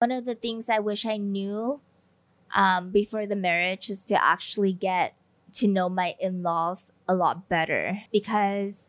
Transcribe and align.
One 0.00 0.10
of 0.12 0.24
the 0.24 0.34
things 0.34 0.70
I 0.70 0.78
wish 0.78 1.04
I 1.04 1.18
knew 1.18 1.80
um, 2.54 2.90
before 2.90 3.26
the 3.26 3.36
marriage 3.36 3.90
is 3.90 4.02
to 4.04 4.14
actually 4.24 4.72
get 4.72 5.14
to 5.52 5.68
know 5.68 5.90
my 5.90 6.14
in-laws 6.18 6.90
a 7.06 7.14
lot 7.14 7.50
better 7.50 8.00
because 8.10 8.88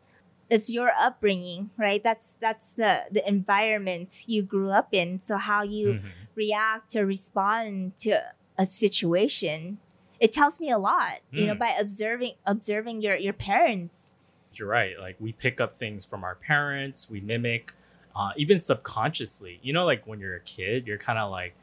it's 0.50 0.72
your 0.72 0.92
upbringing 0.98 1.72
right 1.78 2.04
that's 2.04 2.36
that's 2.40 2.72
the 2.74 3.02
the 3.12 3.28
environment 3.28 4.24
you 4.28 4.42
grew 4.44 4.70
up 4.70 4.90
in 4.94 5.20
so 5.20 5.38
how 5.38 5.64
you 5.64 5.94
Mhm. 5.96 6.12
react 6.36 6.96
or 6.96 7.06
respond 7.06 7.96
to 7.98 8.22
a 8.60 8.66
situation 8.66 9.80
it 10.20 10.32
tells 10.32 10.60
me 10.60 10.70
a 10.70 10.78
lot 10.78 11.20
you 11.32 11.48
know 11.48 11.56
Mm. 11.56 11.60
by 11.60 11.70
observing 11.80 12.34
observing 12.46 13.02
your 13.02 13.16
your 13.16 13.34
parents 13.34 14.12
You're 14.54 14.68
right. 14.68 15.00
Like 15.00 15.16
we 15.20 15.32
pick 15.34 15.60
up 15.60 15.78
things 15.78 16.06
from 16.06 16.24
our 16.24 16.36
parents, 16.36 17.10
we 17.10 17.22
mimic, 17.22 17.74
uh, 18.16 18.32
even 18.38 18.60
subconsciously. 18.60 19.60
You 19.64 19.74
know, 19.74 19.86
like 19.86 20.06
when 20.06 20.20
you're 20.20 20.36
a 20.36 20.42
kid, 20.42 20.88
you're 20.88 20.98
kind 20.98 21.20
of 21.20 21.32
like, 21.32 21.54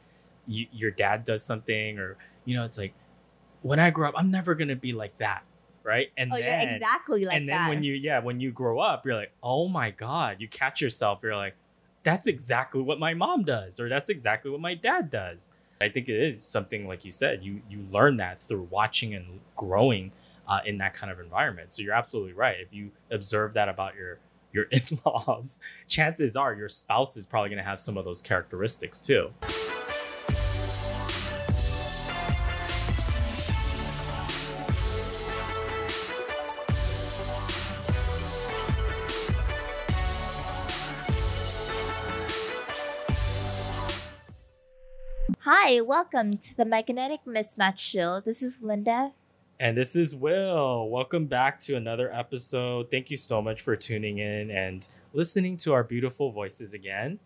you, 0.47 0.67
your 0.73 0.91
dad 0.91 1.25
does 1.25 1.43
something, 1.43 1.99
or 1.99 2.17
you 2.45 2.57
know, 2.57 2.65
it's 2.65 2.79
like, 2.79 2.95
when 3.63 3.79
I 3.79 3.91
grow 3.91 4.09
up, 4.09 4.15
I'm 4.17 4.31
never 4.31 4.55
gonna 4.55 4.77
be 4.77 4.93
like 4.93 5.19
that, 5.19 5.43
right? 5.83 6.11
And 6.17 6.33
oh 6.33 6.39
then, 6.39 6.69
exactly 6.69 7.25
like 7.25 7.37
and 7.37 7.49
then 7.49 7.57
that 7.57 7.69
when 7.69 7.83
you, 7.83 7.95
yeah, 7.95 8.21
when 8.21 8.41
you 8.41 8.51
grow 8.51 8.79
up, 8.79 9.05
you're 9.05 9.15
like, 9.15 9.33
oh 9.43 9.69
my 9.69 9.91
god, 9.91 10.37
you 10.39 10.49
catch 10.49 10.81
yourself. 10.81 11.21
You're 11.23 11.37
like, 11.37 11.55
that's 12.03 12.27
exactly 12.27 12.81
what 12.81 12.99
my 12.99 13.15
mom 13.15 13.43
does, 13.43 13.81
or 13.81 13.89
that's 13.89 14.09
exactly 14.09 14.51
what 14.51 14.61
my 14.61 14.75
dad 14.75 15.11
does. 15.11 15.51
I 15.81 15.89
think 15.89 16.09
it 16.09 16.21
is 16.21 16.43
something 16.43 16.89
like 16.89 17.05
you 17.05 17.11
said. 17.11 17.45
You 17.45 17.63
you 17.69 17.85
learn 17.91 18.17
that 18.17 18.41
through 18.41 18.69
watching 18.71 19.15
and 19.15 19.41
growing 19.55 20.13
uh, 20.47 20.61
in 20.65 20.79
that 20.79 20.95
kind 20.95 21.13
of 21.13 21.21
environment. 21.21 21.71
So 21.71 21.83
you're 21.83 21.95
absolutely 21.95 22.33
right. 22.33 22.57
If 22.61 22.73
you 22.73 22.91
observe 23.11 23.55
that 23.55 23.69
about 23.69 23.95
your 23.95 24.19
your 24.53 24.65
in-laws, 24.71 25.59
chances 25.87 26.37
are 26.37 26.55
your 26.55 26.69
spouse 26.69 27.17
is 27.17 27.27
probably 27.27 27.51
going 27.51 27.59
to 27.59 27.69
have 27.69 27.81
some 27.81 27.97
of 27.97 28.05
those 28.05 28.21
characteristics 28.21 29.01
too. 29.01 29.31
hi 45.41 45.81
welcome 45.81 46.37
to 46.37 46.57
the 46.57 46.65
magnetic 46.65 47.21
mismatch 47.27 47.79
show 47.79 48.21
this 48.21 48.43
is 48.43 48.61
linda 48.61 49.13
And 49.61 49.77
this 49.77 49.97
is 49.97 50.15
Will. 50.15 50.89
Welcome 50.89 51.27
back 51.27 51.59
to 51.61 51.75
another 51.75 52.13
episode. 52.15 52.93
Thank 52.93 53.11
you 53.11 53.17
so 53.17 53.43
much 53.43 53.61
for 53.61 53.75
tuning 53.75 54.19
in 54.19 54.53
and 54.53 54.89
listening 55.13 55.57
to 55.59 55.73
our 55.73 55.83
beautiful 55.83 56.31
voices 56.31 56.73
again. 56.73 57.19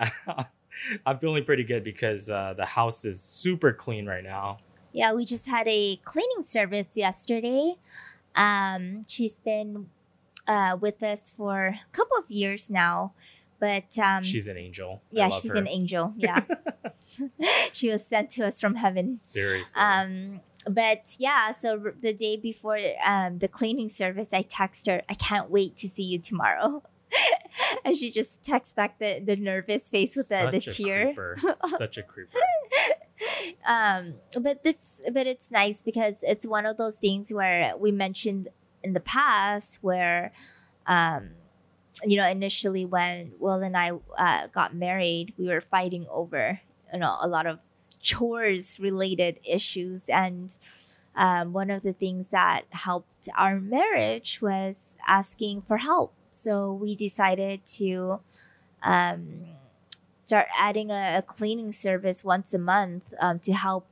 I'm 1.06 1.18
feeling 1.20 1.44
pretty 1.44 1.62
good 1.62 1.84
because 1.84 2.28
uh, 2.28 2.54
the 2.56 2.66
house 2.66 3.04
is 3.04 3.22
super 3.22 3.72
clean 3.72 4.06
right 4.06 4.24
now. 4.24 4.58
Yeah, 4.92 5.12
we 5.12 5.24
just 5.24 5.46
had 5.46 5.68
a 5.68 6.00
cleaning 6.04 6.42
service 6.42 6.96
yesterday. 6.96 7.76
Um, 8.34 9.02
she's 9.06 9.38
been 9.38 9.90
uh, 10.48 10.76
with 10.80 11.00
us 11.04 11.30
for 11.30 11.66
a 11.66 11.80
couple 11.92 12.16
of 12.18 12.28
years 12.32 12.68
now, 12.68 13.12
but 13.60 13.96
um, 13.96 14.24
She's 14.24 14.48
an 14.48 14.56
angel. 14.56 15.02
Yeah, 15.12 15.28
she's 15.28 15.52
her. 15.52 15.56
an 15.58 15.68
angel. 15.68 16.14
Yeah, 16.18 16.40
she 17.72 17.90
was 17.90 18.04
sent 18.04 18.30
to 18.30 18.46
us 18.46 18.60
from 18.60 18.74
heaven. 18.76 19.16
Seriously. 19.18 19.80
Um, 19.80 20.40
but 20.68 21.16
yeah, 21.18 21.52
so 21.52 21.80
r- 21.84 21.94
the 22.00 22.12
day 22.12 22.36
before 22.36 22.78
um, 23.04 23.38
the 23.38 23.48
cleaning 23.48 23.88
service, 23.88 24.28
I 24.32 24.42
text 24.42 24.86
her, 24.86 25.02
"I 25.08 25.14
can't 25.14 25.50
wait 25.50 25.76
to 25.76 25.88
see 25.88 26.04
you 26.04 26.18
tomorrow." 26.18 26.82
and 27.84 27.96
she 27.96 28.10
just 28.10 28.42
texts 28.42 28.74
back 28.74 28.98
the, 28.98 29.20
the 29.20 29.36
nervous 29.36 29.88
face 29.90 30.16
with 30.16 30.28
the, 30.28 30.48
the 30.50 30.60
Such 30.60 30.78
a 30.78 30.82
tear. 30.82 31.04
creeper. 31.06 31.36
Such 31.66 31.98
a 31.98 32.02
creeper. 32.02 32.38
um 33.66 34.14
but 34.40 34.62
this 34.62 35.02
but 35.12 35.26
it's 35.26 35.50
nice 35.50 35.82
because 35.82 36.22
it's 36.22 36.46
one 36.46 36.64
of 36.64 36.76
those 36.78 36.96
things 36.96 37.32
where 37.32 37.74
we 37.76 37.92
mentioned 37.92 38.48
in 38.82 38.94
the 38.94 39.00
past 39.00 39.78
where 39.82 40.32
um 40.86 41.30
you 42.04 42.16
know 42.16 42.26
initially 42.26 42.84
when 42.86 43.32
will 43.38 43.60
and 43.60 43.76
i 43.76 43.90
uh, 44.16 44.46
got 44.46 44.74
married 44.74 45.34
we 45.36 45.48
were 45.48 45.60
fighting 45.60 46.06
over 46.10 46.60
you 46.92 46.98
know 46.98 47.16
a 47.20 47.28
lot 47.28 47.46
of 47.46 47.60
chores 48.00 48.78
related 48.80 49.40
issues. 49.44 50.08
And 50.08 50.56
um, 51.16 51.52
one 51.52 51.70
of 51.70 51.82
the 51.82 51.92
things 51.92 52.30
that 52.30 52.62
helped 52.70 53.28
our 53.36 53.60
marriage 53.60 54.40
was 54.42 54.96
asking 55.06 55.62
for 55.62 55.78
help. 55.78 56.14
So 56.30 56.72
we 56.72 56.94
decided 56.94 57.64
to 57.78 58.20
um, 58.82 59.46
start 60.20 60.46
adding 60.58 60.90
a, 60.90 61.18
a 61.18 61.22
cleaning 61.22 61.72
service 61.72 62.24
once 62.24 62.54
a 62.54 62.58
month 62.58 63.04
um, 63.20 63.38
to 63.40 63.52
help 63.52 63.86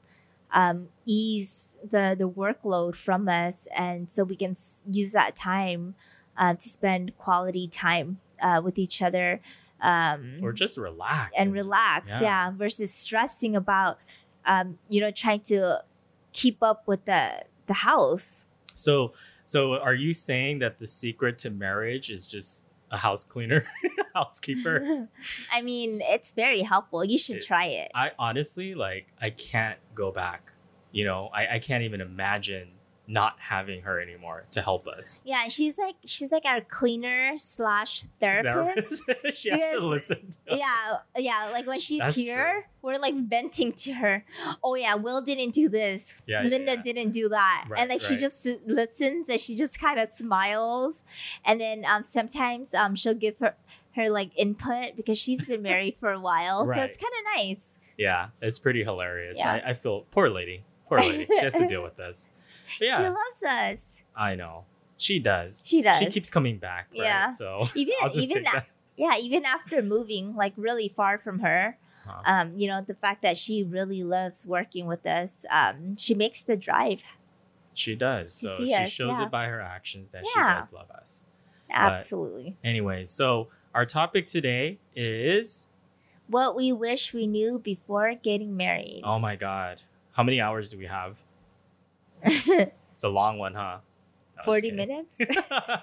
um, 0.52 0.88
ease 1.06 1.76
the 1.82 2.16
the 2.18 2.28
workload 2.28 2.96
from 2.96 3.28
us, 3.28 3.68
and 3.76 4.10
so 4.10 4.24
we 4.24 4.36
can 4.36 4.52
s- 4.52 4.82
use 4.90 5.12
that 5.12 5.36
time 5.36 5.94
uh, 6.36 6.54
to 6.54 6.68
spend 6.68 7.16
quality 7.18 7.68
time 7.68 8.20
uh, 8.42 8.60
with 8.64 8.78
each 8.78 9.02
other. 9.02 9.40
Um, 9.80 10.40
Or 10.42 10.52
just 10.52 10.76
relax. 10.78 11.32
and 11.36 11.50
just- 11.50 11.54
relax, 11.64 12.10
yeah. 12.20 12.50
versus 12.50 12.92
stressing 12.92 13.54
about, 13.56 13.98
um, 14.44 14.78
you 14.88 15.00
know, 15.00 15.10
trying 15.10 15.40
to 15.42 15.84
keep 16.32 16.62
up 16.62 16.86
with 16.88 17.04
the 17.04 17.44
the 17.66 17.74
house. 17.74 18.46
So, 18.74 19.12
so 19.44 19.74
are 19.74 19.94
you 19.94 20.12
saying 20.12 20.60
that 20.60 20.78
the 20.78 20.86
secret 20.86 21.38
to 21.38 21.50
marriage 21.50 22.10
is 22.10 22.26
just 22.26 22.64
a 22.90 22.96
house 22.96 23.24
cleaner, 23.24 23.64
housekeeper? 24.14 25.08
I 25.52 25.62
mean, 25.62 26.00
it's 26.02 26.32
very 26.32 26.62
helpful. 26.62 27.04
You 27.04 27.18
should 27.18 27.36
It- 27.36 27.46
try 27.46 27.66
it. 27.66 27.90
I 27.94 28.12
honestly 28.18 28.74
like 28.74 29.08
I 29.20 29.30
can't 29.30 29.78
go 29.94 30.10
back. 30.10 30.52
You 30.92 31.04
know, 31.04 31.28
I, 31.34 31.56
I 31.56 31.58
can't 31.58 31.82
even 31.84 32.00
imagine 32.00 32.68
not 33.10 33.36
having 33.38 33.82
her 33.82 33.98
anymore 34.00 34.44
to 34.52 34.60
help 34.60 34.86
us. 34.86 35.22
Yeah, 35.24 35.48
she's 35.48 35.78
like 35.78 35.96
she's 36.04 36.30
like 36.30 36.44
our 36.44 36.60
cleaner 36.60 37.38
slash 37.38 38.04
therapist. 38.20 39.02
she 39.34 39.50
has 39.50 39.78
to 39.78 39.86
listen 39.86 40.30
to 40.46 40.52
us. 40.52 40.58
yeah, 40.58 40.96
yeah. 41.16 41.48
Like 41.50 41.66
when 41.66 41.80
she's 41.80 42.00
That's 42.00 42.14
here, 42.14 42.68
we're 42.82 42.98
like 42.98 43.14
venting 43.14 43.72
to 43.72 43.92
her. 43.94 44.24
Oh 44.62 44.74
yeah, 44.74 44.94
Will 44.94 45.22
didn't 45.22 45.54
do 45.54 45.70
this. 45.70 46.20
Yeah, 46.26 46.42
yeah, 46.42 46.50
Linda 46.50 46.74
yeah. 46.74 46.82
didn't 46.82 47.12
do 47.12 47.30
that. 47.30 47.64
Right, 47.68 47.80
and 47.80 47.88
like 47.88 48.02
she 48.02 48.18
just 48.18 48.46
listens 48.66 49.30
and 49.30 49.40
she 49.40 49.56
just 49.56 49.80
kind 49.80 49.98
of 49.98 50.12
smiles. 50.12 51.04
And 51.46 51.58
then 51.58 51.86
um 51.86 52.02
sometimes 52.02 52.74
um 52.74 52.94
she'll 52.94 53.14
give 53.14 53.38
her 53.38 53.54
her 53.96 54.10
like 54.10 54.30
input 54.36 54.96
because 54.96 55.16
she's 55.16 55.46
been 55.46 55.62
married 55.62 55.96
for 55.98 56.12
a 56.12 56.20
while. 56.20 56.66
So 56.66 56.78
it's 56.78 56.98
kind 56.98 57.12
of 57.18 57.36
nice. 57.36 57.78
Yeah, 57.96 58.28
it's 58.42 58.58
pretty 58.58 58.84
hilarious. 58.84 59.38
Yeah. 59.38 59.60
I, 59.64 59.70
I 59.70 59.74
feel 59.74 60.02
poor 60.10 60.28
lady. 60.28 60.62
Poor 60.86 61.00
lady. 61.00 61.26
She 61.26 61.38
has 61.40 61.54
to 61.54 61.66
deal 61.68 61.82
with 61.82 61.96
this. 61.96 62.26
But 62.78 62.86
She 62.96 63.02
loves 63.02 63.42
us. 63.46 64.02
I 64.16 64.34
know. 64.34 64.64
She 64.96 65.18
does. 65.18 65.62
She 65.66 65.80
does. 65.82 65.98
She 66.00 66.06
keeps 66.06 66.28
coming 66.30 66.58
back. 66.58 66.88
Right? 66.92 67.02
Yeah. 67.04 67.30
So 67.30 67.68
even 67.74 67.94
even 68.14 68.38
a- 68.38 68.42
that. 68.52 68.66
yeah, 68.96 69.16
even 69.16 69.44
after 69.44 69.80
moving 69.82 70.34
like 70.34 70.52
really 70.56 70.88
far 70.88 71.18
from 71.18 71.40
her, 71.40 71.78
Huh. 72.06 72.22
um, 72.24 72.52
you 72.56 72.68
know, 72.68 72.80
the 72.80 72.94
fact 72.94 73.20
that 73.22 73.36
she 73.36 73.62
really 73.62 74.02
loves 74.02 74.46
working 74.46 74.86
with 74.86 75.04
us, 75.06 75.44
um, 75.50 75.94
she 75.96 76.14
makes 76.14 76.42
the 76.42 76.56
drive. 76.56 77.02
She 77.74 77.94
does. 77.94 78.32
So 78.32 78.56
she 78.56 78.72
us, 78.72 78.88
shows 78.90 79.18
yeah. 79.18 79.26
it 79.26 79.30
by 79.30 79.46
her 79.46 79.60
actions 79.60 80.10
that 80.12 80.24
Yeah. 80.34 80.54
she 80.54 80.56
does 80.60 80.72
love 80.72 80.90
us. 80.90 81.26
Absolutely. 81.70 82.56
Anyways, 82.64 83.10
so 83.10 83.48
our 83.74 83.84
topic 83.84 84.26
today 84.26 84.78
is 84.96 85.66
What 86.28 86.56
we 86.56 86.72
wish 86.72 87.12
we 87.12 87.26
knew 87.26 87.58
before 87.58 88.14
getting 88.14 88.56
married. 88.56 89.02
oh 89.04 89.18
my 89.18 89.36
god. 89.36 89.82
How 90.12 90.22
many 90.22 90.40
hours 90.40 90.70
do 90.72 90.78
we 90.78 90.86
have? 90.86 91.22
It's 92.92 93.04
a 93.04 93.08
long 93.08 93.38
one, 93.38 93.54
huh? 93.54 93.78
No, 94.38 94.42
40 94.42 94.72
minutes? 94.72 95.16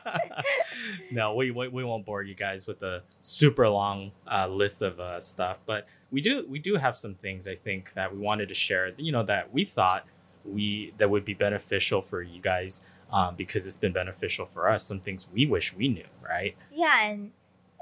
no, 1.11 1.33
we, 1.33 1.49
we 1.51 1.69
we 1.69 1.83
won't 1.85 2.05
bore 2.05 2.23
you 2.23 2.35
guys 2.35 2.67
with 2.67 2.81
a 2.83 3.03
super 3.21 3.69
long 3.69 4.11
uh, 4.29 4.47
list 4.47 4.81
of 4.81 4.99
uh, 4.99 5.21
stuff, 5.21 5.59
but 5.65 5.87
we 6.11 6.19
do 6.19 6.45
we 6.49 6.59
do 6.59 6.75
have 6.75 6.97
some 6.97 7.15
things 7.15 7.47
I 7.47 7.55
think 7.55 7.93
that 7.93 8.13
we 8.13 8.19
wanted 8.19 8.49
to 8.49 8.53
share. 8.53 8.91
You 8.97 9.13
know 9.13 9.23
that 9.23 9.53
we 9.53 9.63
thought 9.63 10.05
we 10.43 10.93
that 10.97 11.09
would 11.09 11.23
be 11.23 11.33
beneficial 11.33 12.01
for 12.01 12.21
you 12.21 12.41
guys 12.41 12.81
um, 13.13 13.35
because 13.35 13.65
it's 13.65 13.77
been 13.77 13.93
beneficial 13.93 14.45
for 14.45 14.69
us. 14.69 14.83
Some 14.83 14.99
things 14.99 15.27
we 15.33 15.45
wish 15.45 15.73
we 15.73 15.87
knew, 15.87 16.07
right? 16.21 16.55
yeah, 16.71 17.03
and 17.03 17.31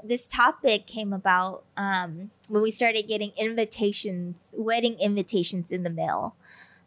this 0.04 0.28
topic 0.28 0.86
came 0.86 1.12
about 1.12 1.64
um, 1.76 2.30
when 2.48 2.62
we 2.62 2.70
started 2.70 3.08
getting 3.08 3.32
invitations, 3.36 4.54
wedding 4.56 4.98
invitations 5.00 5.72
in 5.72 5.82
the 5.82 5.90
mail. 5.90 6.36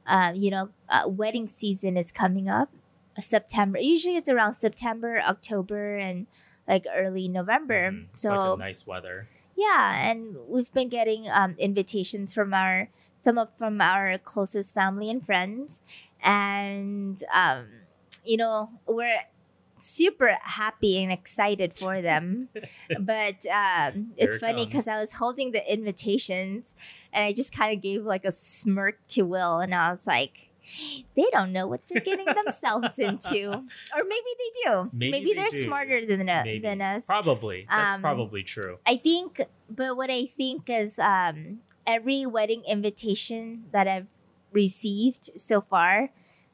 Um, 0.08 0.36
you 0.36 0.50
know, 0.50 0.70
uh, 0.90 1.04
wedding 1.08 1.48
season 1.48 1.98
is 1.98 2.12
coming 2.12 2.50
up. 2.50 2.70
September. 3.20 3.80
Usually 3.80 4.16
it's 4.16 4.30
around 4.30 4.54
September, 4.54 5.22
October, 5.22 5.96
and 5.98 6.28
like 6.68 6.86
early 6.94 7.28
November. 7.28 7.92
Mm, 7.92 8.08
so 8.12 8.30
like 8.30 8.58
a 8.58 8.60
nice 8.60 8.86
weather. 8.86 9.28
Yeah, 9.56 10.10
and 10.10 10.38
we've 10.48 10.72
been 10.72 10.90
getting 10.90 11.28
um, 11.30 11.56
invitations 11.58 12.34
from 12.34 12.54
our 12.54 12.90
some 13.20 13.38
of 13.38 13.50
from 13.58 13.82
our 13.82 14.18
closest 14.20 14.74
family 14.74 15.10
and 15.10 15.26
friends, 15.26 15.82
and 16.22 17.22
um, 17.34 17.66
you 18.24 18.38
know 18.38 18.70
we're 18.86 19.22
super 19.80 20.38
happy 20.42 21.02
and 21.04 21.12
excited 21.12 21.74
for 21.74 22.02
them. 22.02 22.50
but 23.00 23.46
um, 23.48 24.12
it's 24.18 24.36
it 24.38 24.40
funny 24.40 24.66
because. 24.66 24.88
I 24.88 25.00
was 25.02 25.14
holding 25.14 25.52
the 25.52 25.72
invitations 25.72 26.74
and 27.12 27.24
I 27.26 27.34
just 27.34 27.52
kind 27.52 27.76
of 27.76 27.82
gave 27.82 28.06
like 28.06 28.26
a 28.26 28.32
smirk 28.32 29.00
to 29.10 29.24
Will, 29.24 29.60
and 29.60 29.74
I 29.76 29.90
was 29.92 30.06
like, 30.08 30.50
they 31.16 31.26
don't 31.32 31.52
know 31.54 31.66
what 31.68 31.82
they're 31.88 32.02
getting 32.02 32.26
themselves 32.26 33.00
into. 33.10 33.52
Or 33.54 34.04
maybe 34.04 34.32
they 34.38 34.52
do. 34.66 34.90
Maybe 34.94 35.12
Maybe, 35.12 35.26
they 35.34 35.40
they're 35.42 35.50
do. 35.50 35.62
smarter 35.62 36.06
than, 36.06 36.28
uh, 36.30 36.42
Maybe. 36.46 36.60
than 36.60 36.82
us. 36.82 37.06
Probably. 37.06 37.66
That's 37.70 37.94
Um, 37.96 38.02
probably 38.02 38.44
true. 38.44 38.78
I 38.86 38.98
think, 38.98 39.42
but 39.70 39.96
what 39.98 40.10
I 40.10 40.26
think 40.38 40.70
is 40.70 41.00
um, 41.00 41.60
every 41.86 42.26
wedding 42.26 42.64
invitation 42.68 43.64
that 43.72 43.88
I've 43.88 44.08
received 44.52 45.30
so 45.40 45.62
far, 45.62 46.10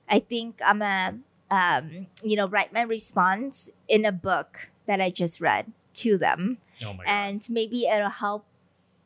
I 0.07 0.19
think 0.19 0.59
I'm 0.63 0.81
a, 0.83 1.15
um, 1.53 2.07
you 2.23 2.35
know, 2.35 2.47
write 2.47 2.73
my 2.73 2.81
response 2.81 3.69
in 3.87 4.05
a 4.05 4.11
book 4.11 4.71
that 4.87 4.99
I 4.99 5.09
just 5.11 5.37
read 5.39 5.71
to 6.01 6.17
them, 6.17 6.57
Oh 6.81 6.93
my 6.93 7.03
god. 7.05 7.09
and 7.11 7.39
maybe 7.49 7.85
it'll 7.85 8.09
help 8.09 8.45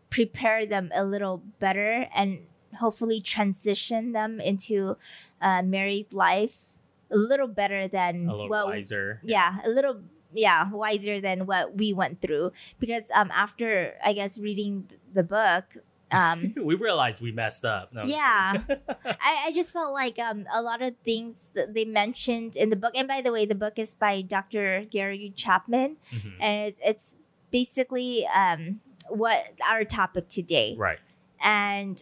prepare 0.10 0.66
them 0.66 0.90
a 0.96 1.04
little 1.04 1.44
better 1.60 2.08
and 2.16 2.40
hopefully 2.80 3.20
transition 3.20 4.14
them 4.14 4.40
into 4.40 4.96
uh, 5.42 5.62
married 5.62 6.14
life 6.14 6.68
a 7.12 7.18
little 7.18 7.48
better 7.48 7.88
than 7.88 8.28
A 8.28 8.32
little 8.32 8.50
what 8.50 8.68
wiser. 8.68 9.20
yeah 9.24 9.58
a 9.66 9.70
little 9.70 10.02
yeah 10.34 10.70
wiser 10.72 11.20
than 11.20 11.46
what 11.46 11.76
we 11.78 11.92
went 11.94 12.22
through 12.22 12.52
because 12.80 13.10
um 13.16 13.32
after 13.34 13.96
i 14.04 14.12
guess 14.14 14.38
reading 14.38 14.88
the 15.14 15.24
book 15.24 15.78
um 16.12 16.54
we 16.64 16.76
realized 16.76 17.22
we 17.22 17.32
messed 17.32 17.66
up. 17.66 17.92
No, 17.94 18.04
Yeah. 18.04 18.62
I, 19.06 19.46
I 19.48 19.52
just 19.54 19.74
felt 19.74 19.94
like 19.94 20.18
um 20.20 20.46
a 20.54 20.62
lot 20.62 20.82
of 20.82 20.96
things 21.04 21.52
that 21.56 21.74
they 21.74 21.86
mentioned 21.86 22.56
in 22.56 22.70
the 22.70 22.76
book 22.76 22.94
and 22.96 23.08
by 23.08 23.22
the 23.22 23.32
way 23.32 23.46
the 23.46 23.56
book 23.56 23.78
is 23.78 23.96
by 23.96 24.22
dr 24.22 24.86
gary 24.90 25.34
chapman 25.36 25.98
Mhm. 26.14 26.34
and 26.40 26.62
it's, 26.68 26.80
it's 26.84 27.18
basically 27.52 28.26
um 28.28 28.80
what 29.10 29.44
our 29.70 29.84
topic 29.84 30.28
today 30.30 30.76
Right. 30.78 31.00
and 31.42 32.02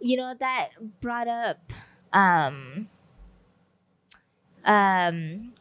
you 0.00 0.16
know 0.16 0.34
that 0.38 0.70
brought 1.00 1.28
up 1.28 1.72
um 2.12 2.88
um 4.64 5.52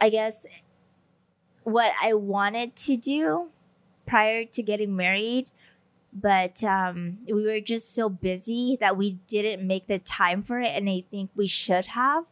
i 0.00 0.08
guess 0.08 0.46
what 1.64 1.92
i 2.02 2.12
wanted 2.14 2.76
to 2.76 2.96
do 2.96 3.48
prior 4.06 4.44
to 4.44 4.62
getting 4.62 4.94
married 4.94 5.50
but 6.18 6.64
um 6.64 7.18
we 7.26 7.44
were 7.44 7.60
just 7.60 7.94
so 7.94 8.08
busy 8.08 8.76
that 8.80 8.96
we 8.96 9.12
didn't 9.28 9.66
make 9.66 9.86
the 9.86 9.98
time 9.98 10.42
for 10.42 10.58
it 10.60 10.68
and 10.68 10.88
i 10.88 11.04
think 11.10 11.30
we 11.34 11.46
should 11.46 11.86
have 11.86 12.24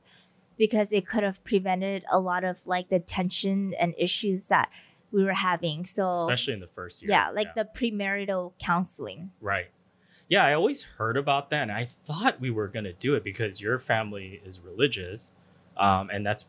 because 0.57 0.93
it 0.93 1.07
could 1.07 1.23
have 1.23 1.43
prevented 1.45 2.05
a 2.11 2.19
lot 2.19 2.45
of 2.45 2.67
like 2.67 2.89
the 2.89 2.99
tension 2.99 3.75
and 3.79 3.95
issues 3.99 4.47
that 4.47 4.71
we 5.13 5.23
were 5.23 5.35
having 5.35 5.85
so 5.85 6.15
Especially 6.15 6.55
in 6.55 6.61
the 6.61 6.67
first 6.67 7.03
year. 7.03 7.11
yeah 7.11 7.31
like 7.31 7.55
the 7.55 7.65
premarital 7.65 8.53
counseling 8.59 9.31
Right. 9.41 9.67
Yeah, 10.27 10.43
I 10.43 10.55
always 10.55 10.85
heard 10.85 11.19
about 11.19 11.51
that, 11.51 11.63
and 11.65 11.73
I 11.73 11.85
thought 11.85 12.41
we 12.41 12.51
were 12.51 12.67
gonna 12.67 12.95
do 12.95 13.15
it 13.15 13.23
because 13.23 13.61
your 13.61 13.79
family 13.79 14.41
is 14.43 14.59
religious, 14.59 15.35
um, 15.77 16.09
and 16.11 16.25
that's 16.25 16.47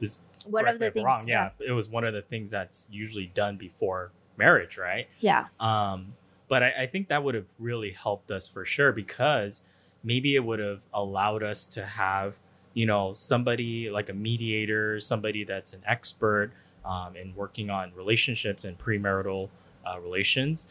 is 0.00 0.18
one 0.46 0.66
of 0.66 0.78
the 0.78 0.90
things 0.90 1.04
wrong. 1.04 1.28
yeah 1.28 1.50
Yeah, 1.60 1.68
it 1.68 1.72
was 1.72 1.90
one 1.90 2.04
of 2.04 2.14
the 2.14 2.22
things 2.22 2.50
that's 2.50 2.86
usually 2.90 3.26
done 3.26 3.58
before 3.58 4.12
marriage, 4.38 4.78
right? 4.78 5.08
yeah 5.18 5.48
Um, 5.60 6.14
but 6.48 6.62
I, 6.62 6.72
I 6.80 6.86
think 6.86 7.08
that 7.08 7.22
would 7.22 7.34
have 7.34 7.46
really 7.58 7.90
helped 7.92 8.30
us 8.30 8.48
for 8.48 8.64
sure 8.64 8.92
because 8.92 9.62
maybe 10.02 10.34
it 10.34 10.40
would 10.44 10.58
have 10.58 10.82
allowed 10.92 11.42
us 11.42 11.66
to 11.66 11.84
have, 11.84 12.38
you 12.74 12.86
know, 12.86 13.12
somebody 13.12 13.90
like 13.90 14.08
a 14.08 14.14
mediator, 14.14 15.00
somebody 15.00 15.44
that's 15.44 15.72
an 15.72 15.82
expert 15.86 16.50
um, 16.84 17.16
in 17.16 17.34
working 17.34 17.70
on 17.70 17.92
relationships 17.94 18.64
and 18.64 18.78
premarital 18.78 19.48
uh, 19.86 19.98
relations. 20.00 20.66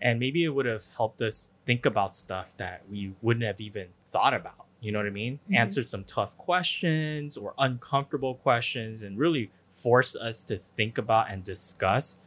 And 0.00 0.18
maybe 0.18 0.42
it 0.44 0.48
would 0.48 0.66
have 0.66 0.84
helped 0.96 1.22
us 1.22 1.50
think 1.64 1.86
about 1.86 2.14
stuff 2.14 2.52
that 2.56 2.82
we 2.90 3.14
wouldn't 3.22 3.44
have 3.44 3.60
even 3.60 3.88
thought 4.10 4.34
about. 4.34 4.66
You 4.80 4.90
know 4.90 4.98
what 4.98 5.06
I 5.06 5.10
mean? 5.10 5.38
Mhm. 5.48 5.56
Answered 5.56 5.88
some 5.88 6.02
tough 6.04 6.36
questions 6.36 7.36
or 7.36 7.54
uncomfortable 7.56 8.34
questions 8.34 9.02
and 9.02 9.16
really 9.16 9.50
force 9.70 10.16
us 10.16 10.42
to 10.44 10.58
think 10.58 10.98
about 10.98 11.30
and 11.30 11.44
discuss 11.44 12.18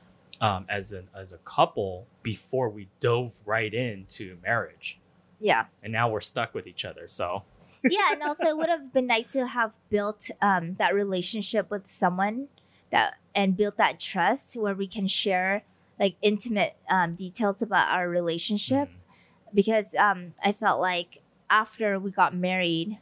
um, 0.41 0.65
as 0.69 0.91
an 0.91 1.09
as 1.15 1.31
a 1.31 1.37
couple 1.39 2.07
before 2.23 2.69
we 2.69 2.87
dove 2.99 3.39
right 3.45 3.73
into 3.73 4.37
marriage. 4.43 4.99
yeah 5.39 5.65
And 5.83 5.93
now 5.93 6.09
we're 6.09 6.21
stuck 6.21 6.53
with 6.53 6.67
each 6.67 6.85
other. 6.85 7.07
So 7.07 7.43
yeah 7.89 8.11
and 8.11 8.23
also 8.23 8.45
it 8.45 8.57
would 8.57 8.69
have 8.69 8.91
been 8.93 9.07
nice 9.07 9.31
to 9.31 9.47
have 9.47 9.73
built 9.89 10.29
um, 10.41 10.75
that 10.75 10.93
relationship 10.93 11.69
with 11.69 11.87
someone 11.87 12.47
that 12.91 13.15
and 13.33 13.57
built 13.57 13.77
that 13.77 13.99
trust 13.99 14.55
where 14.55 14.73
we 14.73 14.87
can 14.87 15.07
share 15.07 15.63
like 15.99 16.15
intimate 16.21 16.75
um, 16.89 17.15
details 17.15 17.61
about 17.61 17.89
our 17.89 18.09
relationship 18.09 18.89
mm, 18.89 19.53
because 19.53 19.95
um, 19.95 20.33
i 20.43 20.51
felt 20.51 20.79
like 20.79 21.21
after 21.49 21.99
we 21.99 22.11
got 22.11 22.35
married 22.35 22.97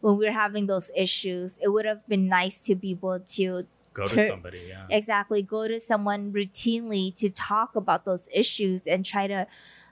when 0.00 0.16
we 0.16 0.26
were 0.26 0.32
having 0.32 0.66
those 0.66 0.90
issues 0.96 1.58
it 1.62 1.68
would 1.68 1.84
have 1.84 2.06
been 2.08 2.28
nice 2.28 2.60
to 2.62 2.74
be 2.74 2.92
able 2.92 3.20
to 3.20 3.66
go 3.98 4.06
to 4.06 4.14
Tur- 4.14 4.28
somebody. 4.28 4.60
Yeah. 4.68 4.86
exactly 4.90 5.42
go 5.42 5.68
to 5.68 5.78
someone 5.78 6.32
routinely 6.32 7.14
to 7.16 7.28
talk 7.28 7.76
about 7.76 8.04
those 8.04 8.28
issues 8.32 8.86
and 8.86 9.04
try 9.04 9.26
to 9.26 9.46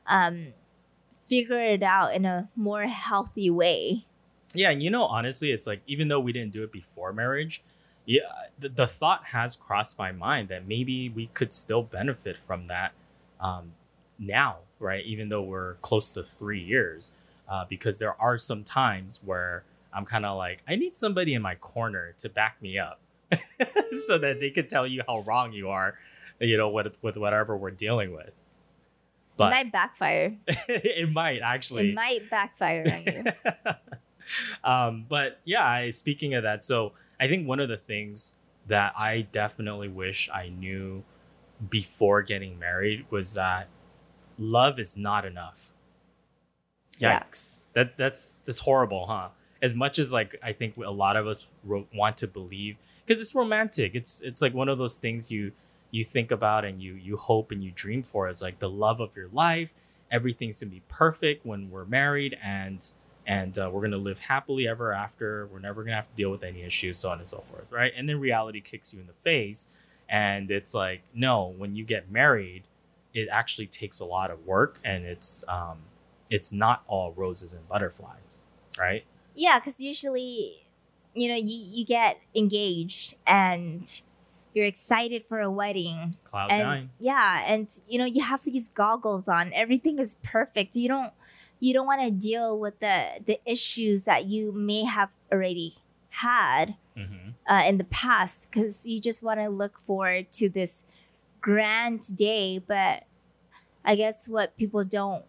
um, 0.06 0.54
figure 1.26 1.60
it 1.60 1.82
out 1.82 2.14
in 2.14 2.24
a 2.24 2.48
more 2.54 2.84
healthy 2.84 3.50
way 3.50 4.06
Yeah, 4.54 4.70
and 4.70 4.82
you 4.82 4.90
know, 4.90 5.04
honestly, 5.04 5.50
it's 5.50 5.66
like 5.66 5.82
even 5.86 6.08
though 6.08 6.20
we 6.20 6.32
didn't 6.32 6.52
do 6.52 6.62
it 6.62 6.72
before 6.72 7.12
marriage, 7.12 7.62
yeah, 8.06 8.20
the, 8.58 8.68
the 8.68 8.86
thought 8.86 9.26
has 9.36 9.56
crossed 9.56 9.98
my 9.98 10.12
mind 10.12 10.48
that 10.48 10.66
maybe 10.66 11.08
we 11.08 11.26
could 11.26 11.52
still 11.52 11.82
benefit 11.82 12.36
from 12.46 12.66
that 12.68 12.92
um, 13.40 13.72
now, 14.18 14.58
right? 14.78 15.04
Even 15.04 15.28
though 15.28 15.42
we're 15.42 15.74
close 15.82 16.14
to 16.14 16.22
three 16.22 16.62
years, 16.62 17.10
uh, 17.48 17.64
because 17.68 17.98
there 17.98 18.14
are 18.20 18.38
some 18.38 18.62
times 18.62 19.20
where 19.24 19.64
I'm 19.92 20.04
kind 20.04 20.24
of 20.24 20.36
like, 20.36 20.62
I 20.68 20.76
need 20.76 20.94
somebody 20.94 21.34
in 21.34 21.42
my 21.42 21.56
corner 21.56 22.14
to 22.18 22.28
back 22.28 22.62
me 22.62 22.78
up, 22.78 23.00
so 24.06 24.18
that 24.18 24.40
they 24.40 24.50
could 24.50 24.70
tell 24.70 24.86
you 24.86 25.02
how 25.06 25.20
wrong 25.20 25.52
you 25.52 25.68
are, 25.68 25.94
you 26.40 26.56
know, 26.56 26.68
with 26.68 26.96
with 27.02 27.16
whatever 27.16 27.56
we're 27.56 27.70
dealing 27.70 28.12
with. 28.12 28.42
it 29.48 29.50
might 29.50 29.72
backfire 29.72 30.36
it 30.48 31.12
might 31.12 31.40
actually 31.42 31.90
it 31.90 31.94
might 31.94 32.30
backfire 32.30 32.86
on 32.90 33.02
you 33.04 33.72
um, 34.64 35.06
but 35.08 35.40
yeah, 35.44 35.64
I, 35.64 35.90
speaking 35.90 36.34
of 36.34 36.42
that, 36.42 36.64
so 36.64 36.92
I 37.20 37.28
think 37.28 37.46
one 37.46 37.60
of 37.60 37.68
the 37.68 37.76
things 37.76 38.32
that 38.66 38.92
I 38.98 39.22
definitely 39.32 39.88
wish 39.88 40.28
I 40.32 40.48
knew 40.48 41.04
before 41.70 42.22
getting 42.22 42.58
married 42.58 43.06
was 43.10 43.34
that 43.34 43.68
love 44.38 44.78
is 44.78 44.96
not 44.96 45.24
enough. 45.24 45.72
Yeah. 46.98 47.22
That 47.74 47.96
that's 47.96 48.36
that's 48.44 48.60
horrible, 48.60 49.06
huh? 49.06 49.28
As 49.62 49.74
much 49.74 49.98
as 49.98 50.12
like 50.12 50.36
I 50.42 50.52
think 50.52 50.76
a 50.76 50.90
lot 50.90 51.16
of 51.16 51.26
us 51.26 51.46
want 51.64 52.18
to 52.18 52.26
believe 52.26 52.76
because 53.06 53.20
it's 53.20 53.34
romantic. 53.34 53.94
It's 53.94 54.20
it's 54.20 54.42
like 54.42 54.54
one 54.54 54.68
of 54.68 54.78
those 54.78 54.98
things 54.98 55.30
you 55.30 55.52
you 55.90 56.04
think 56.04 56.30
about 56.30 56.64
and 56.64 56.82
you 56.82 56.94
you 56.94 57.16
hope 57.16 57.50
and 57.50 57.62
you 57.62 57.70
dream 57.74 58.02
for 58.02 58.28
is 58.28 58.42
like 58.42 58.58
the 58.58 58.68
love 58.68 59.00
of 59.00 59.16
your 59.16 59.28
life. 59.32 59.72
Everything's 60.10 60.60
gonna 60.60 60.70
be 60.70 60.82
perfect 60.88 61.46
when 61.46 61.70
we're 61.70 61.84
married 61.84 62.36
and 62.42 62.90
and 63.26 63.58
uh, 63.58 63.68
we're 63.72 63.82
gonna 63.82 63.96
live 63.96 64.20
happily 64.20 64.66
ever 64.68 64.92
after. 64.92 65.46
We're 65.46 65.58
never 65.58 65.82
gonna 65.82 65.96
have 65.96 66.08
to 66.08 66.16
deal 66.16 66.30
with 66.30 66.42
any 66.42 66.62
issues, 66.62 66.98
so 66.98 67.10
on 67.10 67.18
and 67.18 67.26
so 67.26 67.38
forth, 67.38 67.72
right? 67.72 67.92
And 67.96 68.08
then 68.08 68.20
reality 68.20 68.60
kicks 68.60 68.92
you 68.92 69.00
in 69.00 69.06
the 69.06 69.12
face, 69.12 69.68
and 70.08 70.50
it's 70.50 70.74
like, 70.74 71.02
no, 71.14 71.54
when 71.56 71.74
you 71.74 71.84
get 71.84 72.10
married, 72.10 72.64
it 73.14 73.28
actually 73.30 73.66
takes 73.66 73.98
a 73.98 74.04
lot 74.04 74.30
of 74.30 74.46
work, 74.46 74.78
and 74.84 75.04
it's 75.04 75.44
um, 75.48 75.78
it's 76.30 76.52
not 76.52 76.82
all 76.86 77.12
roses 77.12 77.52
and 77.52 77.68
butterflies, 77.68 78.40
right? 78.78 79.04
yeah 79.38 79.58
because 79.58 79.78
usually 79.78 80.65
you 81.16 81.28
know 81.28 81.34
you, 81.36 81.58
you 81.58 81.84
get 81.86 82.20
engaged 82.34 83.14
and 83.26 84.02
you're 84.54 84.66
excited 84.66 85.24
for 85.28 85.40
a 85.40 85.50
wedding. 85.50 86.16
Cloud 86.24 86.50
and 86.50 86.62
nine, 86.62 86.90
yeah 86.98 87.44
and 87.46 87.68
you 87.88 87.98
know 87.98 88.04
you 88.04 88.22
have 88.22 88.44
these 88.44 88.68
goggles 88.68 89.28
on. 89.28 89.52
Everything 89.54 89.98
is 89.98 90.16
perfect. 90.22 90.76
You 90.76 90.88
don't 90.88 91.12
you 91.58 91.72
don't 91.72 91.86
want 91.86 92.02
to 92.02 92.10
deal 92.10 92.58
with 92.58 92.80
the 92.80 93.20
the 93.24 93.40
issues 93.46 94.04
that 94.04 94.26
you 94.26 94.52
may 94.52 94.84
have 94.84 95.10
already 95.32 95.76
had 96.10 96.76
hmm 96.96 97.30
uh, 97.48 97.62
in 97.64 97.78
the 97.78 97.84
past 97.84 98.50
because 98.50 98.86
you 98.86 99.00
just 99.00 99.22
want 99.22 99.38
to 99.38 99.48
look 99.48 99.78
forward 99.80 100.32
to 100.32 100.48
this 100.48 100.82
grand 101.40 102.16
day. 102.16 102.58
But 102.58 103.04
i 103.84 103.94
guess 103.94 104.28
what 104.28 104.56
people 104.56 104.82
don't 104.82 105.24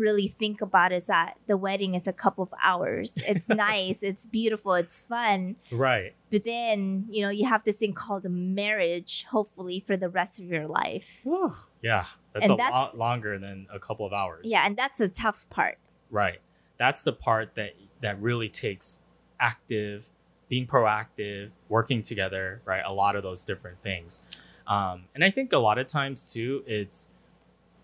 really 0.00 0.26
think 0.28 0.60
about 0.60 0.90
is 0.92 1.06
that 1.06 1.36
the 1.46 1.56
wedding 1.56 1.94
is 1.94 2.08
a 2.08 2.12
couple 2.12 2.42
of 2.42 2.52
hours 2.62 3.14
it's 3.18 3.48
nice 3.68 4.02
it's 4.02 4.26
beautiful 4.26 4.74
it's 4.74 5.00
fun 5.00 5.54
right? 5.70 6.14
but 6.30 6.42
then 6.44 7.04
you 7.10 7.22
know 7.22 7.30
you 7.30 7.46
have 7.46 7.62
this 7.64 7.76
thing 7.78 7.92
called 7.92 8.24
a 8.24 8.28
marriage 8.28 9.24
hopefully 9.30 9.78
for 9.86 9.96
the 9.96 10.08
rest 10.08 10.40
of 10.40 10.46
your 10.46 10.66
life 10.66 11.20
Whew. 11.24 11.52
Yeah, 11.82 12.06
that's 12.32 12.44
And 12.44 12.54
a 12.54 12.56
that's- 12.56 12.72
lot 12.72 12.98
longer 12.98 13.38
than 13.38 13.66
a 13.72 13.78
couple 13.78 14.04
of 14.06 14.12
hours. 14.12 14.46
yeah 14.48 14.66
and 14.66 14.76
that's 14.76 15.00
a 15.00 15.08
tough 15.08 15.46
part 15.50 15.78
Right. 16.10 16.40
That's 16.76 17.04
the 17.04 17.12
part 17.12 17.54
that 17.54 17.74
that 18.00 18.20
really 18.20 18.48
takes 18.48 19.00
active 19.38 20.10
being 20.48 20.66
proactive, 20.66 21.50
working 21.68 22.02
together, 22.02 22.60
right? 22.64 22.82
A 22.84 22.92
lot 22.92 23.14
of 23.14 23.22
those 23.22 23.44
different 23.44 23.80
things. 23.82 24.20
Um, 24.66 25.04
and 25.14 25.22
I 25.22 25.30
think 25.30 25.52
a 25.52 25.58
lot 25.58 25.78
of 25.78 25.86
times 25.86 26.32
too, 26.32 26.64
it's 26.66 27.06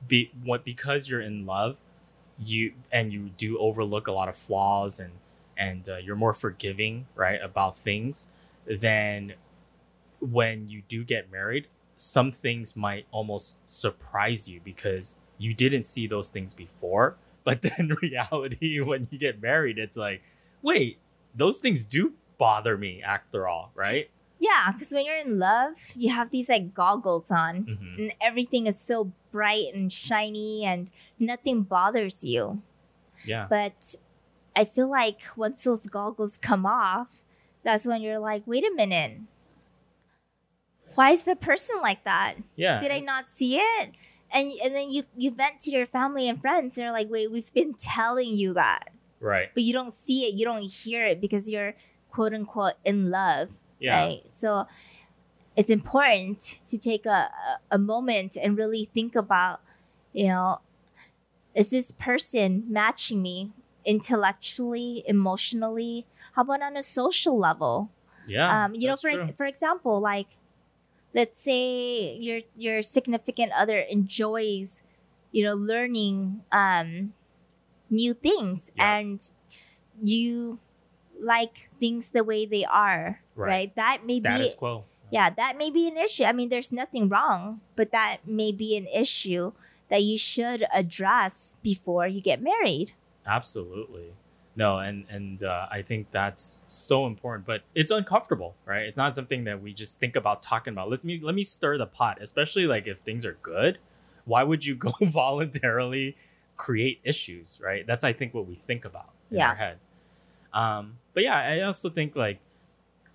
be 0.08 0.32
what 0.42 0.64
because 0.64 1.08
you're 1.08 1.20
in 1.20 1.46
love, 1.46 1.80
you 2.38 2.72
and 2.92 3.12
you 3.12 3.30
do 3.36 3.58
overlook 3.58 4.06
a 4.06 4.12
lot 4.12 4.28
of 4.28 4.36
flaws 4.36 4.98
and 4.98 5.12
and 5.56 5.88
uh, 5.88 5.96
you're 5.96 6.16
more 6.16 6.34
forgiving, 6.34 7.06
right, 7.14 7.40
about 7.42 7.78
things. 7.78 8.28
Then 8.66 9.34
when 10.20 10.68
you 10.68 10.82
do 10.86 11.02
get 11.04 11.30
married, 11.30 11.68
some 11.96 12.30
things 12.30 12.76
might 12.76 13.06
almost 13.10 13.56
surprise 13.66 14.48
you 14.48 14.60
because 14.62 15.16
you 15.38 15.54
didn't 15.54 15.84
see 15.84 16.06
those 16.06 16.30
things 16.30 16.54
before. 16.54 17.16
But 17.46 17.62
then 17.62 17.96
reality, 18.02 18.80
when 18.80 19.06
you 19.08 19.20
get 19.20 19.40
married, 19.40 19.78
it's 19.78 19.96
like, 19.96 20.20
wait, 20.62 20.98
those 21.32 21.58
things 21.60 21.84
do 21.84 22.14
bother 22.38 22.76
me 22.76 23.00
after 23.00 23.46
all, 23.46 23.70
right? 23.76 24.10
Yeah, 24.38 24.70
because 24.72 24.92
when 24.92 25.04
you're 25.06 25.16
in 25.16 25.38
love, 25.38 25.72
you 25.94 26.12
have 26.12 26.30
these 26.30 26.48
like 26.48 26.74
goggles 26.74 27.30
on, 27.30 27.62
hmm 27.62 28.00
and 28.00 28.12
everything 28.20 28.66
is 28.66 28.78
so 28.78 29.12
bright 29.32 29.72
and 29.74 29.90
shiny, 29.92 30.64
and 30.64 30.90
nothing 31.18 31.62
bothers 31.62 32.22
you. 32.24 32.62
Yeah. 33.24 33.46
But 33.48 33.94
I 34.54 34.64
feel 34.64 34.90
like 34.90 35.20
once 35.36 35.64
those 35.64 35.86
goggles 35.86 36.36
come 36.38 36.66
off, 36.66 37.22
that's 37.62 37.86
when 37.86 38.02
you're 38.02 38.18
like, 38.18 38.42
wait 38.46 38.64
a 38.64 38.74
minute. 38.74 39.20
Why 40.94 41.10
is 41.10 41.24
the 41.24 41.36
person 41.36 41.76
like 41.82 42.04
that? 42.04 42.34
Yeah. 42.56 42.78
Did 42.78 42.90
I 42.90 43.00
not 43.00 43.30
see 43.30 43.56
it? 43.56 43.90
And 44.32 44.52
and 44.62 44.74
then 44.74 44.90
you 44.90 45.04
you 45.16 45.30
vent 45.30 45.60
to 45.60 45.70
your 45.70 45.86
family 45.86 46.28
and 46.28 46.40
friends. 46.40 46.76
and 46.76 46.84
They're 46.84 46.92
like, 46.92 47.08
wait, 47.10 47.30
we've 47.30 47.52
been 47.52 47.74
telling 47.74 48.30
you 48.34 48.54
that, 48.54 48.90
Right. 49.20 49.48
but 49.54 49.62
you 49.62 49.72
don't 49.72 49.94
see 49.94 50.24
it, 50.26 50.34
you 50.34 50.44
don't 50.44 50.62
hear 50.62 51.06
it 51.06 51.20
because 51.20 51.48
you're 51.50 51.74
quote 52.10 52.32
unquote 52.34 52.74
in 52.84 53.10
love, 53.10 53.50
Yeah. 53.78 53.96
right? 54.04 54.22
So 54.32 54.66
it's 55.56 55.70
important 55.70 56.60
to 56.66 56.78
take 56.78 57.06
a, 57.06 57.30
a 57.70 57.78
moment 57.78 58.36
and 58.40 58.56
really 58.56 58.90
think 58.92 59.14
about, 59.14 59.60
you 60.12 60.28
know, 60.28 60.60
is 61.54 61.70
this 61.70 61.92
person 61.92 62.64
matching 62.68 63.22
me 63.22 63.52
intellectually, 63.84 65.02
emotionally? 65.06 66.06
How 66.34 66.42
about 66.42 66.62
on 66.62 66.76
a 66.76 66.82
social 66.82 67.38
level? 67.38 67.90
Yeah. 68.26 68.64
um, 68.64 68.74
you 68.74 68.88
know, 68.88 68.96
for 68.96 69.10
true. 69.10 69.32
for 69.36 69.46
example, 69.46 70.00
like 70.00 70.36
let's 71.14 71.40
say 71.40 72.16
your 72.16 72.40
your 72.56 72.82
significant 72.82 73.52
other 73.52 73.78
enjoys, 73.80 74.82
you 75.32 75.44
know, 75.44 75.54
learning 75.54 76.42
um, 76.52 77.14
new 77.88 78.12
things, 78.14 78.70
Yeah. 78.76 78.98
and 78.98 79.30
you 80.02 80.58
like 81.20 81.70
things 81.80 82.10
the 82.10 82.22
way 82.24 82.46
they 82.46 82.64
are, 82.64 83.20
Right. 83.34 83.48
right? 83.48 83.76
That 83.76 84.04
may 84.06 84.18
status 84.18 84.54
be 84.54 84.58
quo. 84.58 84.84
yeah, 85.10 85.30
that 85.30 85.56
may 85.56 85.70
be 85.70 85.88
an 85.88 85.96
issue. 85.96 86.24
I 86.24 86.32
mean, 86.32 86.48
there's 86.48 86.70
nothing 86.72 87.08
wrong, 87.08 87.60
but 87.76 87.92
that 87.92 88.18
may 88.26 88.52
be 88.52 88.76
an 88.76 88.86
issue 88.88 89.52
that 89.88 90.02
you 90.02 90.18
should 90.18 90.66
address 90.72 91.56
before 91.62 92.06
you 92.06 92.20
get 92.20 92.42
married. 92.42 92.92
Absolutely. 93.26 94.12
No, 94.58 94.78
and 94.78 95.04
and 95.10 95.42
uh, 95.42 95.66
I 95.70 95.82
think 95.82 96.10
that's 96.12 96.60
so 96.66 97.06
important, 97.06 97.46
but 97.46 97.62
it's 97.74 97.90
uncomfortable, 97.90 98.54
right? 98.64 98.84
It's 98.86 98.96
not 98.96 99.14
something 99.14 99.44
that 99.44 99.60
we 99.62 99.74
just 99.74 99.98
think 99.98 100.16
about 100.16 100.42
talking 100.42 100.72
about. 100.72 100.88
Let 100.88 101.04
me 101.04 101.20
let 101.22 101.34
me 101.34 101.42
stir 101.42 101.76
the 101.76 101.86
pot, 101.86 102.18
especially 102.22 102.66
like 102.66 102.86
if 102.86 103.00
things 103.00 103.26
are 103.26 103.36
good. 103.42 103.78
Why 104.24 104.42
would 104.44 104.64
you 104.64 104.74
go 104.86 104.92
voluntarily 105.02 106.16
create 106.56 107.00
issues, 107.04 107.60
right? 107.62 107.86
That's 107.86 108.02
I 108.02 108.14
think 108.14 108.32
what 108.32 108.46
we 108.46 108.54
think 108.54 108.86
about 108.86 109.10
in 109.30 109.36
Yeah. 109.38 109.50
our 109.50 109.54
head. 109.56 109.78
Um, 110.56 110.98
but 111.14 111.22
yeah, 111.22 111.36
I 111.36 111.60
also 111.60 111.88
think 111.88 112.16
like 112.16 112.40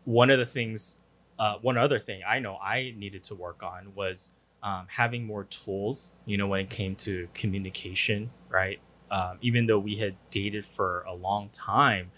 one 0.05 0.29
of 0.29 0.39
the 0.39 0.45
things, 0.45 0.97
uh, 1.37 1.55
one 1.61 1.77
other 1.77 1.99
thing 1.99 2.21
I 2.25 2.39
know 2.39 2.55
I 2.57 2.93
needed 2.95 3.23
to 3.25 3.35
work 3.35 3.63
on 3.63 3.93
was 3.95 4.29
um, 4.63 4.85
having 4.89 5.25
more 5.25 5.43
tools. 5.43 6.11
You 6.25 6.37
know, 6.37 6.47
when 6.47 6.61
it 6.61 6.69
came 6.69 6.95
to 6.97 7.27
communication, 7.33 8.29
right? 8.49 8.79
um, 9.11 9.37
even 9.41 9.67
though 9.67 9.77
we 9.77 9.97
had 9.97 10.15
dated 10.31 10.65
for 10.65 11.01
a 11.01 11.13
long 11.13 11.49
time. 11.49 12.11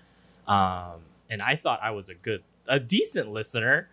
Um, 0.47 1.01
and 1.29 1.41
I 1.41 1.55
thought 1.55 1.79
I 1.81 1.91
was 1.91 2.07
a 2.07 2.13
good, 2.13 2.43
a 2.67 2.79
decent 2.79 3.31
listener, 3.31 3.89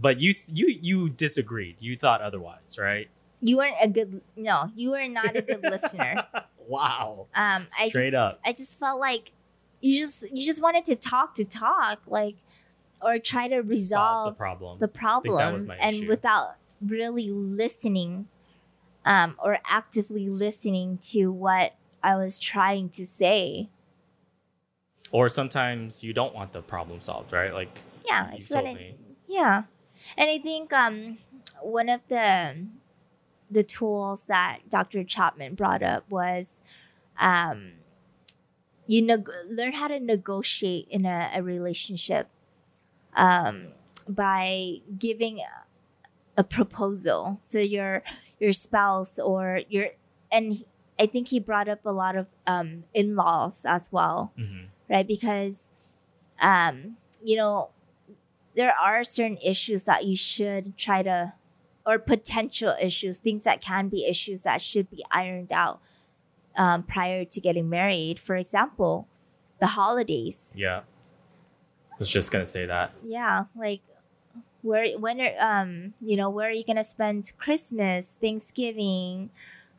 but 0.00 0.20
you 0.20 0.32
you 0.52 0.78
you 0.80 1.10
disagreed. 1.10 1.76
You 1.80 1.96
thought 1.96 2.22
otherwise, 2.22 2.78
right? 2.78 3.08
You 3.42 3.56
weren't 3.56 3.76
a 3.80 3.88
good 3.88 4.20
no, 4.36 4.70
you 4.76 4.90
were 4.90 5.08
not 5.08 5.34
a 5.34 5.42
good 5.42 5.62
listener. 5.62 6.24
wow. 6.68 7.26
Um, 7.34 7.66
I 7.78 7.88
Straight 7.88 8.12
just, 8.12 8.36
up. 8.36 8.40
I 8.44 8.52
just 8.52 8.78
felt 8.78 9.00
like 9.00 9.32
you 9.80 10.00
just 10.06 10.22
you 10.32 10.44
just 10.46 10.62
wanted 10.62 10.84
to 10.86 10.94
talk 10.96 11.34
to 11.36 11.44
talk, 11.44 12.00
like, 12.06 12.36
or 13.02 13.18
try 13.18 13.48
to 13.48 13.56
Solve 13.56 13.66
the 13.68 13.70
resolve 13.74 14.36
problem. 14.38 14.78
the 14.78 14.88
problem, 14.88 15.70
and 15.80 15.96
issue. 15.96 16.08
without 16.08 16.56
really 16.84 17.28
listening, 17.30 18.28
um, 19.04 19.36
or 19.42 19.58
actively 19.66 20.28
listening 20.28 20.98
to 20.98 21.26
what 21.32 21.74
I 22.02 22.16
was 22.16 22.38
trying 22.38 22.88
to 22.90 23.06
say. 23.06 23.68
or 25.12 25.28
sometimes 25.28 26.04
you 26.04 26.12
don't 26.12 26.34
want 26.34 26.52
the 26.52 26.62
problem 26.62 27.00
solved, 27.00 27.32
right? 27.32 27.52
Like 27.52 27.82
Yeah, 28.06 28.32
you 28.32 28.38
told 28.40 28.64
wanted- 28.64 28.78
me. 28.80 28.94
Yeah, 29.26 29.64
and 30.16 30.30
I 30.30 30.38
think 30.38 30.72
um, 30.72 31.18
one 31.60 31.88
of 31.88 32.06
the 32.08 32.66
the 33.50 33.62
tools 33.64 34.24
that 34.24 34.60
Dr. 34.68 35.02
Chapman 35.02 35.54
brought 35.56 35.82
up 35.82 36.08
was 36.10 36.60
um, 37.18 37.72
you 38.90 39.00
neg- 39.10 39.30
learn 39.48 39.74
how 39.80 39.86
to 39.88 39.98
negotiate 40.00 40.86
in 40.90 41.06
a, 41.06 41.30
a 41.38 41.40
relationship 41.42 42.26
um, 43.14 43.68
by 44.08 44.78
giving 44.98 45.38
a, 45.38 45.52
a 46.40 46.44
proposal. 46.44 47.38
So 47.42 47.58
your 47.60 48.02
your 48.42 48.52
spouse 48.52 49.18
or 49.18 49.60
your 49.68 49.88
and 50.32 50.64
I 50.98 51.06
think 51.06 51.28
he 51.28 51.38
brought 51.40 51.68
up 51.68 51.84
a 51.86 51.92
lot 51.92 52.14
of 52.16 52.26
um, 52.46 52.84
in 52.92 53.14
laws 53.16 53.64
as 53.64 53.90
well 53.92 54.32
Mhm. 54.38 54.68
right? 54.90 55.06
Because, 55.06 55.70
um, 56.40 56.96
you 57.22 57.36
know, 57.36 57.70
there 58.56 58.74
are 58.76 59.04
certain 59.04 59.38
issues 59.42 59.84
that 59.84 60.04
you 60.04 60.16
should 60.16 60.76
try 60.76 61.02
to, 61.02 61.32
or 61.86 61.98
potential 61.98 62.74
issues, 62.80 63.18
things 63.18 63.44
that 63.44 63.60
can 63.60 63.88
be 63.88 64.04
issues 64.06 64.42
that 64.42 64.60
should 64.60 64.90
be 64.90 65.04
ironed 65.10 65.52
out 65.52 65.80
um, 66.56 66.82
prior 66.82 67.24
to 67.24 67.40
getting 67.40 67.68
married. 67.68 68.18
For 68.18 68.36
example, 68.36 69.08
the 69.60 69.68
holidays. 69.68 70.54
Yeah. 70.56 70.80
I 71.92 71.96
was 71.98 72.08
just 72.08 72.30
gonna 72.30 72.46
say 72.46 72.66
that. 72.66 72.92
Yeah, 73.04 73.44
like 73.54 73.82
where 74.62 74.98
when 74.98 75.20
are 75.20 75.34
um 75.38 75.94
you 76.00 76.16
know 76.16 76.30
where 76.30 76.48
are 76.48 76.52
you 76.52 76.64
gonna 76.64 76.84
spend 76.84 77.32
Christmas, 77.38 78.16
Thanksgiving, 78.20 79.30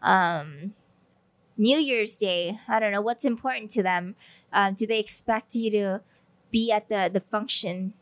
um, 0.01 0.73
New 1.57 1.77
Year's 1.77 2.17
Day? 2.17 2.59
I 2.67 2.79
don't 2.79 2.91
know 2.91 3.01
what's 3.01 3.25
important 3.25 3.71
to 3.71 3.83
them. 3.83 4.15
Um, 4.53 4.75
do 4.75 4.85
they 4.85 4.99
expect 4.99 5.55
you 5.55 5.71
to 5.71 6.01
be 6.51 6.71
at 6.71 6.89
the 6.89 7.09
the 7.11 7.19
function, 7.19 7.93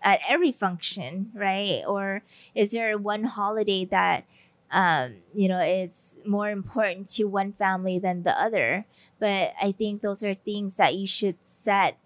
at 0.00 0.20
every 0.28 0.52
function, 0.52 1.32
right? 1.34 1.82
Or 1.86 2.22
is 2.54 2.70
there 2.70 2.96
one 2.96 3.24
holiday 3.24 3.84
that 3.86 4.26
um 4.70 5.16
you 5.34 5.48
know 5.48 5.60
it's 5.60 6.16
more 6.26 6.50
important 6.50 7.08
to 7.10 7.24
one 7.24 7.52
family 7.52 7.98
than 7.98 8.22
the 8.22 8.38
other? 8.40 8.86
But 9.18 9.54
I 9.60 9.72
think 9.72 10.02
those 10.02 10.22
are 10.24 10.34
things 10.34 10.76
that 10.76 10.94
you 10.94 11.06
should 11.06 11.36
set 11.42 11.98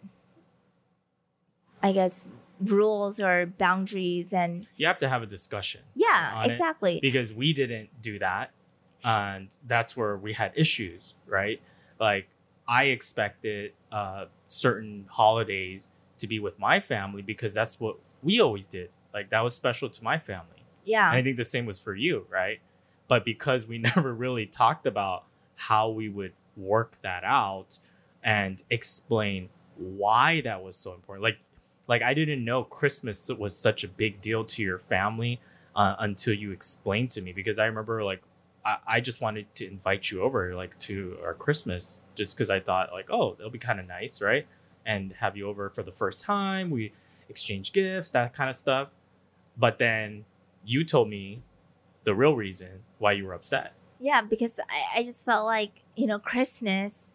I 1.82 1.92
guess 1.92 2.24
rules 2.60 3.20
or 3.20 3.46
boundaries 3.46 4.32
and 4.34 4.66
You 4.76 4.86
have 4.86 4.98
to 4.98 5.08
have 5.08 5.22
a 5.22 5.26
discussion. 5.26 5.80
yeah, 5.94 6.44
exactly. 6.44 7.00
because 7.00 7.32
we 7.32 7.52
didn't 7.54 7.88
do 8.02 8.18
that 8.18 8.50
and 9.02 9.56
that's 9.66 9.96
where 9.96 10.14
we 10.16 10.34
had 10.34 10.52
issues 10.54 11.14
right 11.26 11.62
like 11.98 12.28
i 12.68 12.84
expected 12.84 13.72
uh 13.90 14.26
certain 14.46 15.06
holidays 15.10 15.88
to 16.18 16.26
be 16.26 16.38
with 16.38 16.58
my 16.58 16.78
family 16.80 17.22
because 17.22 17.54
that's 17.54 17.80
what 17.80 17.96
we 18.22 18.38
always 18.42 18.68
did 18.68 18.90
like 19.14 19.30
that 19.30 19.40
was 19.40 19.54
special 19.54 19.88
to 19.88 20.04
my 20.04 20.18
family 20.18 20.59
Yeah. 20.84 21.08
and 21.08 21.18
i 21.18 21.22
think 21.22 21.36
the 21.36 21.44
same 21.44 21.66
was 21.66 21.78
for 21.78 21.94
you 21.94 22.26
right? 22.30 22.60
But 23.08 23.24
because 23.24 23.66
we 23.66 23.78
never 23.94 24.14
really 24.14 24.46
talked 24.46 24.86
about 24.86 25.24
how 25.56 25.88
we 25.88 26.08
would 26.08 26.32
work 26.56 26.98
that 27.02 27.24
out 27.24 27.78
and 28.22 28.62
explain 28.70 29.48
why 29.76 30.40
that 30.42 30.62
was 30.62 30.76
so 30.76 30.92
important 30.94 31.22
like 31.22 31.38
like 31.88 32.02
i 32.02 32.12
didn't 32.12 32.44
know 32.44 32.62
christmas 32.62 33.28
was 33.30 33.56
such 33.56 33.82
a 33.82 33.88
big 33.88 34.20
deal 34.20 34.44
to 34.44 34.62
your 34.62 34.78
family 34.78 35.40
uh, 35.74 35.94
until 35.98 36.34
you 36.34 36.50
explained 36.52 37.10
to 37.10 37.22
me 37.22 37.32
because 37.32 37.58
i 37.58 37.64
remember 37.64 38.04
like 38.04 38.22
I, 38.64 38.76
I 38.86 39.00
just 39.00 39.22
wanted 39.22 39.54
to 39.54 39.66
invite 39.66 40.10
you 40.10 40.20
over 40.20 40.54
like 40.54 40.78
to 40.80 41.16
our 41.24 41.32
christmas 41.32 42.02
just 42.14 42.36
because 42.36 42.50
i 42.50 42.60
thought 42.60 42.92
like 42.92 43.10
oh 43.10 43.36
it'll 43.38 43.50
be 43.50 43.58
kind 43.58 43.80
of 43.80 43.86
nice 43.86 44.20
right? 44.20 44.46
And 44.84 45.12
have 45.20 45.36
you 45.36 45.46
over 45.46 45.70
for 45.70 45.82
the 45.82 45.92
first 45.92 46.24
time 46.24 46.70
we 46.70 46.92
exchange 47.28 47.72
gifts 47.72 48.10
that 48.10 48.34
kind 48.34 48.50
of 48.50 48.56
stuff. 48.56 48.88
But 49.56 49.78
then 49.78 50.24
you 50.64 50.84
told 50.84 51.08
me 51.08 51.42
the 52.04 52.14
real 52.14 52.34
reason 52.36 52.82
why 52.98 53.12
you 53.12 53.24
were 53.24 53.34
upset 53.34 53.74
yeah, 54.02 54.22
because 54.22 54.58
I, 54.60 55.00
I 55.00 55.02
just 55.02 55.26
felt 55.26 55.44
like, 55.44 55.82
you 55.94 56.06
know, 56.06 56.18
Christmas 56.18 57.14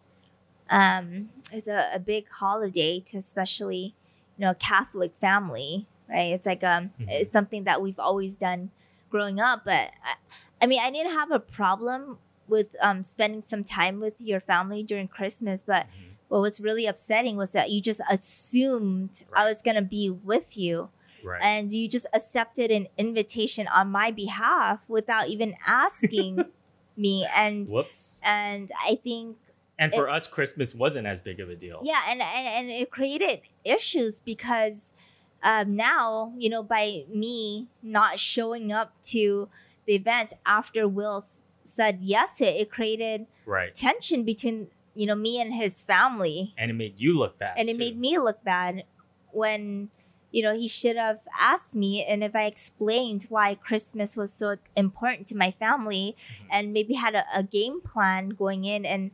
um 0.68 1.30
is 1.52 1.68
a, 1.68 1.90
a 1.94 1.98
big 1.98 2.26
holiday 2.30 3.00
to 3.00 3.18
especially, 3.18 3.94
you 4.36 4.44
know 4.44 4.50
a 4.50 4.54
Catholic 4.54 5.12
family, 5.20 5.86
right? 6.08 6.32
It's 6.32 6.46
like 6.46 6.62
um, 6.64 6.90
Mhm. 7.00 7.08
it's 7.08 7.32
something 7.32 7.64
that 7.64 7.82
we've 7.82 7.98
always 7.98 8.36
done 8.36 8.70
growing 9.10 9.40
up. 9.40 9.62
But 9.64 9.90
I, 10.04 10.14
I 10.62 10.66
mean, 10.66 10.80
I 10.80 10.90
didn't 10.90 11.12
have 11.12 11.30
a 11.30 11.40
problem 11.40 12.18
with 12.48 12.68
um 12.80 13.02
spending 13.02 13.40
some 13.42 13.64
time 13.64 14.00
with 14.00 14.14
your 14.20 14.40
family 14.40 14.82
during 14.82 15.08
Christmas, 15.08 15.62
but 15.64 15.86
Mhm. 15.86 16.14
what 16.28 16.40
was 16.40 16.60
really 16.60 16.86
upsetting 16.86 17.36
was 17.36 17.52
that 17.52 17.70
you 17.70 17.80
just 17.80 18.00
assumed 18.08 19.22
I 19.34 19.44
was 19.44 19.62
gonna 19.62 19.82
be 19.82 20.10
with 20.10 20.56
you, 20.56 20.90
Right. 21.26 21.42
and 21.42 21.70
you 21.72 21.88
just 21.88 22.06
accepted 22.14 22.70
an 22.70 22.86
invitation 22.96 23.66
on 23.68 23.90
my 23.90 24.10
behalf 24.12 24.80
without 24.88 25.28
even 25.28 25.54
asking 25.66 26.44
me. 26.96 27.26
And 27.34 27.68
Whoops. 27.68 28.20
and 28.22 28.70
I 28.82 28.98
think 29.02 29.36
And 29.78 29.92
for 29.92 30.08
us, 30.08 30.26
Christmas 30.28 30.74
wasn't 30.74 31.06
as 31.06 31.20
big 31.20 31.40
of 31.40 31.48
a 31.50 31.56
deal. 31.56 31.80
yeah, 31.82 32.02
and 32.08 32.22
and, 32.22 32.46
and 32.48 32.70
it 32.70 32.90
created 32.90 33.40
issues 33.64 34.20
because 34.20 34.92
um, 35.42 35.76
now 35.76 36.32
you 36.38 36.48
know 36.48 36.62
by 36.62 37.04
me 37.12 37.66
not 37.82 38.18
showing 38.18 38.72
up 38.72 38.92
to 39.14 39.48
the 39.86 39.94
event 39.94 40.32
after 40.46 40.88
Will 40.88 41.22
said 41.64 41.98
yes 42.00 42.38
to 42.38 42.44
it, 42.46 42.60
it 42.62 42.70
created 42.70 43.26
Right. 43.44 43.74
tension 43.74 44.24
between 44.24 44.68
you 44.94 45.06
know 45.06 45.14
me 45.14 45.40
and 45.40 45.52
his 45.54 45.82
family, 45.82 46.54
And 46.56 46.70
it 46.70 46.74
made 46.74 46.98
you 46.98 47.12
look 47.18 47.38
bad. 47.38 47.54
and 47.58 47.68
it 47.68 47.72
too. 47.74 47.78
made 47.78 47.98
me 47.98 48.16
look 48.18 48.42
bad 48.44 48.84
when 49.32 49.90
you 50.36 50.42
know 50.44 50.54
he 50.54 50.68
should 50.68 50.96
have 51.06 51.20
asked 51.52 51.74
me 51.84 52.04
and 52.10 52.22
if 52.28 52.34
i 52.42 52.44
explained 52.54 53.22
why 53.34 53.54
christmas 53.68 54.10
was 54.20 54.30
so 54.40 54.48
important 54.84 55.26
to 55.30 55.34
my 55.44 55.50
family 55.64 56.06
Mhm. 56.16 56.46
and 56.54 56.62
maybe 56.76 56.94
had 57.06 57.14
a, 57.14 57.24
a 57.40 57.42
game 57.58 57.80
plan 57.92 58.22
going 58.42 58.64
in 58.74 58.84
and 58.84 59.10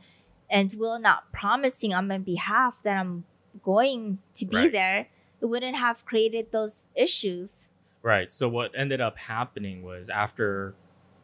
and 0.57 0.75
will 0.83 0.99
not 1.09 1.21
promising 1.41 1.93
on 1.99 2.05
my 2.13 2.19
behalf 2.19 2.83
that 2.83 2.97
i'm 3.03 3.15
going 3.63 4.19
to 4.39 4.45
be 4.47 4.57
Right. 4.57 4.73
there 4.73 4.99
it 5.41 5.47
wouldn't 5.53 5.77
have 5.87 6.05
created 6.11 6.45
those 6.53 6.89
issues 7.07 7.69
Right. 8.05 8.33
So 8.33 8.49
what 8.49 8.73
ended 8.75 9.01
up 9.01 9.17
happening 9.17 9.77
was 9.85 10.11
after 10.11 10.75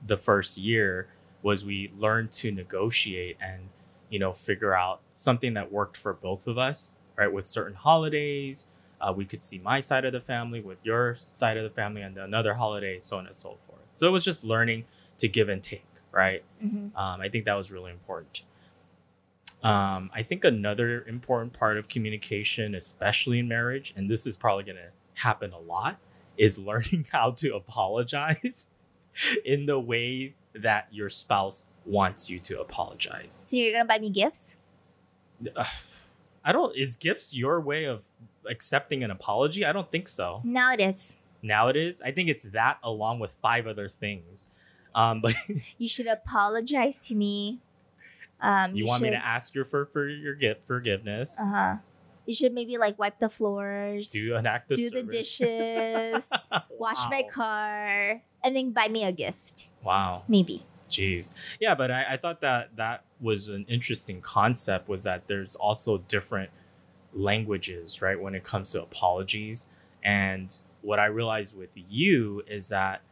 the 0.07 0.17
first 0.17 0.53
year 0.59 1.09
was 1.43 1.65
we 1.65 1.91
learned 1.97 2.31
to 2.41 2.53
negotiate 2.53 3.37
and 3.41 3.61
you 4.13 4.19
know 4.23 4.33
figure 4.33 4.75
out 4.85 5.01
something 5.13 5.55
that 5.55 5.73
worked 5.73 5.97
for 5.97 6.13
both 6.15 6.47
of 6.47 6.57
us. 6.57 6.97
Right. 7.17 7.33
With 7.33 7.47
certain 7.47 7.75
holidays, 7.75 8.69
uh, 9.01 9.13
we 9.17 9.25
could 9.25 9.43
see 9.43 9.59
my 9.59 9.81
side 9.81 10.05
of 10.05 10.13
the 10.13 10.21
family 10.21 10.61
with 10.61 10.79
your 10.83 11.15
side 11.17 11.57
of 11.57 11.65
the 11.65 11.71
family, 11.71 12.03
and 12.03 12.17
another 12.19 12.55
holiday, 12.55 12.99
so 12.99 13.19
on 13.19 13.27
and 13.27 13.35
so 13.37 13.57
forth. 13.67 13.81
So 13.95 14.07
it 14.07 14.11
was 14.11 14.25
just 14.25 14.45
learning 14.45 14.85
to 15.19 15.29
give 15.29 15.49
and 15.49 15.63
take. 15.63 15.85
Right. 16.13 16.43
Mhm. 16.65 16.97
Um, 16.97 17.21
I 17.21 17.29
think 17.29 17.45
that 17.45 17.55
was 17.55 17.71
really 17.71 17.91
important. 17.93 18.43
Um, 19.63 20.11
I 20.15 20.23
think 20.23 20.45
another 20.45 21.05
important 21.07 21.53
part 21.53 21.77
of 21.79 21.89
communication, 21.89 22.75
especially 22.75 23.41
in 23.41 23.49
marriage, 23.49 23.93
and 23.97 24.09
this 24.09 24.27
is 24.27 24.37
probably 24.37 24.65
going 24.65 24.77
to 24.77 24.91
happen 25.23 25.53
a 25.53 25.59
lot, 25.59 25.99
is 26.37 26.59
learning 26.71 27.07
how 27.13 27.33
to 27.33 27.55
apologize 27.57 28.69
in 29.45 29.67
the 29.67 29.79
way 29.81 30.35
that 30.55 30.89
your 30.93 31.09
spouse 31.09 31.65
wants 31.85 32.29
you 32.31 32.39
to 32.39 32.61
apologize. 32.61 33.45
so 33.49 33.57
you're 33.57 33.73
gonna 33.73 33.85
buy 33.85 33.99
me 33.99 34.11
gifts 34.11 34.57
Ugh, 35.57 35.67
I 36.45 36.53
don't, 36.53 36.77
is 36.77 36.97
gifts 36.97 37.35
your 37.35 37.61
way 37.61 37.85
of 37.85 38.03
accepting 38.49 39.05
an 39.05 39.11
apology? 39.11 39.65
I 39.65 39.73
don't 39.73 39.91
think 39.91 40.09
so. 40.09 40.41
now 40.45 40.73
it 40.73 40.81
is 40.81 41.17
Now 41.43 41.69
it 41.69 41.77
is. 41.77 42.03
I 42.03 42.11
think 42.11 42.29
it's 42.29 42.45
that 42.51 42.79
along 42.83 43.21
with 43.21 43.33
five 43.33 43.67
other 43.67 43.89
things. 43.89 44.47
Um, 44.95 45.21
but 45.21 45.35
you 45.79 45.89
should 45.89 46.07
apologize 46.07 47.07
to 47.09 47.15
me 47.15 47.61
um 48.41 48.73
you 48.73 48.87
want 48.87 49.03
me 49.03 49.11
to 49.11 49.17
ask 49.17 49.55
you 49.57 49.65
for, 49.65 49.87
for 49.87 50.09
your 50.09 50.35
gift 50.35 50.65
forgiveness, 50.65 51.41
uh-huh 51.41 51.77
you 52.29 52.35
should 52.35 52.53
maybe 52.53 52.77
like 52.77 52.99
wipe 52.99 53.19
the 53.19 53.29
floors 53.31 54.11
do 54.11 54.37
an 54.37 54.47
act 54.47 54.71
of 54.71 54.77
do 54.77 54.91
the 54.91 55.03
dishes, 55.03 56.29
wash 56.79 56.99
my 57.09 57.23
car, 57.23 58.21
and 58.45 58.55
then 58.55 58.71
buy 58.71 58.87
me 58.87 59.03
a 59.03 59.13
gift. 59.13 59.67
Wow. 59.83 60.25
Maybe. 60.29 60.67
Jeez. 60.91 61.33
Yeah, 61.59 61.75
but 61.75 61.91
I, 61.91 62.05
I 62.11 62.17
thought 62.19 62.43
that 62.43 62.77
that 62.77 63.05
was 63.19 63.49
an 63.49 63.65
interesting 63.67 64.21
concept 64.21 64.91
was 64.91 65.05
that 65.05 65.27
there's 65.27 65.55
also 65.55 65.99
different 65.99 66.51
languages, 67.13 68.03
right, 68.03 68.21
when 68.21 68.35
it 68.35 68.45
comes 68.45 68.73
to 68.73 68.83
apologies. 68.83 69.67
And 70.03 70.57
what 70.83 70.99
I 70.99 71.07
realized 71.07 71.57
with 71.57 71.71
you 71.75 72.43
is 72.47 72.69
that 72.69 73.03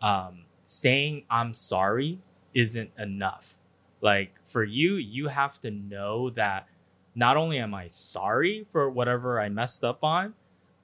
um, 0.00 0.44
saying 0.66 1.24
I'm 1.30 1.54
sorry 1.54 2.18
isn't 2.54 2.90
enough. 2.98 3.58
Like 4.00 4.34
for 4.44 4.64
you, 4.64 4.94
you 4.94 5.28
have 5.28 5.60
to 5.60 5.70
know 5.70 6.30
that 6.30 6.66
not 7.14 7.36
only 7.36 7.58
am 7.58 7.74
I 7.74 7.86
sorry 7.86 8.66
for 8.70 8.90
whatever 8.90 9.40
I 9.40 9.48
messed 9.48 9.84
up 9.84 10.02
on, 10.02 10.34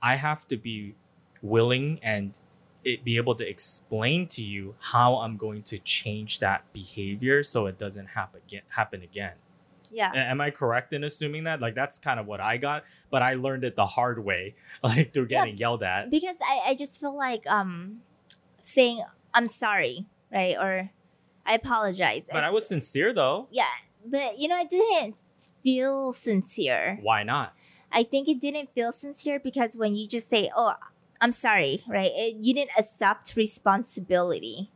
I 0.00 0.16
have 0.16 0.46
to 0.48 0.56
be 0.56 0.94
willing 1.42 1.98
and 2.02 2.38
it 2.84 3.04
be 3.04 3.16
able 3.16 3.34
to 3.34 3.48
explain 3.48 4.26
to 4.28 4.42
you 4.42 4.76
how 4.78 5.16
I'm 5.16 5.36
going 5.36 5.62
to 5.64 5.78
change 5.78 6.38
that 6.38 6.72
behavior 6.72 7.42
so 7.42 7.66
it 7.66 7.76
doesn't 7.76 8.06
happen 8.08 8.40
again. 8.46 8.62
Happen 8.68 9.02
again. 9.02 9.32
Yeah. 9.90 10.12
Am 10.14 10.40
I 10.40 10.50
correct 10.50 10.92
in 10.92 11.04
assuming 11.04 11.44
that? 11.44 11.60
Like 11.60 11.74
that's 11.74 11.98
kind 11.98 12.18
of 12.20 12.26
what 12.26 12.40
I 12.40 12.56
got, 12.56 12.84
but 13.10 13.22
I 13.22 13.34
learned 13.34 13.64
it 13.64 13.76
the 13.76 13.86
hard 13.86 14.24
way, 14.24 14.54
like 14.82 15.12
through 15.12 15.28
Yeah. 15.30 15.40
getting 15.44 15.56
yelled 15.56 15.82
at. 15.82 16.10
Because 16.10 16.36
I, 16.42 16.60
I 16.70 16.74
just 16.74 17.00
feel 17.00 17.16
like 17.16 17.46
um 17.50 18.00
saying 18.60 19.02
I'm 19.34 19.46
sorry, 19.46 20.06
right? 20.32 20.56
Or 20.58 20.90
I 21.46 21.54
apologize. 21.54 22.24
But 22.30 22.44
I 22.44 22.50
was 22.50 22.66
sincere 22.68 23.12
though. 23.14 23.48
Yeah. 23.50 23.64
But 24.04 24.38
you 24.38 24.48
know, 24.48 24.58
it 24.60 24.70
didn't 24.70 25.16
feel 25.62 26.12
sincere. 26.12 26.98
Why 27.02 27.22
not? 27.22 27.54
I 27.90 28.02
think 28.02 28.28
it 28.28 28.40
didn't 28.40 28.74
feel 28.74 28.92
sincere 28.92 29.40
because 29.40 29.74
when 29.76 29.96
you 29.96 30.06
just 30.06 30.28
say, 30.28 30.50
Oh, 30.54 30.74
I'm 31.20 31.32
sorry, 31.32 31.82
right? 31.88 32.10
It, 32.12 32.36
you 32.40 32.54
didn't 32.54 32.70
accept 32.78 33.34
responsibility. 33.34 34.70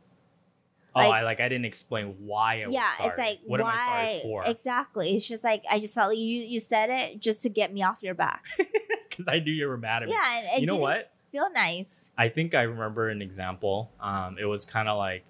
Oh, 0.95 0.99
Like- 0.99 1.11
I 1.11 1.21
like 1.23 1.39
I 1.39 1.49
didn't 1.49 1.65
explain 1.65 2.15
why 2.19 2.63
I 2.63 2.67
was 2.67 2.73
yeah, 2.75 2.89
sorry. 2.97 3.09
it's 3.09 3.17
like 3.17 3.39
what 3.45 3.61
why 3.61 3.73
am 3.73 3.79
I 3.79 3.85
sorry 3.85 4.19
for? 4.23 4.43
exactly. 4.45 5.15
It's 5.15 5.27
just 5.27 5.43
like 5.43 5.63
I 5.69 5.79
just 5.79 5.93
felt 5.93 6.09
like 6.09 6.17
you 6.17 6.23
you 6.41 6.59
said 6.59 6.89
it 6.89 7.19
just 7.19 7.41
to 7.43 7.49
get 7.49 7.73
me 7.73 7.83
off 7.83 7.99
your 8.01 8.13
back. 8.15 8.45
Because 9.09 9.27
I 9.27 9.37
knew 9.37 9.51
you 9.51 9.67
were 9.67 9.77
mad 9.77 10.01
at 10.01 10.09
me. 10.09 10.15
yeah, 10.15 10.57
you 10.57 10.65
know 10.65 10.75
what? 10.77 11.11
Feel 11.31 11.47
nice. 11.53 12.09
I 12.17 12.29
think 12.29 12.55
I 12.55 12.63
remember 12.63 13.09
an 13.09 13.21
example. 13.21 13.91
Um, 13.99 14.37
it 14.39 14.45
was 14.45 14.65
kind 14.65 14.89
of 14.89 14.97
like 14.97 15.23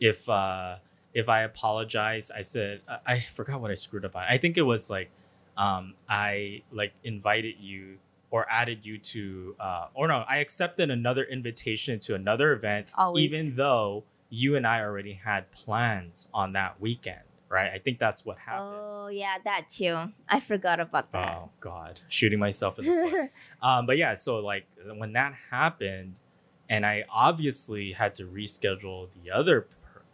if 0.00 0.28
uh, 0.28 0.78
if 1.12 1.28
I 1.28 1.42
apologize, 1.42 2.32
I 2.32 2.42
said 2.42 2.80
I, 2.88 2.98
I 3.06 3.20
forgot 3.20 3.60
what 3.60 3.70
I 3.70 3.74
screwed 3.74 4.04
up 4.04 4.16
on. 4.16 4.24
I 4.28 4.38
think 4.38 4.56
it 4.58 4.62
was 4.62 4.90
like 4.90 5.10
um, 5.56 5.94
I 6.08 6.62
like 6.72 6.92
invited 7.04 7.54
you 7.60 7.98
or 8.32 8.46
added 8.50 8.84
you 8.84 8.98
to 8.98 9.54
uh, 9.60 9.86
or 9.94 10.08
no, 10.08 10.24
I 10.28 10.38
accepted 10.38 10.90
another 10.90 11.22
invitation 11.22 12.00
to 12.00 12.16
another 12.16 12.52
event, 12.52 12.90
Always. 12.98 13.32
even 13.32 13.54
though 13.54 14.02
you 14.34 14.56
and 14.56 14.66
I 14.66 14.80
already 14.80 15.14
had 15.14 15.50
plans 15.52 16.28
on 16.34 16.52
that 16.52 16.80
weekend. 16.80 17.20
Right? 17.48 17.70
I 17.72 17.78
think 17.78 18.00
that's 18.00 18.24
what 18.24 18.38
happened. 18.38 18.74
Oh 18.74 19.08
yeah, 19.08 19.36
that 19.44 19.68
too. 19.68 20.12
I 20.28 20.40
forgot 20.40 20.80
about 20.80 21.12
that. 21.12 21.36
Oh 21.36 21.50
God, 21.60 22.00
shooting 22.08 22.40
myself 22.40 22.78
in 22.80 22.86
the 22.86 23.08
foot. 23.08 23.30
Um, 23.62 23.86
but 23.86 23.96
yeah, 23.96 24.14
so 24.14 24.38
like 24.38 24.66
when 24.96 25.12
that 25.12 25.34
happened, 25.50 26.20
and 26.68 26.84
I 26.84 27.04
obviously 27.08 27.92
had 27.92 28.16
to 28.16 28.24
reschedule 28.24 29.08
the 29.22 29.30
other 29.30 29.68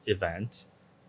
event 0.06 0.66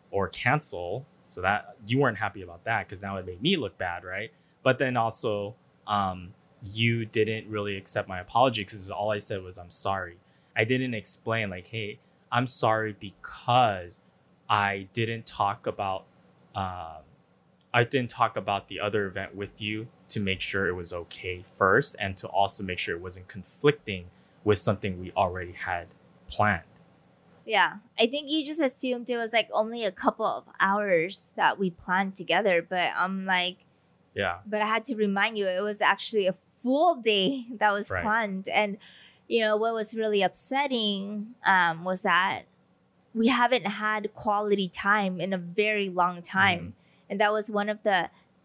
or 0.10 0.30
cancel, 0.30 1.06
so 1.26 1.42
that 1.42 1.76
you 1.86 2.00
weren't 2.00 2.20
happy 2.20 2.42
about 2.42 2.64
that 2.64 2.88
because 2.88 3.02
now 3.02 3.18
it 3.18 3.26
made 3.26 3.42
me 3.42 3.58
look 3.58 3.78
bad, 3.78 4.06
right? 4.06 4.32
But 4.64 4.78
then 4.78 4.96
also, 4.96 5.56
um, 5.86 6.34
you 6.72 7.06
didn't 7.06 7.50
really 7.50 7.76
accept 7.76 8.08
my 8.08 8.20
apology 8.20 8.64
because 8.64 8.90
all 8.90 9.12
I 9.12 9.18
said 9.18 9.42
was 9.44 9.58
I'm 9.58 9.72
sorry. 9.72 10.18
I 10.56 10.64
didn't 10.64 10.94
explain 10.94 11.50
like, 11.50 11.68
hey, 11.68 12.00
I'm 12.32 12.48
sorry 12.48 12.96
because 13.00 14.02
I 14.50 14.88
didn't 14.94 15.26
talk 15.26 15.68
about. 15.68 16.06
Um, 16.56 17.04
I 17.74 17.86
didn't 17.86 18.10
talk 18.10 18.36
about 18.36 18.68
the 18.68 18.80
other 18.82 19.06
event 19.06 19.34
with 19.36 19.62
you 19.62 19.88
to 20.10 20.20
make 20.20 20.42
sure 20.42 20.68
it 20.68 20.74
was 20.74 20.92
okay 20.92 21.42
first 21.58 21.96
and 22.00 22.18
to 22.18 22.28
also 22.28 22.64
make 22.64 22.80
sure 22.80 22.96
it 22.98 23.02
wasn't 23.02 23.30
conflicting 23.30 24.06
with 24.44 24.60
something 24.60 25.00
we 25.00 25.12
already 25.14 25.54
had 25.54 25.88
planned. 26.28 26.64
yeah, 27.46 27.78
I 28.00 28.08
think 28.08 28.30
you 28.30 28.46
just 28.46 28.60
assumed 28.60 29.10
it 29.10 29.18
was 29.18 29.34
like 29.34 29.50
only 29.54 29.84
a 29.86 29.92
couple 29.92 30.26
of 30.26 30.44
hours 30.60 31.32
that 31.36 31.58
we 31.58 31.70
planned 31.70 32.16
together, 32.16 32.62
but 32.62 32.92
I'm 32.96 33.26
like, 33.26 33.66
Yeah. 34.14 34.40
but 34.46 34.62
I 34.62 34.66
had 34.66 34.86
to 34.86 34.96
remind 34.96 35.38
you 35.38 35.48
it 35.48 35.62
was 35.64 35.82
actually 35.82 36.28
a 36.28 36.36
full 36.62 36.96
day 36.96 37.46
that 37.60 37.72
was 37.72 37.90
Right. 37.90 38.04
planned, 38.04 38.48
and 38.50 38.78
you 39.32 39.40
know 39.46 39.56
what 39.64 39.74
was 39.74 39.90
really 40.02 40.22
upsetting 40.30 41.02
um, 41.46 41.76
was 41.90 42.02
that 42.02 42.44
we 43.14 43.28
haven't 43.28 43.66
had 43.86 44.14
quality 44.24 44.68
time 44.70 45.14
in 45.26 45.32
a 45.34 45.38
very 45.62 45.90
long 46.02 46.22
time. 46.22 46.60
Mm-hmm. 46.60 47.10
and 47.10 47.16
that 47.22 47.32
was 47.38 47.46
one 47.62 47.70
of 47.70 47.80
the 47.84 48.00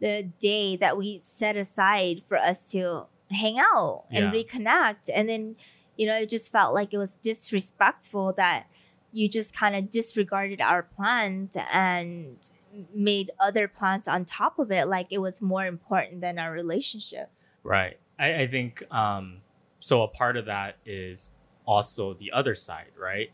the 0.07 0.14
day 0.51 0.77
that 0.77 0.94
we 1.01 1.09
set 1.22 1.57
aside 1.57 2.16
for 2.29 2.37
us 2.51 2.59
to 2.72 3.07
hang 3.42 3.57
out 3.59 4.05
and 4.11 4.25
Yeah. 4.25 4.33
reconnect 4.38 5.05
and 5.16 5.25
then 5.31 5.57
you 5.99 6.07
know 6.09 6.18
it 6.22 6.29
just 6.37 6.53
felt 6.57 6.70
like 6.79 6.90
it 6.96 6.99
was 6.99 7.12
disrespectful 7.31 8.27
that 8.42 8.61
you 9.12 9.29
just 9.38 9.51
kind 9.62 9.75
of 9.79 9.83
disregarded 9.99 10.61
our 10.61 10.83
plans 10.83 11.57
and 11.72 12.37
made 12.94 13.31
other 13.40 13.66
plans 13.79 14.07
on 14.07 14.25
top 14.25 14.59
of 14.59 14.70
it 14.70 14.87
like 14.96 15.07
it 15.11 15.18
was 15.29 15.40
more 15.40 15.66
important 15.66 16.20
than 16.20 16.38
our 16.38 16.53
relationship 16.53 17.29
Right. 17.64 17.96
I, 18.18 18.42
I 18.42 18.46
think 18.46 18.83
um, 18.92 19.40
so. 19.79 20.03
A 20.03 20.09
part 20.09 20.37
of 20.37 20.47
that 20.47 20.77
is 20.85 21.31
also 21.65 22.15
the 22.15 22.33
other 22.33 22.55
side, 22.55 22.93
right? 22.99 23.31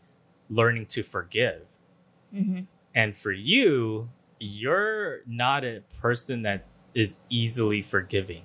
Learning 0.49 0.85
to 0.87 1.03
forgive. 1.03 1.63
hmm 2.33 2.61
And 2.95 3.15
for 3.15 3.31
you, 3.31 4.09
you're 4.39 5.21
not 5.27 5.63
a 5.63 5.81
person 5.99 6.41
that 6.43 6.65
is 6.93 7.19
easily 7.29 7.81
forgiving. 7.81 8.43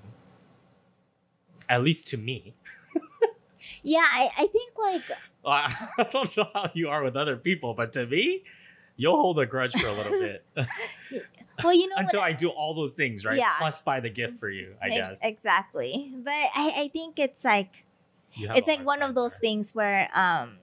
At 1.68 1.82
least 1.82 2.08
to 2.08 2.16
me. 2.16 2.54
Yeah, 3.82 4.04
I, 4.04 4.30
I 4.36 4.46
think 4.46 4.72
like 4.78 5.02
I 5.44 6.08
don't 6.10 6.36
know 6.36 6.48
how 6.52 6.70
you 6.74 6.88
are 6.88 7.02
with 7.02 7.16
other 7.16 7.36
people, 7.36 7.74
but 7.74 7.92
to 7.92 8.06
me, 8.06 8.42
you'll 8.96 9.16
hold 9.16 9.38
a 9.38 9.46
grudge 9.46 9.72
for 9.74 9.86
a 9.86 9.92
little 9.92 10.12
bit 10.20 10.44
well, 11.64 11.74
you 11.74 11.88
know 11.88 11.96
until 11.96 12.20
I 12.20 12.32
do 12.32 12.48
all 12.48 12.74
those 12.74 12.94
things, 12.94 13.24
right? 13.24 13.38
Yeah. 13.38 13.52
Plus 13.58 13.80
buy 13.80 14.00
the 14.00 14.10
gift 14.10 14.38
for 14.38 14.48
you, 14.48 14.74
I 14.82 14.88
guess. 14.90 15.20
Exactly. 15.24 16.12
But 16.16 16.32
I, 16.32 16.72
I 16.76 16.90
think 16.92 17.18
it's 17.18 17.44
like 17.44 17.84
it's 18.38 18.68
like 18.68 18.84
one 18.84 19.02
of 19.02 19.14
those 19.14 19.32
there. 19.32 19.40
things 19.40 19.74
where 19.74 20.08
um 20.14 20.58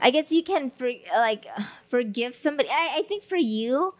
I 0.00 0.10
guess 0.10 0.32
you 0.32 0.42
can 0.42 0.70
for, 0.70 0.90
like 1.16 1.46
forgive 1.88 2.34
somebody. 2.34 2.68
I, 2.70 2.96
I 2.98 3.02
think 3.08 3.24
for 3.24 3.36
you, 3.36 3.94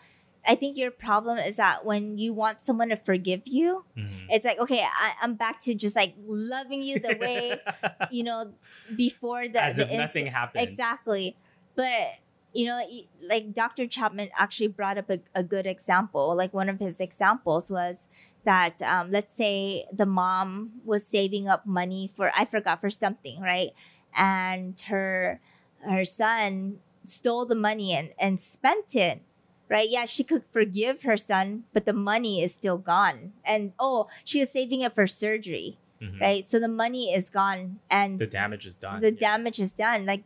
I 0.47 0.55
think 0.55 0.77
your 0.77 0.91
problem 0.91 1.39
is 1.39 1.57
that 1.57 1.87
when 1.87 2.19
you 2.19 2.35
want 2.35 2.61
someone 2.61 2.91
to 2.91 2.97
forgive 2.97 3.43
you, 3.47 3.85
Mhm. 3.97 4.27
it's 4.29 4.45
like 4.45 4.59
okay, 4.59 4.83
I, 4.83 5.13
I'm 5.23 5.35
back 5.35 5.61
to 5.61 5.75
just 5.75 5.97
like 5.97 6.15
loving 6.27 6.83
you 6.83 6.99
the 6.99 7.17
way 7.19 7.61
you 8.11 8.25
know 8.25 8.53
before 8.97 9.49
the 9.49 9.63
as 9.63 9.77
the 9.77 9.85
if 9.85 9.91
inc- 9.91 9.97
nothing 9.99 10.27
happened. 10.27 10.69
Exactly. 10.69 11.37
But 11.77 12.19
you 12.53 12.67
know, 12.67 12.81
like 13.27 13.53
Dr. 13.53 13.87
Chapman 13.89 14.29
actually 14.37 14.69
brought 14.69 14.97
up 14.99 15.11
a, 15.11 15.19
a 15.35 15.43
good 15.43 15.67
example. 15.67 16.37
Like 16.37 16.53
one 16.55 16.69
of 16.69 16.79
his 16.79 17.01
examples 17.01 17.71
was 17.71 18.07
that 18.45 18.81
um, 18.83 19.11
let's 19.11 19.35
say 19.35 19.87
the 19.93 20.07
mom 20.07 20.73
was 20.85 21.07
saving 21.07 21.49
up 21.49 21.67
money 21.67 22.11
for 22.17 22.31
I 22.37 22.45
forgot 22.45 22.81
for 22.81 22.91
something, 22.91 23.41
right? 23.41 23.71
And 24.17 24.79
her 24.89 25.41
her 25.85 26.05
son 26.05 26.79
stole 27.05 27.45
the 27.47 27.55
money 27.55 27.93
and, 27.93 28.11
and 28.19 28.41
spent 28.41 28.95
it. 28.97 29.21
Right? 29.69 29.89
Yeah, 29.89 30.05
she 30.05 30.25
could 30.25 30.45
forgive 30.53 31.03
her 31.05 31.17
son, 31.17 31.65
but 31.73 31.87
the 31.87 31.95
money 31.95 32.43
is 32.43 32.55
still 32.55 32.77
gone. 32.77 33.33
And 33.45 33.73
oh, 33.79 34.09
she 34.23 34.41
was 34.41 34.51
saving 34.51 34.83
it 34.83 34.95
for 34.95 35.07
surgery, 35.07 35.79
Mhm. 36.03 36.21
right? 36.21 36.45
So 36.47 36.61
the 36.61 36.69
money 36.69 37.13
is 37.15 37.31
gone 37.31 37.81
and 37.91 38.19
The 38.19 38.27
damage 38.27 38.67
is 38.67 38.77
done. 38.77 39.01
the 39.01 39.11
yeah. 39.11 39.19
damage 39.19 39.59
is 39.59 39.73
done 39.73 40.05
like 40.05 40.23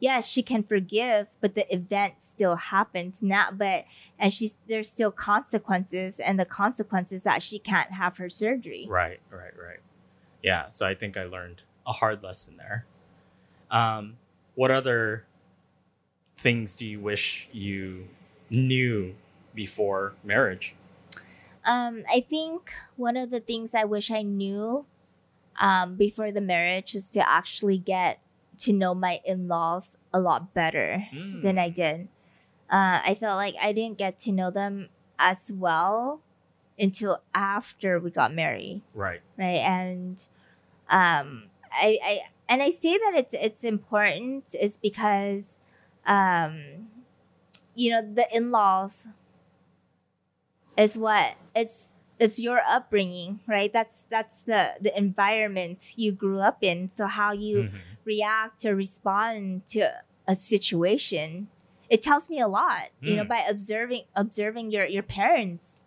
yes 0.00 0.26
she 0.28 0.42
can 0.42 0.62
forgive 0.62 1.28
but 1.40 1.54
the 1.54 1.72
event 1.74 2.14
still 2.20 2.56
happened 2.56 3.22
now 3.22 3.48
but 3.50 3.84
and 4.18 4.32
she's 4.32 4.56
there's 4.68 4.88
still 4.90 5.10
consequences 5.10 6.20
and 6.20 6.38
the 6.38 6.44
consequences 6.44 7.22
that 7.22 7.42
she 7.42 7.58
can't 7.58 7.92
have 7.92 8.18
her 8.18 8.28
surgery 8.30 8.86
Right, 8.88 9.20
right, 9.30 9.52
right. 9.58 9.80
Yeah, 10.42 10.68
so 10.68 10.86
I 10.86 10.94
think 10.94 11.16
I 11.16 11.24
learned 11.24 11.62
a 11.86 11.92
hard 11.92 12.22
lesson 12.22 12.56
there. 12.56 12.84
Um, 13.70 14.16
what 14.54 14.70
other 14.70 15.24
things 16.38 16.76
do 16.76 16.86
you 16.86 17.00
wish 17.00 17.48
you 17.52 18.06
knew 18.50 19.14
before 19.54 20.14
marriage? 20.22 20.74
um 21.64 22.04
i 22.08 22.20
think 22.20 22.70
one 22.96 23.16
of 23.16 23.30
the 23.30 23.40
things 23.40 23.74
i 23.74 23.82
wish 23.82 24.10
i 24.10 24.22
knew 24.22 24.86
um 25.60 25.96
before 25.96 26.30
the 26.30 26.40
marriage 26.40 26.94
is 26.94 27.08
to 27.08 27.28
actually 27.28 27.78
get 27.78 28.20
to 28.58 28.72
know 28.72 28.94
my 28.94 29.20
in-laws 29.24 29.96
a 30.12 30.20
lot 30.20 30.54
better 30.54 31.06
Mm. 31.12 31.42
than 31.42 31.58
I 31.58 31.68
did. 31.70 32.08
Uh, 32.70 33.00
I 33.04 33.14
felt 33.14 33.36
like 33.36 33.54
I 33.60 33.72
didn't 33.72 33.98
get 33.98 34.18
to 34.20 34.32
know 34.32 34.50
them 34.50 34.88
as 35.18 35.52
well 35.54 36.20
until 36.78 37.22
after 37.34 37.98
we 37.98 38.10
got 38.10 38.34
married, 38.34 38.82
Right. 38.94 39.20
right? 39.38 39.62
And 39.64 40.18
um, 40.90 41.44
I, 41.72 41.98
I 42.02 42.20
and 42.48 42.62
I 42.62 42.70
say 42.70 42.96
that 42.98 43.14
it's 43.16 43.34
it's 43.34 43.64
important 43.64 44.54
is 44.54 44.76
because 44.76 45.58
um, 46.06 46.88
you 47.74 47.90
know 47.92 48.02
the 48.02 48.26
in 48.34 48.50
laws 48.50 49.08
is 50.76 50.96
what 50.98 51.34
it's 51.54 51.88
it's 52.18 52.40
your 52.40 52.60
upbringing, 52.66 53.40
right? 53.46 53.72
That's 53.72 54.04
that's 54.10 54.42
the 54.42 54.74
the 54.80 54.96
environment 54.96 55.94
you 55.96 56.12
grew 56.12 56.40
up 56.40 56.58
in. 56.62 56.88
So 56.88 57.06
how 57.06 57.32
you 57.32 57.64
Mhm. 57.64 57.80
react 58.04 58.64
or 58.64 58.74
respond 58.74 59.66
to 59.66 59.92
a 60.28 60.34
situation 60.34 61.48
it 61.88 62.02
tells 62.02 62.28
me 62.30 62.40
a 62.40 62.48
lot 62.48 62.90
you 63.00 63.14
know 63.16 63.22
Mm. 63.24 63.28
by 63.28 63.40
observing 63.48 64.02
observing 64.16 64.70
your 64.72 64.84
your 64.86 65.02
parents 65.04 65.82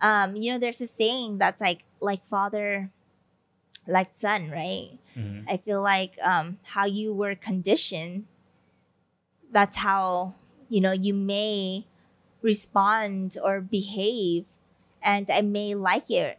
um 0.00 0.36
you 0.36 0.52
know 0.52 0.58
there's 0.58 0.80
a 0.82 0.86
saying 0.86 1.38
that's 1.38 1.60
like 1.62 1.80
like 2.00 2.24
father 2.26 2.90
like 3.86 4.10
son 4.14 4.50
right 4.50 4.98
Mhm. 5.16 5.44
i 5.48 5.56
feel 5.56 5.80
like 5.80 6.12
um 6.22 6.58
how 6.76 6.84
you 6.84 7.12
were 7.12 7.34
conditioned 7.34 8.24
that's 9.50 9.78
how 9.78 10.34
you 10.68 10.80
know 10.80 10.92
you 10.92 11.14
may 11.14 11.86
respond 12.42 13.36
or 13.42 13.60
behave 13.60 14.44
and 15.02 15.30
i 15.30 15.40
may 15.40 15.74
like 15.74 16.10
it 16.10 16.38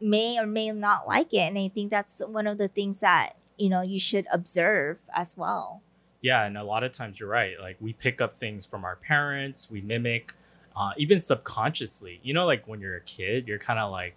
may 0.00 0.38
or 0.38 0.46
may 0.46 0.70
not 0.70 1.06
like 1.08 1.32
it 1.34 1.48
and 1.48 1.58
i 1.58 1.68
think 1.68 1.90
that's 1.90 2.20
one 2.26 2.46
of 2.46 2.58
the 2.58 2.68
things 2.68 3.00
that 3.00 3.34
you 3.56 3.68
know 3.68 3.82
you 3.82 3.98
should 3.98 4.26
observe 4.32 4.98
as 5.12 5.36
well 5.36 5.82
Yeah, 6.20 6.44
and 6.44 6.58
a 6.58 6.64
lot 6.64 6.82
of 6.82 6.90
times 6.90 7.20
you're 7.20 7.28
right. 7.28 7.54
Like 7.60 7.76
we 7.80 7.92
pick 7.92 8.20
up 8.20 8.36
things 8.38 8.66
from 8.66 8.84
our 8.84 8.96
parents, 8.96 9.70
we 9.70 9.80
mimic, 9.80 10.32
uh, 10.76 10.90
even 10.96 11.20
subconsciously. 11.20 12.18
You 12.24 12.34
know, 12.34 12.44
like 12.44 12.66
when 12.66 12.80
you're 12.80 12.96
a 12.96 13.00
kid, 13.00 13.46
you're 13.46 13.60
kind 13.60 13.78
of 13.78 13.92
like, 13.92 14.14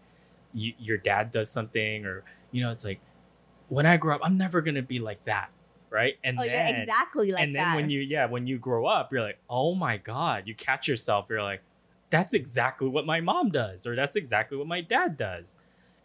you, 0.53 0.73
your 0.79 0.97
dad 0.97 1.29
does 1.29 1.49
something, 1.51 2.03
or 2.05 2.23
you 2.51 2.63
know, 2.63 2.71
it's 2.71 2.83
like, 2.83 2.99
when 3.69 3.85
I 3.85 3.97
grow 3.97 4.15
up, 4.15 4.21
I'm 4.23 4.35
never 4.35 4.61
gonna 4.61 4.81
be 4.81 4.97
like 4.99 5.23
that, 5.25 5.49
right? 5.91 6.17
And 6.23 6.39
oh 6.39 6.43
then, 6.43 6.75
exactly 6.75 7.31
like 7.31 7.43
and 7.43 7.55
then 7.55 7.63
that 7.63 7.75
when 7.75 7.89
you, 7.91 7.99
yeah, 8.01 8.25
when 8.25 8.47
you 8.47 8.57
grow 8.57 8.85
up, 8.87 9.11
you're 9.11 9.21
like, 9.21 9.37
oh 9.47 9.75
my 9.75 9.97
god, 9.97 10.47
you 10.47 10.55
catch 10.55 10.87
yourself. 10.87 11.27
You're 11.29 11.43
like, 11.43 11.61
that's 12.11 12.33
exactly 12.33 12.87
what 12.87 13.05
my 13.05 13.21
mom 13.21 13.49
does, 13.49 13.87
or 13.87 13.95
that's 13.95 14.15
exactly 14.15 14.57
what 14.57 14.67
my 14.67 14.81
dad 14.81 15.17
does. 15.17 15.55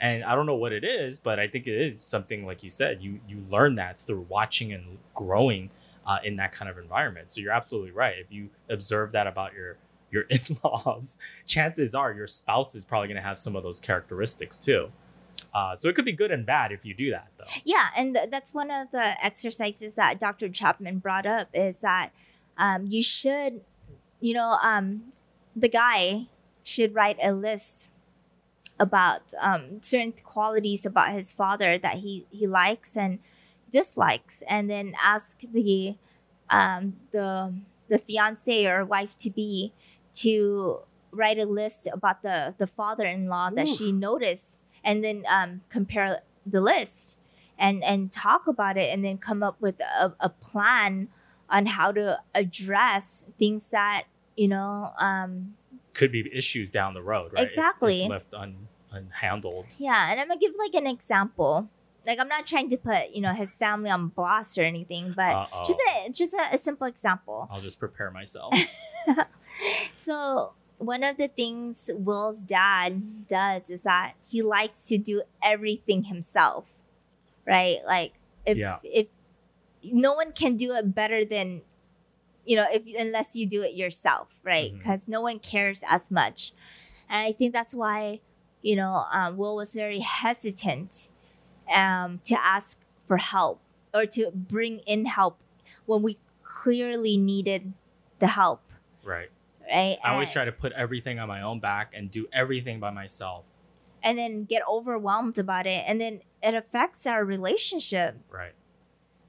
And 0.01 0.25
I 0.25 0.35
don't 0.35 0.47
know 0.47 0.57
what 0.57 0.73
it 0.73 0.85
is, 0.85 1.19
but 1.19 1.39
I 1.39 1.49
think 1.49 1.67
it 1.67 1.79
is 1.79 2.01
something 2.01 2.47
like 2.47 2.63
you 2.63 2.71
said. 2.71 3.03
You 3.03 3.21
you 3.29 3.45
learn 3.51 3.75
that 3.75 3.99
through 4.01 4.27
watching 4.29 4.73
and 4.73 4.99
growing 5.15 5.71
uh, 6.07 6.19
in 6.23 6.37
that 6.37 6.53
kind 6.53 6.71
of 6.71 6.79
environment. 6.79 7.29
So 7.29 7.41
you're 7.41 7.53
absolutely 7.53 7.91
right. 7.91 8.15
If 8.19 8.31
you 8.31 8.51
observe 8.71 9.13
that 9.13 9.27
about 9.27 9.53
your 9.53 9.77
your 10.11 10.23
in-laws, 10.31 11.19
chances 11.47 11.95
are 11.95 12.13
your 12.13 12.27
spouse 12.27 12.75
is 12.75 12.85
probably 12.85 13.09
going 13.09 13.21
to 13.21 13.27
have 13.27 13.39
some 13.39 13.57
of 13.57 13.63
those 13.63 13.81
characteristics 13.81 14.59
too. 14.59 14.91
Uh, 15.53 15.75
so 15.75 15.89
it 15.89 15.95
could 15.95 16.05
be 16.05 16.13
good 16.13 16.31
and 16.31 16.45
bad 16.45 16.71
if 16.71 16.85
you 16.85 16.93
do 16.95 17.11
that, 17.11 17.29
though. 17.39 17.45
Yeah, 17.65 17.89
and 17.97 18.15
th- 18.15 18.31
that's 18.31 18.53
one 18.53 18.71
of 18.71 18.91
the 18.91 19.25
exercises 19.25 19.95
that 19.95 20.19
Dr. 20.19 20.51
Chapman 20.51 20.99
brought 20.99 21.25
up 21.25 21.49
is 21.55 21.81
that 21.81 22.11
um, 22.59 22.87
you 22.87 23.03
should, 23.03 23.63
you 24.21 24.35
know, 24.35 24.59
um, 24.63 25.05
the 25.57 25.69
guy 25.69 26.27
should 26.63 26.95
write 26.95 27.17
a 27.23 27.33
list 27.33 27.89
about 28.79 29.33
um, 29.41 29.81
certain 29.81 30.13
qualities 30.13 30.85
about 30.85 31.13
his 31.13 31.33
father 31.33 31.79
that 31.79 31.97
he, 31.97 32.27
he 32.31 32.47
likes 32.47 32.97
and 32.97 33.19
dislikes, 33.71 34.43
and 34.49 34.71
then 34.71 34.95
ask 35.03 35.41
the 35.53 35.97
um, 36.51 36.97
the 37.11 37.55
the 37.89 37.99
fiance 37.99 38.67
or 38.67 38.85
wife 38.85 39.17
to 39.17 39.31
be 39.31 39.73
to 40.13 40.81
write 41.11 41.39
a 41.39 41.47
list 41.47 41.89
about 41.93 42.23
the 42.23 42.55
the 42.59 42.67
father-in-law 42.67 43.51
that 43.51 43.67
she 43.67 43.91
noticed 43.93 44.63
and 44.85 45.03
then 45.03 45.25
um, 45.29 45.63
compare 45.71 46.21
the 46.45 46.61
list 46.61 47.17
and 47.59 47.83
and 47.83 48.13
talk 48.13 48.47
about 48.47 48.77
it 48.77 48.93
and 48.93 49.05
then 49.05 49.19
come 49.19 49.43
up 49.43 49.61
with 49.61 49.81
a, 49.81 50.13
a 50.21 50.29
plan 50.29 51.09
on 51.49 51.67
how 51.67 51.91
to 51.93 52.21
address 52.35 53.25
things 53.39 53.69
that 53.71 54.05
you 54.37 54.49
know 54.49 54.93
um 54.99 55.55
Could 55.95 56.13
be 56.13 56.29
issues 56.35 56.71
down 56.71 56.95
the 56.95 57.03
road, 57.03 57.33
right? 57.33 57.43
If- 57.45 57.53
if 57.53 57.59
Exactly. 57.59 58.07
left 58.09 58.35
un, 58.35 58.69
unhandled. 58.93 59.75
yeah 59.79 60.11
and 60.11 60.21
i'm 60.21 60.29
gonna 60.29 60.41
give 60.41 60.53
like 60.59 60.75
an 60.75 60.87
example 60.87 61.69
like 62.07 62.19
i'm 62.21 62.29
not 62.29 62.47
trying 62.47 62.69
to 62.71 62.77
put 62.77 63.11
you 63.11 63.21
know 63.21 63.33
his 63.33 63.55
family 63.55 63.91
on 63.91 64.09
blast 64.09 64.57
or 64.59 64.63
anything 64.63 65.13
but 65.17 65.33
Uh-oh. 65.35 65.65
just 65.67 65.81
a 65.81 66.11
just 66.13 66.33
a, 66.35 66.55
a 66.55 66.59
simple 66.59 66.87
example 66.87 67.49
I'll 67.51 67.61
just 67.61 67.79
prepare 67.81 68.11
myself. 68.11 68.55
so 69.95 70.53
one 70.79 71.03
of 71.03 71.17
the 71.17 71.29
things 71.29 71.91
Will's 71.95 72.43
dad 72.43 73.27
does 73.27 73.71
is 73.71 73.83
that 73.83 74.13
he 74.29 74.43
likes 74.43 74.87
to 74.89 74.99
do 74.99 75.23
everything 75.43 76.05
himself, 76.05 76.67
right? 77.47 77.79
Like 77.87 78.13
if 78.45 78.59
Yeah. 78.59 78.79
if 78.83 79.09
no 79.83 80.13
one 80.15 80.33
can 80.33 80.57
do 80.57 80.75
it 80.75 80.95
better 80.95 81.25
than 81.25 81.63
you 82.47 82.57
know 82.57 82.67
if 82.73 82.83
unless 82.99 83.37
you 83.37 83.47
do 83.47 83.63
it 83.63 83.75
yourself, 83.75 84.41
right? 84.45 84.73
Because 84.77 85.07
no 85.09 85.21
one 85.21 85.39
cares 85.39 85.83
as 85.89 86.11
much, 86.11 86.53
and 87.09 87.21
I 87.27 87.33
think 87.33 87.53
that's 87.53 87.75
why 87.75 88.21
you 88.63 88.77
know 88.77 89.05
um, 89.13 89.37
Will 89.37 89.57
was 89.57 89.75
very 89.75 90.01
hesitant 90.01 91.09
um, 91.75 92.21
to 92.25 92.41
ask 92.41 92.79
for 93.07 93.19
help 93.19 93.61
or 93.93 94.07
to 94.07 94.31
bring 94.35 94.79
in 94.87 95.07
help 95.07 95.39
when 95.87 96.03
we 96.03 96.19
clearly 96.43 97.17
needed 97.17 97.73
the 98.19 98.29
help 98.29 98.73
right. 99.05 99.31
right? 99.71 99.99
I 100.03 100.13
always 100.13 100.31
try 100.31 100.45
to 100.45 100.53
put 100.53 100.73
everything 100.73 101.19
on 101.19 101.29
my 101.29 101.43
own 101.43 101.61
back 101.61 101.93
and 101.95 102.11
do 102.11 102.29
everything 102.33 102.81
by 102.81 102.91
myself. 102.91 103.45
and 104.03 104.17
then 104.19 104.45
get 104.45 104.63
overwhelmed 104.69 105.39
about 105.39 105.67
it 105.67 105.85
and 105.87 106.01
then 106.01 106.21
it 106.43 106.55
affects 106.55 107.07
our 107.07 107.25
relationship 107.25 108.17
Right. 108.31 108.53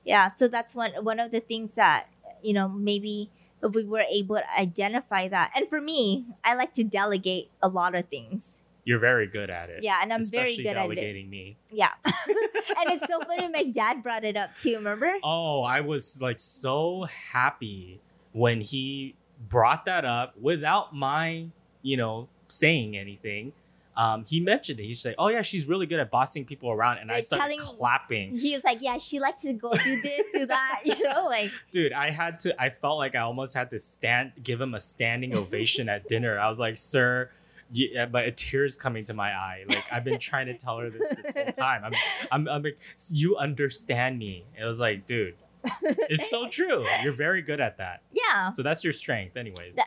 yeah 0.05 0.31
so 0.31 0.47
that's 0.47 0.73
one 0.75 0.91
one 1.01 1.19
of 1.19 1.31
the 1.31 1.39
things 1.39 1.73
that 1.73 2.07
you 2.43 2.53
know 2.53 2.67
maybe 2.69 3.29
if 3.63 3.73
we 3.73 3.83
were 3.83 4.03
able 4.11 4.35
to 4.35 4.59
identify 4.59 5.27
that 5.27 5.51
and 5.55 5.67
for 5.67 5.81
me 5.81 6.25
i 6.43 6.53
like 6.53 6.73
to 6.73 6.83
delegate 6.83 7.49
a 7.61 7.67
lot 7.67 7.95
of 7.95 8.05
things 8.09 8.57
You're 8.85 8.99
very 8.99 9.27
good 9.27 9.49
at 9.49 9.69
it. 9.69 9.83
yeah 9.83 9.99
and 10.01 10.13
i'm 10.13 10.21
very 10.23 10.55
good 10.55 10.67
at 10.67 10.71
it 10.71 10.95
delegating 10.95 11.29
me. 11.29 11.57
yeah 11.71 11.91
and 12.05 12.89
it's 12.91 13.07
so 13.11 13.19
funny 13.21 13.47
my 13.49 13.63
dad 13.63 14.03
brought 14.03 14.23
it 14.23 14.37
up 14.37 14.55
too 14.55 14.75
remember 14.75 15.11
Oh, 15.23 15.61
I 15.63 15.81
was 15.81 16.21
like 16.21 16.39
so 16.39 17.07
happy 17.31 17.99
when 18.33 18.61
he 18.61 19.15
brought 19.49 19.85
that 19.85 20.05
up 20.05 20.35
without 20.39 20.95
my, 20.95 21.47
you 21.81 21.97
know, 21.97 22.27
saying 22.47 22.95
anything. 22.97 23.53
Um, 23.97 24.25
he 24.27 24.39
mentioned 24.39 24.79
it. 24.79 24.83
He's 24.83 25.03
like, 25.03 25.15
"Oh 25.17 25.27
yeah, 25.29 25.41
she's 25.41 25.65
really 25.67 25.87
good 25.87 25.99
at 25.99 26.11
bossing 26.11 26.45
people 26.45 26.69
around," 26.69 26.99
and 26.99 27.11
I 27.11 27.19
started 27.21 27.57
clapping. 27.59 28.37
he 28.37 28.53
was 28.53 28.63
like 28.63 28.77
yeah 28.79 28.97
she 28.99 29.19
likes 29.19 29.41
to 29.41 29.53
go 29.53 29.73
do 29.73 30.01
this 30.01 30.21
do 30.31 30.45
that 30.45 30.81
you 30.85 31.03
know 31.03 31.25
like 31.25 31.49
Dude, 31.71 31.93
I 31.93 32.11
had 32.11 32.39
to. 32.41 32.61
I 32.61 32.69
felt 32.69 32.99
like 32.99 33.15
I 33.15 33.21
almost 33.21 33.55
had 33.55 33.71
to 33.71 33.79
stand, 33.79 34.33
give 34.43 34.61
him 34.61 34.75
a 34.75 34.79
standing 34.79 35.35
ovation 35.35 35.89
at 35.89 36.07
dinner. 36.13 36.39
I 36.39 36.47
was 36.47 36.59
like, 36.59 36.77
"Sir." 36.77 37.31
Yeah, 37.71 38.05
but 38.05 38.37
tears 38.37 38.77
coming 38.77 39.03
to 39.05 39.13
my 39.13 39.31
eye. 39.33 39.65
Like 39.67 39.91
I've 39.91 40.05
been 40.05 40.19
trying 40.19 40.45
to 40.45 40.53
tell 40.53 40.77
her 40.77 40.89
this 40.89 41.09
this 41.09 41.33
whole 41.35 41.51
time. 41.51 41.83
I'm, 41.83 41.93
I'm, 42.31 42.47
I'm 42.47 42.63
like, 42.63 42.77
you 43.09 43.35
understand 43.35 44.17
me. 44.19 44.45
It 44.57 44.63
was 44.63 44.79
like, 44.79 45.05
dude, 45.05 45.35
it's 45.83 46.29
so 46.29 46.47
true. 46.49 46.85
You're 47.03 47.11
very 47.11 47.41
good 47.41 47.59
at 47.59 47.77
that. 47.79 48.03
yeah 48.13 48.51
So 48.51 48.63
that's 48.63 48.85
your 48.85 48.93
strength, 48.93 49.35
anyways. 49.35 49.77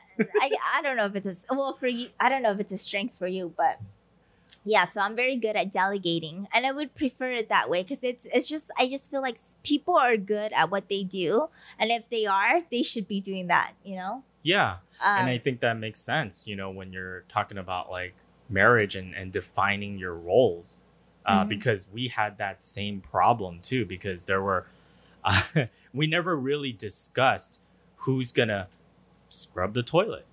I, 0.42 0.51
I 0.75 0.83
don't 0.83 0.99
know 0.99 1.07
if 1.07 1.16
it's 1.16 1.46
a, 1.49 1.55
well 1.55 1.75
for 1.81 1.87
you 1.87 2.09
i 2.20 2.29
don't 2.29 2.42
know 2.42 2.51
if 2.51 2.61
it's 2.61 2.73
a 2.73 2.77
strength 2.77 3.16
for 3.18 3.27
you 3.27 3.55
but 3.57 3.81
yeah 4.64 4.88
so 4.88 5.01
i'm 5.01 5.16
very 5.16 5.37
good 5.37 5.57
at 5.57 5.73
delegating 5.73 6.46
and 6.53 6.66
i 6.66 6.73
would 6.73 6.94
prefer 6.94 7.31
it 7.31 7.49
that 7.49 7.70
way 7.70 7.83
because 7.83 8.03
it's 8.03 8.27
it's 8.33 8.46
just 8.46 8.70
i 8.79 8.88
just 8.88 9.11
feel 9.11 9.23
like 9.23 9.38
people 9.62 9.96
are 9.96 10.16
good 10.16 10.53
at 10.53 10.70
what 10.70 10.88
they 10.88 11.03
do 11.03 11.49
and 11.79 11.90
if 11.90 12.09
they 12.11 12.27
are 12.27 12.61
they 12.70 12.83
should 12.83 13.09
be 13.09 13.20
doing 13.20 13.46
that 13.46 13.73
you 13.85 13.96
know 13.96 14.23
yeah. 14.42 14.77
um, 15.03 15.18
and 15.18 15.29
I 15.29 15.38
think 15.38 15.61
that 15.61 15.79
makes 15.79 16.01
sense, 16.01 16.46
you 16.46 16.57
know, 16.57 16.70
when 16.70 16.92
you're 16.92 17.25
talking 17.29 17.59
about 17.59 17.90
like 17.90 18.14
marriage 18.49 18.96
and, 18.96 19.14
and 19.14 19.33
defining 19.33 19.99
your 19.99 20.14
roles. 20.14 20.77
Uh, 21.27 21.44
Mhm. 21.44 21.49
Because 21.51 21.87
we 21.92 22.09
had 22.09 22.38
that 22.38 22.62
same 22.62 23.03
problem 23.03 23.61
too, 23.61 23.85
because 23.85 24.25
there 24.25 24.40
were, 24.40 24.66
uh, 25.23 25.42
we 25.94 26.07
never 26.07 26.35
really 26.35 26.73
discussed 26.73 27.59
who's 27.99 28.33
gonna 28.33 28.68
scrub 29.29 29.75
the 29.75 29.83
toilet 29.83 30.25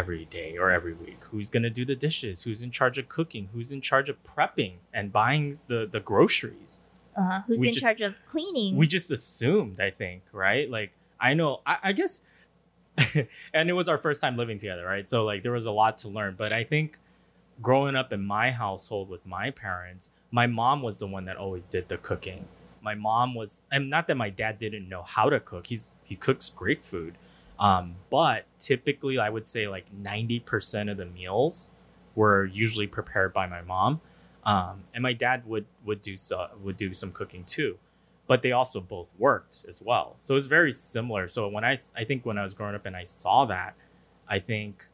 every 0.00 0.24
day 0.26 0.56
or 0.62 0.70
every 0.70 0.92
week, 0.92 1.20
who's 1.30 1.48
gonna 1.50 1.70
do 1.70 1.84
the 1.92 1.96
dishes, 1.96 2.42
who's 2.44 2.60
in 2.62 2.70
charge 2.70 2.98
of 2.98 3.08
cooking, 3.08 3.48
who's 3.52 3.72
in 3.72 3.80
charge 3.80 4.08
of 4.12 4.16
prepping 4.22 4.74
and 4.92 5.12
buying 5.12 5.58
the, 5.68 5.88
the 5.90 6.00
groceries. 6.00 6.78
uh, 7.16 7.40
who's 7.46 7.58
we 7.58 7.68
in 7.68 7.74
just- 7.74 7.84
charge 7.86 8.02
of 8.02 8.14
cleaning? 8.26 8.76
We 8.76 8.86
just 8.86 9.10
assumed 9.10 9.80
i 9.80 9.90
think 9.90 10.22
right? 10.32 10.68
Like 10.78 10.90
i 11.18 11.34
know 11.34 11.60
i, 11.66 11.76
I 11.88 11.92
guess 11.92 12.20
and 13.54 13.68
it 13.70 13.72
was 13.74 13.88
our 13.88 13.98
first 13.98 14.20
time 14.20 14.36
living 14.36 14.58
together 14.58 14.84
right? 14.84 15.08
So 15.08 15.24
like 15.24 15.42
there 15.42 15.52
was 15.52 15.66
a 15.66 15.72
lot 15.72 15.98
to 15.98 16.08
learn. 16.08 16.34
But 16.36 16.52
i 16.52 16.62
think 16.64 16.98
growing 17.62 17.96
up 17.96 18.12
in 18.12 18.22
my 18.22 18.50
household 18.50 19.08
with 19.08 19.24
my 19.26 19.50
parents 19.50 20.10
my 20.30 20.46
mom 20.46 20.82
was 20.82 20.98
the 20.98 21.06
one 21.06 21.24
that 21.24 21.36
always 21.36 21.64
did 21.64 21.88
the 21.88 21.96
cooking. 21.96 22.46
My 22.82 22.94
mom 22.94 23.34
was 23.34 23.62
and 23.72 23.88
not 23.88 24.06
that 24.08 24.16
my 24.16 24.28
dad 24.30 24.58
didn't 24.58 24.86
know 24.88 25.02
how 25.02 25.30
to 25.30 25.40
cook. 25.40 25.68
He's 25.68 25.92
he 26.04 26.16
cooks 26.16 26.50
great 26.50 26.82
food 26.82 27.14
um, 27.58 27.96
but 28.10 28.44
typically 28.58 29.18
i 29.18 29.28
would 29.28 29.46
say 29.46 29.68
like 29.68 29.86
90% 29.94 30.90
of 30.90 30.96
the 30.96 31.06
meals 31.06 31.68
were 32.14 32.44
usually 32.44 32.86
prepared 32.86 33.32
by 33.32 33.46
my 33.46 33.62
mom 33.62 34.00
um, 34.44 34.84
and 34.94 35.02
my 35.02 35.12
dad 35.12 35.44
would 35.46 35.66
would 35.84 36.00
do 36.02 36.16
so 36.16 36.48
would 36.62 36.76
do 36.76 36.92
some 36.92 37.12
cooking 37.12 37.44
too 37.44 37.78
but 38.26 38.42
they 38.42 38.52
also 38.52 38.80
both 38.80 39.10
worked 39.18 39.64
as 39.68 39.80
well. 39.80 40.16
So 40.20 40.34
it 40.34 40.36
was 40.36 40.46
very 40.46 40.72
similar. 40.72 41.28
So 41.28 41.48
when 41.48 41.64
I, 41.64 41.76
I 41.96 42.04
think 42.04 42.26
when 42.26 42.38
I 42.38 42.42
was 42.42 42.54
growing 42.54 42.74
up 42.74 42.86
and 42.86 42.96
I 42.96 43.04
saw 43.04 43.44
that, 43.46 43.74
I 44.28 44.38
think 44.40 44.88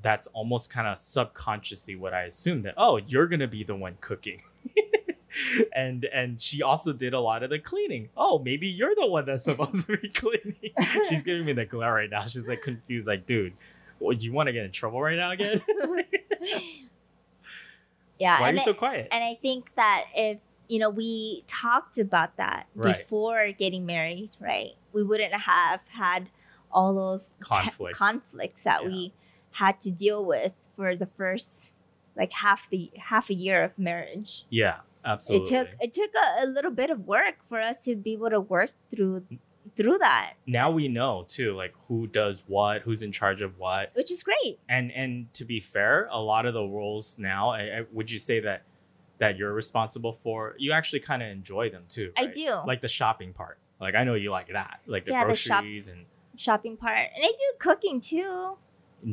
that's 0.00 0.26
almost 0.28 0.70
kind 0.70 0.86
of 0.86 0.96
subconsciously 0.96 1.96
what 1.96 2.14
I 2.14 2.22
assumed 2.22 2.64
that, 2.64 2.74
oh, 2.76 2.96
you're 2.96 3.26
to 3.28 3.48
be 3.48 3.64
the 3.64 3.74
one 3.74 3.98
cooking. 4.00 4.40
and 5.74 6.04
and 6.06 6.40
she 6.40 6.62
also 6.62 6.92
did 6.92 7.12
a 7.14 7.20
lot 7.20 7.42
of 7.42 7.50
the 7.50 7.58
cleaning. 7.58 8.08
Oh, 8.16 8.38
maybe 8.38 8.66
you're 8.68 8.94
the 8.94 9.06
one 9.06 9.24
that's 9.26 9.44
supposed 9.44 9.86
to 9.86 9.96
be 9.96 10.08
cleaning. 10.14 10.72
She's 11.08 11.22
giving 11.22 11.44
me 11.44 11.52
the 11.52 11.66
glare 11.66 11.92
right 11.94 12.10
now. 12.10 12.26
She's 12.26 12.48
like 12.48 12.62
confused, 12.62 13.06
like, 13.06 13.26
dude, 13.26 13.52
what, 13.98 14.22
you 14.22 14.32
want 14.32 14.46
to 14.48 14.52
get 14.52 14.64
in 14.64 14.70
trouble 14.72 15.00
right 15.02 15.16
now 15.16 15.30
again? 15.32 15.60
yeah 18.18 18.40
Why 18.40 18.50
are 18.50 18.52
you 18.54 18.58
so 18.60 18.74
quiet? 18.74 19.08
And 19.10 19.22
I 19.22 19.38
think 19.40 19.70
that 19.76 20.04
if, 20.14 20.38
you 20.68 20.78
know, 20.78 20.90
we 20.90 21.44
talked 21.46 21.98
about 21.98 22.36
that 22.36 22.66
Right. 22.74 22.96
before 22.96 23.52
getting 23.52 23.86
married, 23.86 24.30
right? 24.40 24.72
We 24.92 25.02
wouldn't 25.02 25.32
have 25.32 25.80
had 25.90 26.30
all 26.72 26.94
those 26.94 27.28
te- 27.28 27.34
Conflicts. 27.48 27.98
conflicts 27.98 28.62
that 28.64 28.82
Yeah. 28.82 28.88
we 28.88 29.12
had 29.52 29.80
to 29.82 29.90
deal 29.90 30.24
with 30.24 30.52
for 30.76 30.94
the 30.96 31.06
first 31.06 31.72
like 32.16 32.32
half 32.32 32.68
the 32.68 32.90
half 32.96 33.30
a 33.30 33.34
year 33.34 33.62
of 33.62 33.78
marriage. 33.78 34.44
yeah, 34.50 34.78
absolutely. 35.04 35.56
It 35.56 35.58
took 35.58 35.68
it 35.80 35.92
took 35.92 36.10
a, 36.14 36.44
a 36.44 36.46
little 36.46 36.70
bit 36.70 36.90
of 36.90 37.06
work 37.06 37.36
for 37.44 37.60
us 37.60 37.84
to 37.84 37.96
be 37.96 38.12
able 38.14 38.30
to 38.30 38.40
work 38.40 38.70
through 38.90 39.24
through 39.76 39.98
that, 39.98 40.32
now 40.46 40.70
we 40.70 40.88
know 40.88 41.24
too, 41.28 41.54
like 41.54 41.72
who 41.86 42.06
does 42.08 42.42
what, 42.48 42.82
who's 42.82 43.02
in 43.02 43.12
charge 43.12 43.42
of 43.42 43.58
what. 43.58 43.90
which 43.94 44.10
is 44.10 44.22
great. 44.24 44.58
and 44.68 44.90
and 44.92 45.32
to 45.34 45.44
be 45.44 45.60
fair 45.60 46.08
a 46.10 46.18
lot 46.20 46.46
of 46.46 46.54
the 46.54 46.62
roles 46.64 47.18
now 47.18 47.50
I, 47.50 47.60
I, 47.60 47.84
would 47.92 48.10
you 48.10 48.18
say 48.18 48.40
that 48.40 48.62
that 49.18 49.36
you're 49.36 49.52
responsible 49.52 50.12
for 50.12 50.54
you 50.58 50.72
actually 50.72 51.00
kind 51.00 51.22
of 51.22 51.28
enjoy 51.28 51.70
them 51.70 51.84
too 51.88 52.12
I 52.16 52.26
do. 52.26 52.56
like 52.66 52.80
the 52.80 52.88
shopping 52.88 53.32
part 53.34 53.58
like 53.80 53.94
i 53.94 54.02
know 54.04 54.14
you 54.14 54.30
like 54.30 54.48
that 54.52 54.80
like 54.86 55.04
the 55.04 55.12
Yeah, 55.12 55.26
the 55.26 55.34
shop- 55.34 55.62
groceries 55.62 55.90
Shopping 56.36 56.76
part. 56.76 56.96
And 57.16 57.24
I 57.24 57.28
do 57.28 57.58
cooking 57.58 58.00
too. 58.00 58.56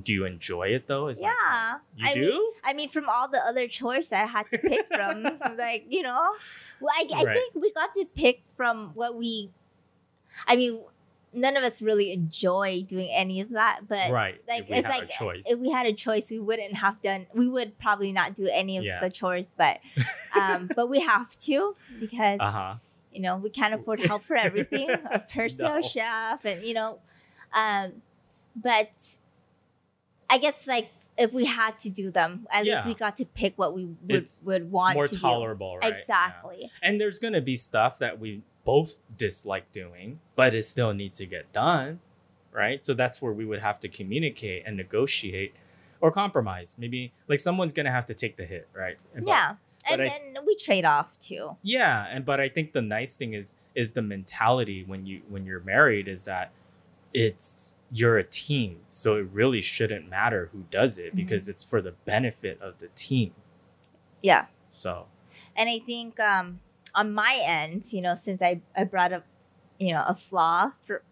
Do 0.02 0.12
you 0.13 0.26
enjoy 0.26 0.69
it 0.69 0.88
though 0.88 1.08
is 1.08 1.19
my- 1.19 1.28
Yeah. 1.28 1.78
you 1.95 2.08
I 2.08 2.13
do 2.15 2.21
Mean, 2.21 2.41
I 2.63 2.74
mean, 2.74 2.89
from 2.89 3.08
all 3.10 3.28
the 3.28 3.39
other 3.39 3.67
chores 3.67 4.10
that 4.10 4.24
I 4.24 4.28
had 4.28 4.48
to 4.48 4.58
pick 4.58 4.86
from, 4.88 5.24
like 5.58 5.86
you 5.89 6.02
know, 6.02 6.34
well, 6.80 6.93
I, 6.93 7.08
I 7.15 7.24
Right. 7.24 7.38
think 7.38 7.56
we 7.56 7.71
got 7.71 7.93
to 7.95 8.06
pick 8.15 8.41
from 8.56 8.91
what 8.95 9.15
we. 9.15 9.52
I 10.48 10.56
mean, 10.56 10.84
none 11.34 11.56
of 11.58 11.63
us 11.63 11.82
really 11.82 12.12
enjoy 12.12 12.84
doing 12.88 13.10
any 13.12 13.41
of 13.41 13.50
that, 13.52 13.82
but 13.88 14.10
right 14.12 14.41
like 14.48 14.65
it's 14.69 14.88
like 14.88 15.04
a 15.04 15.08
choice 15.08 15.43
if 15.48 15.60
we 15.60 15.69
had 15.69 15.86
a 15.86 15.93
choice, 15.93 16.30
we 16.32 16.39
wouldn't 16.39 16.76
have 16.76 17.02
done. 17.02 17.28
We 17.34 17.48
would 17.48 17.78
probably 17.78 18.12
not 18.12 18.34
do 18.36 18.48
any 18.52 18.78
of 18.78 18.84
Yeah. 18.84 19.00
the 19.02 19.10
chores, 19.12 19.52
but 19.58 19.80
um, 20.36 20.69
but 20.76 20.89
we 20.89 21.02
have 21.02 21.38
to 21.39 21.76
because 22.00 22.39
uh-huh 22.41 22.76
you 23.13 23.21
know 23.21 23.38
we 23.38 23.50
can't 23.50 23.74
afford 23.74 24.00
help 24.02 24.24
for 24.26 24.36
everything 24.36 24.89
a 24.89 25.19
personal 25.34 25.76
No. 25.76 25.82
chef 25.82 26.43
and 26.43 26.63
you 26.65 26.74
know 26.74 27.00
um 27.54 28.02
but 28.58 28.89
i 30.30 30.38
guess 30.38 30.66
like 30.68 30.90
if 31.18 31.32
we 31.32 31.46
had 31.46 31.80
to 31.80 31.90
do 31.90 32.12
them 32.12 32.46
at 32.52 32.66
Yeah. 32.66 32.76
least 32.76 32.88
we 32.88 32.94
got 32.94 33.16
to 33.18 33.26
pick 33.26 33.58
what 33.58 33.74
we 33.74 33.86
would, 33.86 33.96
It's 34.10 34.44
would 34.44 34.70
want 34.72 34.96
more 34.96 35.08
to 35.08 35.18
tolerable 35.18 35.74
do 35.76 35.80
right? 35.88 35.94
Yeah. 35.94 35.98
exactly. 36.00 36.72
And 36.82 37.00
there's 37.00 37.20
gonna 37.20 37.40
be 37.42 37.56
stuff 37.56 37.98
that 38.00 38.20
we 38.20 38.42
both 38.66 38.96
dislike 39.16 39.72
doing 39.72 40.20
but 40.36 40.54
it 40.54 40.64
still 40.66 40.94
needs 40.94 41.18
to 41.20 41.26
get 41.26 41.52
done 41.54 42.00
right? 42.52 42.84
So 42.84 42.94
that's 42.94 43.22
where 43.22 43.32
we 43.34 43.46
would 43.46 43.60
have 43.60 43.80
to 43.82 43.88
communicate 43.90 44.64
and 44.66 44.76
negotiate 44.78 45.54
or 46.02 46.10
compromise. 46.12 46.76
Maybe 46.78 47.12
like 47.28 47.40
someone's 47.40 47.72
gonna 47.74 47.92
have 47.92 48.06
to 48.08 48.14
take 48.14 48.36
the 48.38 48.46
hit 48.46 48.68
right? 48.74 48.98
And 49.14 49.26
yeah. 49.26 49.50
and 49.90 49.98
but 49.98 50.02
I- 50.02 50.10
then 50.10 50.46
we 50.46 50.56
trade 50.58 50.84
off 50.86 51.18
too. 51.20 51.56
Yeah, 51.64 52.08
and 52.10 52.26
but 52.26 52.40
I 52.42 52.50
think 52.50 52.74
the 52.74 52.82
nice 52.82 53.16
thing 53.16 53.34
is 53.34 53.56
is 53.74 53.94
the 53.94 54.02
mentality 54.02 54.84
when 54.86 55.06
you 55.06 55.22
when 55.30 55.46
you're 55.46 55.60
married 55.62 56.08
is 56.10 56.26
that 56.26 56.52
it's 57.14 57.76
you're 57.98 58.18
a 58.18 58.24
team, 58.24 58.82
so 58.90 59.16
it 59.16 59.28
really 59.32 59.62
shouldn't 59.62 60.10
matter 60.10 60.50
who 60.52 60.64
does 60.70 60.98
it 60.98 61.14
Mhm. 61.14 61.18
because 61.22 61.48
it's 61.52 61.64
for 61.64 61.82
the 61.82 61.94
benefit 62.12 62.60
of 62.62 62.80
the 62.80 62.90
team. 62.90 63.34
yeah 64.22 64.46
So 64.72 65.06
and 65.56 65.70
i 65.70 65.78
think 65.80 66.20
um 66.20 66.60
on 66.96 67.14
my 67.14 67.34
end 67.46 67.94
you 67.94 68.02
know 68.02 68.16
since 68.16 68.42
i 68.42 68.52
i 68.76 68.84
brought 68.84 69.14
up 69.14 69.24
you 69.80 69.94
know 69.94 70.04
a 70.08 70.16
flaw 70.16 70.72
for 70.82 71.04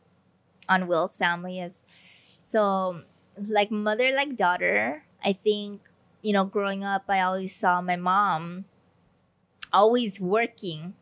on 0.68 0.88
will's 0.88 1.18
family 1.18 1.60
is 1.60 1.84
so 2.54 3.04
like 3.38 3.70
mother 3.70 4.10
like 4.16 4.36
daughter 4.36 5.04
i 5.24 5.32
think 5.34 5.82
you 6.26 6.34
know 6.34 6.44
growing 6.46 6.84
up 6.84 7.04
i 7.08 7.20
always 7.22 7.54
saw 7.56 7.82
my 7.82 7.96
mom 7.96 8.66
always 9.72 10.20
working 10.20 10.94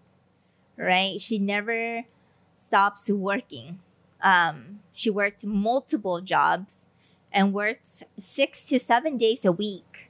right 0.78 1.22
she 1.22 1.38
never 1.39 2.04
stops 2.58 3.10
working 3.10 3.80
um 4.23 4.79
she 4.93 5.10
worked 5.10 5.45
multiple 5.45 6.21
jobs 6.21 6.88
and 7.31 7.53
worked 7.53 8.03
six 8.19 8.67
to 8.67 8.79
seven 8.79 9.17
days 9.17 9.45
a 9.45 9.51
week. 9.51 10.10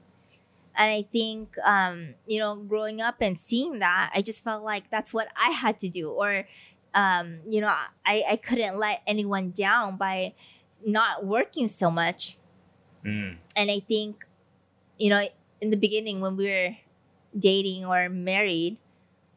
And 0.76 0.90
i 0.90 1.02
think 1.12 1.58
um 1.66 2.16
you 2.26 2.40
know 2.40 2.56
growing 2.56 3.02
up 3.02 3.16
and 3.20 3.38
seeing 3.38 3.80
that 3.80 4.10
i 4.16 4.22
just 4.22 4.42
felt 4.44 4.64
like 4.64 4.90
that's 4.90 5.14
what 5.14 5.28
i 5.36 5.52
had 5.52 5.78
to 5.80 5.90
do 5.90 6.10
or 6.10 6.48
um 6.96 7.40
you 7.48 7.60
know 7.60 7.68
i 8.06 8.24
i 8.30 8.36
couldn't 8.38 8.78
let 8.78 9.02
anyone 9.06 9.52
down 9.52 9.98
by 9.98 10.34
not 10.86 11.26
working 11.26 11.68
so 11.68 11.92
much. 11.92 12.38
Mm, 13.06 13.38
and 13.56 13.70
i 13.70 13.80
think 13.80 14.26
you 14.98 15.10
know 15.10 15.28
in 15.60 15.70
the 15.70 15.78
beginning 15.78 16.22
when 16.22 16.36
we 16.38 16.50
were 16.50 16.78
dating 17.38 17.86
or 17.86 18.10
married, 18.10 18.78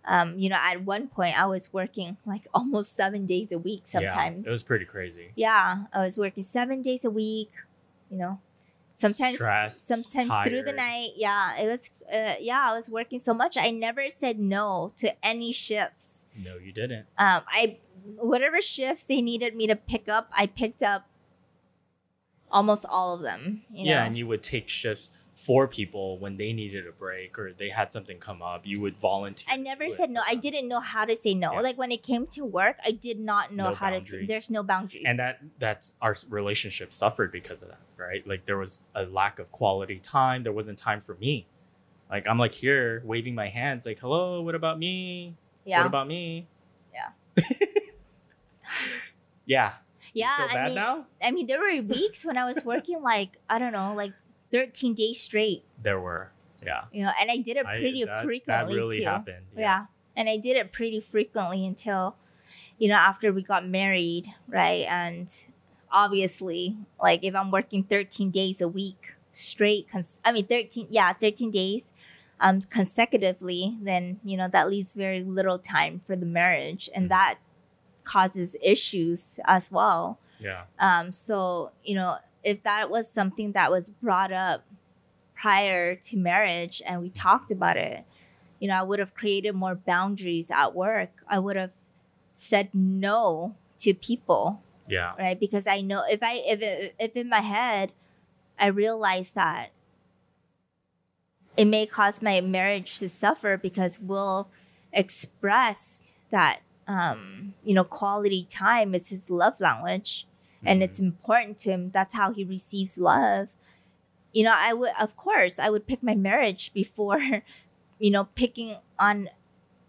um, 0.06 0.38
you 0.38 0.48
know, 0.48 0.58
at 0.60 0.84
one 0.84 1.08
point 1.08 1.38
I 1.38 1.46
was 1.46 1.72
working 1.72 2.16
like 2.26 2.46
almost 2.52 2.94
seven 2.94 3.26
days 3.26 3.50
a 3.52 3.58
week 3.58 3.82
sometimes. 3.84 4.44
Yeah, 4.44 4.48
it 4.48 4.52
was 4.52 4.62
pretty 4.62 4.84
crazy. 4.84 5.30
Yeah, 5.34 5.84
I 5.92 6.02
was 6.02 6.18
working 6.18 6.42
seven 6.42 6.82
days 6.82 7.04
a 7.04 7.10
week. 7.10 7.50
You 8.10 8.18
know, 8.18 8.40
sometimes 8.94 9.38
Stressed, 9.38 9.86
sometimes 9.88 10.32
through 10.46 10.62
the 10.62 10.72
night. 10.72 11.12
Yeah, 11.16 11.58
it 11.58 11.66
was. 11.66 11.90
Uh, 12.12 12.34
yeah, 12.38 12.70
I 12.70 12.74
was 12.74 12.90
working 12.90 13.18
so 13.18 13.32
much. 13.32 13.56
I 13.56 13.70
never 13.70 14.08
said 14.08 14.38
no 14.38 14.92
to 14.96 15.12
any 15.24 15.52
shifts. 15.52 16.24
No, 16.36 16.56
you 16.56 16.72
didn't. 16.72 17.06
Um, 17.16 17.42
I 17.48 17.78
whatever 18.16 18.60
shifts 18.60 19.04
they 19.04 19.22
needed 19.22 19.56
me 19.56 19.66
to 19.66 19.76
pick 19.76 20.08
up, 20.08 20.28
I 20.36 20.46
picked 20.46 20.82
up 20.82 21.06
almost 22.50 22.84
all 22.88 23.14
of 23.14 23.22
them. 23.22 23.62
You 23.72 23.88
yeah, 23.88 24.00
know? 24.00 24.06
and 24.06 24.16
you 24.16 24.26
would 24.26 24.42
take 24.42 24.68
shifts 24.68 25.08
for 25.34 25.66
people 25.66 26.18
when 26.18 26.36
they 26.36 26.52
needed 26.52 26.86
a 26.86 26.92
break 26.92 27.38
or 27.38 27.52
they 27.52 27.68
had 27.68 27.90
something 27.90 28.18
come 28.18 28.40
up. 28.40 28.62
You 28.64 28.80
would 28.80 28.96
volunteer. 28.96 29.52
I 29.52 29.56
never 29.56 29.88
said 29.88 30.10
no. 30.10 30.22
I 30.26 30.36
didn't 30.36 30.68
know 30.68 30.80
how 30.80 31.04
to 31.04 31.16
say 31.16 31.34
no. 31.34 31.52
Yeah. 31.54 31.60
Like 31.60 31.76
when 31.76 31.90
it 31.90 32.02
came 32.02 32.26
to 32.28 32.42
work, 32.44 32.78
I 32.84 32.92
did 32.92 33.18
not 33.18 33.52
know 33.52 33.70
No 33.70 33.74
how 33.74 33.90
to. 33.90 33.98
Say, 34.00 34.26
there's 34.26 34.48
no 34.48 34.62
boundaries. 34.62 35.02
and 35.06 35.18
that 35.18 35.40
that's 35.58 35.94
our 36.00 36.14
relationship 36.28 36.92
suffered 36.92 37.32
because 37.32 37.62
of 37.62 37.68
that 37.68 37.80
right 37.96 38.26
like 38.26 38.46
there 38.46 38.56
was 38.58 38.80
a 38.94 39.04
lack 39.04 39.38
of 39.38 39.50
quality 39.52 39.98
time 39.98 40.42
there 40.42 40.52
wasn't 40.52 40.76
time 40.76 41.00
for 41.00 41.14
me 41.16 41.46
like 42.10 42.26
i'm 42.28 42.38
like 42.38 42.52
here 42.52 43.02
waving 43.04 43.34
my 43.34 43.48
hands 43.48 43.86
like 43.86 43.98
hello 44.00 44.42
what 44.42 44.54
about 44.54 44.78
me 44.78 45.36
yeah, 45.64 45.78
what 45.78 45.86
about 45.86 46.08
me 46.08 46.46
Yeah. 46.92 47.44
yeah 49.46 49.72
yeah. 50.12 50.48
I 50.50 50.66
mean, 50.66 50.74
now 50.74 51.06
I 51.22 51.30
mean, 51.30 51.46
there 51.46 51.58
were 51.58 51.82
weeks 51.82 52.24
when 52.24 52.36
I 52.36 52.44
was 52.44 52.64
working 52.64 53.02
like 53.02 53.38
I 53.48 53.58
don't 53.58 53.72
know, 53.72 53.94
like 53.94 54.12
13 54.54 54.94
days 54.94 55.18
straight. 55.20 55.62
there 55.82 56.00
were 56.00 56.30
yeah 56.70 56.82
You 56.92 57.02
know, 57.04 57.12
and 57.20 57.28
I 57.30 57.38
did 57.46 57.56
it 57.60 57.66
I- 57.66 57.78
pretty 57.82 58.04
that, 58.04 58.22
frequently 58.24 58.74
that 58.74 58.80
really 58.80 58.98
too. 59.02 59.04
happened 59.14 59.46
Yeah. 59.66 59.80
and 60.16 60.26
I 60.34 60.36
did 60.46 60.54
it 60.56 60.66
pretty 60.78 61.00
frequently 61.00 61.66
until, 61.66 62.02
you 62.80 62.88
know, 62.90 63.00
after 63.10 63.26
we 63.36 63.42
got 63.42 63.62
married, 63.80 64.26
right? 64.48 64.86
And 65.02 65.26
obviously, 65.90 66.76
like 67.02 67.20
if 67.24 67.34
I'm 67.34 67.50
working 67.50 67.82
13 67.84 68.30
days 68.30 68.60
a 68.60 68.68
week 68.68 69.14
straight, 69.32 69.88
cons- 69.90 70.20
I 70.24 70.32
mean 70.32 70.46
13, 70.46 70.86
yeah, 70.90 71.12
13 71.12 71.50
days, 71.50 71.90
um, 72.40 72.60
consecutively, 72.60 73.76
then 73.82 74.20
you 74.24 74.36
know 74.36 74.48
that 74.48 74.68
leaves 74.70 74.92
very 74.94 75.22
little 75.38 75.58
time 75.58 76.00
for 76.06 76.14
the 76.16 76.26
marriage, 76.26 76.88
and 76.94 77.06
Mhm. 77.06 77.08
that 77.16 77.34
causes 78.04 78.56
issues 78.62 79.40
as 79.56 79.70
well. 79.70 80.18
yeah 80.40 80.64
Um, 80.78 81.12
so 81.12 81.70
you 81.84 81.94
know, 81.94 82.18
if 82.44 82.62
that 82.62 82.90
was 82.90 83.10
something 83.10 83.52
that 83.52 83.70
was 83.70 83.90
brought 83.90 84.32
up 84.32 84.64
prior 85.34 85.96
to 85.96 86.16
marriage 86.16 86.82
and 86.86 87.00
we 87.00 87.10
talked 87.10 87.50
about 87.50 87.76
it, 87.76 88.04
you 88.60 88.68
know, 88.68 88.74
I 88.74 88.82
would 88.82 88.98
have 88.98 89.14
created 89.14 89.54
more 89.54 89.74
boundaries 89.74 90.50
at 90.50 90.74
work. 90.74 91.10
I 91.28 91.38
would 91.38 91.56
have 91.56 91.72
said 92.32 92.68
no 92.72 93.54
to 93.78 93.94
people, 93.94 94.62
yeah 94.88 95.12
right? 95.18 95.38
Because 95.38 95.66
I 95.66 95.80
know 95.80 96.04
if 96.08 96.22
I 96.22 96.34
if 96.46 96.60
it, 96.60 96.94
if 96.98 97.16
in 97.16 97.28
my 97.28 97.40
head 97.40 97.92
I 98.58 98.66
realize 98.66 99.30
that 99.32 99.70
it 101.56 101.66
may 101.66 101.86
cause 101.86 102.20
my 102.22 102.40
marriage 102.40 102.98
to 102.98 103.08
suffer 103.08 103.56
because 103.56 103.98
we'll 104.00 104.48
express 104.92 106.10
that 106.30 106.60
um, 106.86 107.54
you 107.64 107.74
know 107.74 107.84
quality 107.84 108.46
time 108.48 108.94
is 108.94 109.08
his 109.08 109.30
love 109.30 109.60
language 109.60 110.26
and 110.66 110.80
Mhm. 110.80 110.84
it's 110.84 110.98
important 111.00 111.58
to 111.58 111.70
him. 111.70 111.90
That's 111.92 112.14
how 112.14 112.32
he 112.32 112.44
receives 112.44 112.98
love. 112.98 113.48
You 114.32 114.42
know 114.44 114.54
i 114.56 114.72
would 114.74 114.90
of 114.98 115.14
course 115.16 115.60
i 115.60 115.70
would 115.70 115.86
pick 115.86 116.02
my 116.02 116.16
marriage 116.16 116.72
before 116.74 117.20
you 118.04 118.10
know 118.10 118.24
picking 118.34 118.76
on 118.98 119.30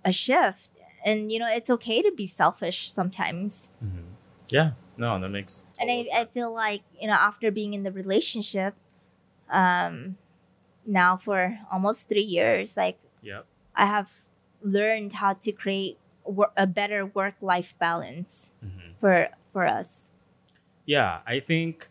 a 0.03 0.11
shift. 0.11 0.69
And 1.03 1.31
you 1.31 1.39
know 1.39 1.47
it's 1.49 1.69
okay 1.69 2.01
to 2.01 2.11
be 2.11 2.27
selfish 2.27 2.91
sometimes. 2.91 3.69
Mhm. 3.83 4.05
yeah. 4.49 4.71
No 4.97 5.19
that 5.19 5.29
makes 5.29 5.67
and 5.79 5.89
I, 5.91 6.05
I 6.13 6.25
feel 6.25 6.53
like 6.53 6.83
you 7.01 7.07
know 7.07 7.13
after 7.17 7.49
being 7.51 7.73
in 7.73 7.83
the 7.83 7.91
relationship 7.91 8.75
um 9.49 10.17
now 10.85 11.17
for 11.17 11.57
almost 11.71 12.07
three 12.09 12.23
years 12.37 12.77
like 12.77 12.97
yep. 13.21 13.45
I 13.75 13.85
have 13.87 14.11
learned 14.61 15.13
how 15.13 15.33
to 15.33 15.51
create 15.51 15.97
a 16.57 16.65
better 16.67 17.05
work 17.05 17.35
life 17.41 17.73
balance 17.79 18.51
Mhm. 18.63 18.93
for 18.99 19.29
for 19.51 19.65
us 19.67 20.09
Yeah, 20.85 21.19
I 21.25 21.39
think 21.39 21.89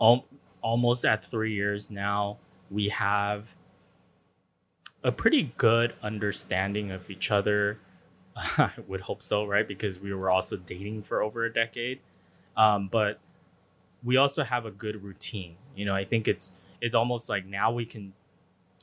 al- 0.00 0.26
almost 0.62 1.04
at 1.04 1.24
three 1.24 1.54
years 1.54 1.90
now, 1.90 2.38
we 2.70 2.88
have 2.88 3.56
a 5.02 5.12
pretty 5.12 5.52
good 5.56 5.94
understanding 6.02 6.90
of 6.90 7.10
each 7.10 7.30
other. 7.30 7.78
I 8.36 8.70
would 8.86 9.02
hope 9.02 9.22
so, 9.22 9.44
right? 9.44 9.66
Because 9.66 9.98
we 9.98 10.12
were 10.12 10.30
also 10.30 10.56
dating 10.56 11.02
for 11.04 11.22
over 11.22 11.44
a 11.44 11.52
decade. 11.52 12.00
Um, 12.56 12.88
but 12.88 13.18
we 14.02 14.16
also 14.16 14.44
have 14.44 14.66
a 14.66 14.70
good 14.70 15.02
routine. 15.02 15.56
You 15.76 15.84
know, 15.86 15.94
I 15.94 16.04
think 16.04 16.28
it's 16.28 16.52
it's 16.80 16.94
almost 16.94 17.28
like 17.28 17.46
now 17.46 17.72
we 17.72 17.84
can 17.84 18.14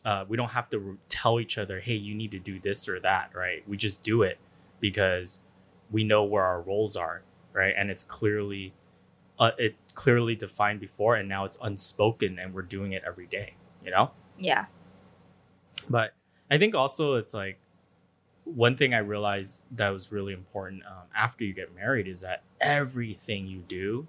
uh, 0.05 0.25
we 0.27 0.37
don't 0.37 0.51
have 0.51 0.69
to 0.71 0.97
tell 1.09 1.39
each 1.39 1.57
other, 1.57 1.79
hey, 1.81 1.95
you 1.95 2.15
need 2.15 2.31
to 2.31 2.39
do 2.39 2.59
this 2.59 2.87
or 2.87 2.99
that, 3.01 3.31
right? 3.35 3.67
We 3.67 3.77
just 3.77 4.03
do 4.03 4.23
it 4.23 4.37
because 4.79 5.39
we 5.91 6.03
know 6.03 6.23
where 6.23 6.43
our 6.43 6.61
roles 6.61 6.95
are, 6.95 7.23
right? 7.53 7.73
And 7.77 7.91
it's 7.91 8.03
clearly 8.03 8.73
uh, 9.39 9.51
it 9.57 9.75
clearly 9.93 10.35
defined 10.35 10.79
before, 10.79 11.15
and 11.15 11.27
now 11.27 11.45
it's 11.45 11.57
unspoken, 11.61 12.39
and 12.39 12.53
we're 12.53 12.61
doing 12.61 12.93
it 12.93 13.03
every 13.05 13.27
day, 13.27 13.53
you 13.83 13.91
know. 13.91 14.11
yeah 14.37 14.65
But 15.89 16.13
I 16.49 16.57
think 16.57 16.75
also 16.75 17.15
it's 17.15 17.33
like 17.33 17.59
one 18.43 18.77
thing 18.77 18.93
I 18.93 18.99
realized 18.99 19.63
that 19.71 19.89
was 19.89 20.11
really 20.11 20.33
important 20.33 20.83
um, 20.85 21.07
after 21.15 21.43
you 21.43 21.53
get 21.53 21.75
married 21.75 22.07
is 22.07 22.21
that 22.21 22.43
everything 22.61 23.47
you 23.47 23.59
do 23.67 24.07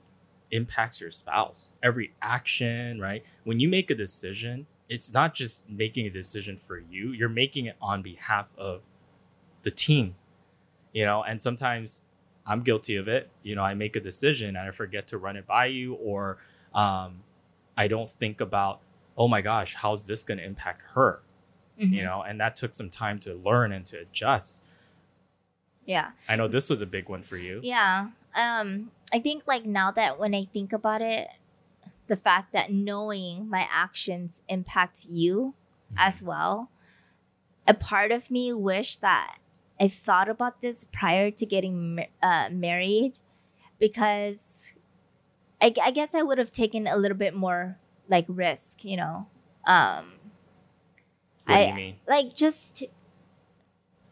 impacts 0.50 1.00
your 1.00 1.10
spouse. 1.10 1.70
Every 1.82 2.12
action, 2.22 3.00
right? 3.00 3.24
When 3.44 3.60
you 3.60 3.68
make 3.68 3.90
a 3.90 3.94
decision, 3.94 4.66
it's 4.88 5.12
not 5.12 5.34
just 5.34 5.68
making 5.68 6.06
a 6.06 6.10
decision 6.10 6.56
for 6.56 6.78
you, 6.78 7.10
you're 7.10 7.28
making 7.28 7.66
it 7.66 7.76
on 7.82 8.00
behalf 8.02 8.52
of 8.56 8.82
the 9.62 9.70
team, 9.70 10.14
you 10.92 11.04
know, 11.04 11.22
and 11.22 11.40
sometimes 11.40 12.00
I'm 12.48 12.62
guilty 12.62 12.96
of 12.96 13.06
it. 13.08 13.30
You 13.42 13.54
know, 13.54 13.62
I 13.62 13.74
make 13.74 13.94
a 13.94 14.00
decision 14.00 14.56
and 14.56 14.66
I 14.68 14.70
forget 14.72 15.06
to 15.08 15.18
run 15.18 15.37
it 15.37 15.46
by 15.46 15.66
you, 15.66 15.94
or 15.94 16.38
um, 16.74 17.20
I 17.76 17.87
don't 17.88 18.11
think 18.11 18.40
about, 18.40 18.80
oh 19.16 19.28
my 19.28 19.40
gosh, 19.42 19.74
how's 19.74 20.06
this 20.06 20.24
going 20.24 20.38
to 20.38 20.44
impact 20.44 20.82
her? 20.94 21.20
Mhm. 21.80 21.92
you 21.92 22.02
know 22.02 22.22
and 22.22 22.40
that 22.40 22.56
took 22.56 22.74
some 22.74 22.90
time 22.90 23.20
to 23.20 23.34
learn 23.34 23.70
and 23.70 23.87
to 23.87 24.00
adjust 24.00 24.64
yeah 25.87 26.11
i 26.28 26.34
know 26.34 26.48
this 26.48 26.68
was 26.68 26.82
a 26.82 26.87
big 26.87 27.08
one 27.08 27.22
for 27.22 27.37
you 27.37 27.61
Yeah. 27.62 28.08
Um, 28.34 28.90
I 29.12 29.20
think 29.20 29.44
like 29.46 29.64
now 29.64 29.92
that 29.92 30.18
when 30.18 30.34
I 30.34 30.44
think 30.52 30.72
about 30.72 31.02
it, 31.02 31.28
the 32.08 32.16
fact 32.16 32.52
that 32.52 32.72
knowing 32.72 33.48
my 33.48 33.66
actions 33.70 34.42
impact 34.48 35.06
you 35.08 35.54
as 35.96 36.20
well, 36.22 36.70
a 37.66 37.74
part 37.74 38.11
of 38.12 38.28
me 38.30 38.52
wish 38.52 38.96
that 38.96 39.38
I 39.80 39.88
thought 39.88 40.28
about 40.28 40.60
this 40.60 40.86
prior 40.92 41.30
to 41.30 41.46
getting 41.46 42.06
uh, 42.22 42.48
married 42.50 43.14
because 43.78 44.74
I, 45.60 45.72
I 45.82 45.90
guess 45.90 46.14
I 46.14 46.22
would 46.22 46.38
have 46.38 46.50
taken 46.52 46.86
a 46.86 46.96
little 46.96 47.16
bit 47.16 47.34
more 47.34 47.78
like 48.08 48.24
risk, 48.28 48.84
you 48.84 48.96
know. 48.96 49.26
Um, 49.66 50.18
what 51.48 51.56
do 51.56 51.62
you 51.62 51.74
mean 51.74 51.96
like 52.06 52.36
just 52.36 52.84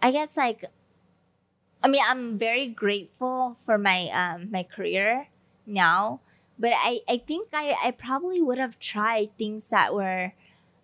i 0.00 0.10
guess 0.10 0.36
like 0.36 0.64
i 1.82 1.88
mean 1.88 2.02
i'm 2.06 2.38
very 2.38 2.66
grateful 2.66 3.56
for 3.64 3.76
my 3.76 4.08
um 4.08 4.50
my 4.50 4.62
career 4.62 5.28
now 5.66 6.20
but 6.58 6.72
i 6.74 7.00
i 7.08 7.18
think 7.18 7.48
i 7.52 7.76
i 7.82 7.90
probably 7.90 8.40
would 8.40 8.58
have 8.58 8.78
tried 8.78 9.36
things 9.36 9.68
that 9.68 9.94
were 9.94 10.32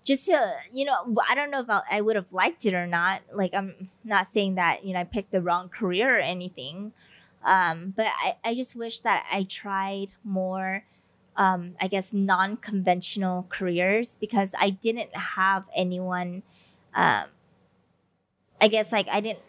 just 0.05 0.27
to 0.27 0.55
you 0.73 0.85
know 0.85 1.15
i 1.29 1.35
don't 1.35 1.51
know 1.51 1.61
if 1.61 1.71
I, 1.71 1.81
I 1.91 2.01
would 2.01 2.17
have 2.17 2.33
liked 2.33 2.65
it 2.67 2.75
or 2.75 2.87
not. 2.87 3.23
Like 3.33 3.55
i'm 3.55 3.89
not 4.05 4.27
saying 4.27 4.57
that 4.57 4.85
you 4.85 4.93
know 4.95 5.01
i 5.01 5.05
picked 5.05 5.31
the 5.33 5.41
wrong 5.41 5.69
career 5.69 6.17
or 6.17 6.21
anything. 6.21 6.93
Um 7.45 7.93
but 7.97 8.07
i 8.07 8.37
i 8.45 8.55
just 8.55 8.75
wish 8.77 9.01
that 9.01 9.25
i 9.33 9.45
tried 9.45 10.13
more 10.25 10.85
um 11.37 11.75
i 11.81 11.87
guess 11.89 12.13
non-conventional 12.13 13.47
careers 13.49 14.17
because 14.17 14.53
i 14.61 14.71
didn't 14.71 15.15
have 15.17 15.65
anyone 15.75 16.43
um 16.95 17.25
i 18.61 18.69
guess 18.69 18.93
like 18.93 19.09
i 19.09 19.21
didn't 19.21 19.41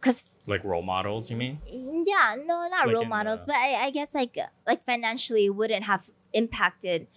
because 0.00 0.22
like 0.46 0.64
role 0.64 0.82
models 0.82 1.30
you 1.30 1.36
mean? 1.36 1.60
Yeah 1.68 2.36
no 2.46 2.66
not 2.68 2.86
Like 2.86 2.94
role 2.94 3.04
models 3.04 3.40
the- 3.40 3.46
but 3.46 3.56
I, 3.56 3.86
I 3.86 3.90
guess 3.90 4.14
like 4.14 4.38
like 4.66 4.84
financially 4.84 5.50
wouldn't 5.50 5.84
have 5.84 6.08
impacted 6.32 7.08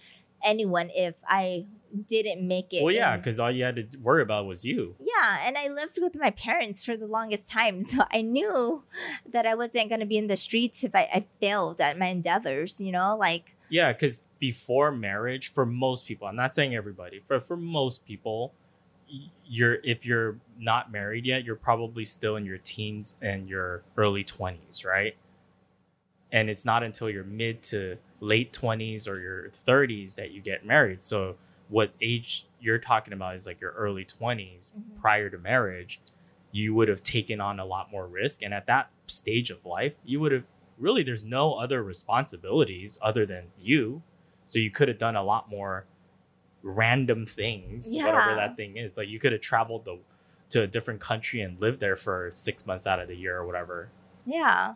anyone 0.44 0.90
if 0.94 1.14
i 1.28 1.64
didn't 2.02 2.46
make 2.46 2.72
it 2.72 2.82
well 2.82 2.92
yeah 2.92 3.16
because 3.16 3.38
all 3.38 3.50
you 3.50 3.64
had 3.64 3.76
to 3.76 3.98
worry 3.98 4.22
about 4.22 4.46
was 4.46 4.64
you 4.64 4.94
yeah 5.00 5.38
and 5.46 5.56
i 5.56 5.68
lived 5.68 5.98
with 6.00 6.16
my 6.16 6.30
parents 6.30 6.84
for 6.84 6.96
the 6.96 7.06
longest 7.06 7.48
time 7.48 7.84
so 7.86 8.04
i 8.12 8.20
knew 8.20 8.82
that 9.30 9.46
i 9.46 9.54
wasn't 9.54 9.88
going 9.88 10.00
to 10.00 10.06
be 10.06 10.16
in 10.16 10.26
the 10.26 10.36
streets 10.36 10.84
if 10.84 10.94
I, 10.94 11.08
I 11.12 11.26
failed 11.40 11.80
at 11.80 11.98
my 11.98 12.06
endeavors 12.06 12.80
you 12.80 12.92
know 12.92 13.16
like 13.16 13.56
yeah 13.68 13.92
because 13.92 14.22
before 14.38 14.90
marriage 14.90 15.52
for 15.52 15.64
most 15.64 16.06
people 16.06 16.26
i'm 16.26 16.36
not 16.36 16.54
saying 16.54 16.74
everybody 16.74 17.20
for 17.26 17.40
for 17.40 17.56
most 17.56 18.04
people 18.04 18.52
you're 19.46 19.78
if 19.84 20.06
you're 20.06 20.38
not 20.58 20.90
married 20.90 21.26
yet, 21.26 21.44
you're 21.44 21.56
probably 21.56 22.04
still 22.04 22.36
in 22.36 22.44
your 22.44 22.58
teens 22.58 23.16
and 23.20 23.48
your 23.48 23.82
early 23.96 24.24
20s, 24.24 24.84
right? 24.84 25.16
And 26.32 26.50
it's 26.50 26.64
not 26.64 26.82
until 26.82 27.08
your 27.10 27.24
mid 27.24 27.62
to 27.64 27.98
late 28.20 28.52
20s 28.52 29.06
or 29.06 29.20
your 29.20 29.50
30s 29.50 30.16
that 30.16 30.32
you 30.32 30.40
get 30.40 30.64
married. 30.64 31.02
So 31.02 31.36
what 31.74 31.90
age 32.00 32.46
you're 32.60 32.78
talking 32.78 33.12
about 33.12 33.34
is 33.34 33.46
like 33.48 33.60
your 33.60 33.72
early 33.72 34.04
20s 34.04 34.72
Mhm. 34.76 35.00
prior 35.00 35.28
to 35.28 35.36
marriage, 35.38 36.00
you 36.52 36.72
would 36.72 36.86
have 36.88 37.02
taken 37.02 37.40
on 37.40 37.58
a 37.58 37.64
lot 37.64 37.90
more 37.90 38.06
risk 38.06 38.42
and 38.44 38.54
at 38.54 38.66
that 38.66 38.90
stage 39.08 39.50
of 39.50 39.64
life, 39.66 39.94
you 40.04 40.20
would 40.20 40.30
have 40.30 40.46
really 40.78 41.02
there's 41.02 41.24
no 41.24 41.54
other 41.54 41.82
responsibilities 41.82 42.96
other 43.02 43.26
than 43.26 43.44
you. 43.60 44.02
So 44.46 44.58
you 44.60 44.70
could 44.70 44.86
have 44.86 44.98
done 44.98 45.16
a 45.16 45.22
lot 45.24 45.48
more 45.50 45.86
random 46.62 47.26
things, 47.26 47.90
whatever 47.92 48.34
that 48.36 48.56
thing 48.56 48.76
is. 48.76 48.96
Like 48.96 49.08
you 49.08 49.18
could 49.18 49.32
have 49.32 49.40
traveled 49.40 49.84
the, 49.84 49.98
to 50.50 50.62
a 50.62 50.66
different 50.68 51.00
country 51.00 51.40
and 51.40 51.60
lived 51.60 51.80
there 51.80 51.96
for 51.96 52.30
six 52.32 52.64
months 52.66 52.86
out 52.86 53.00
of 53.00 53.08
the 53.08 53.16
year 53.16 53.36
or 53.36 53.46
whatever, 53.46 53.88
Yeah. 54.24 54.74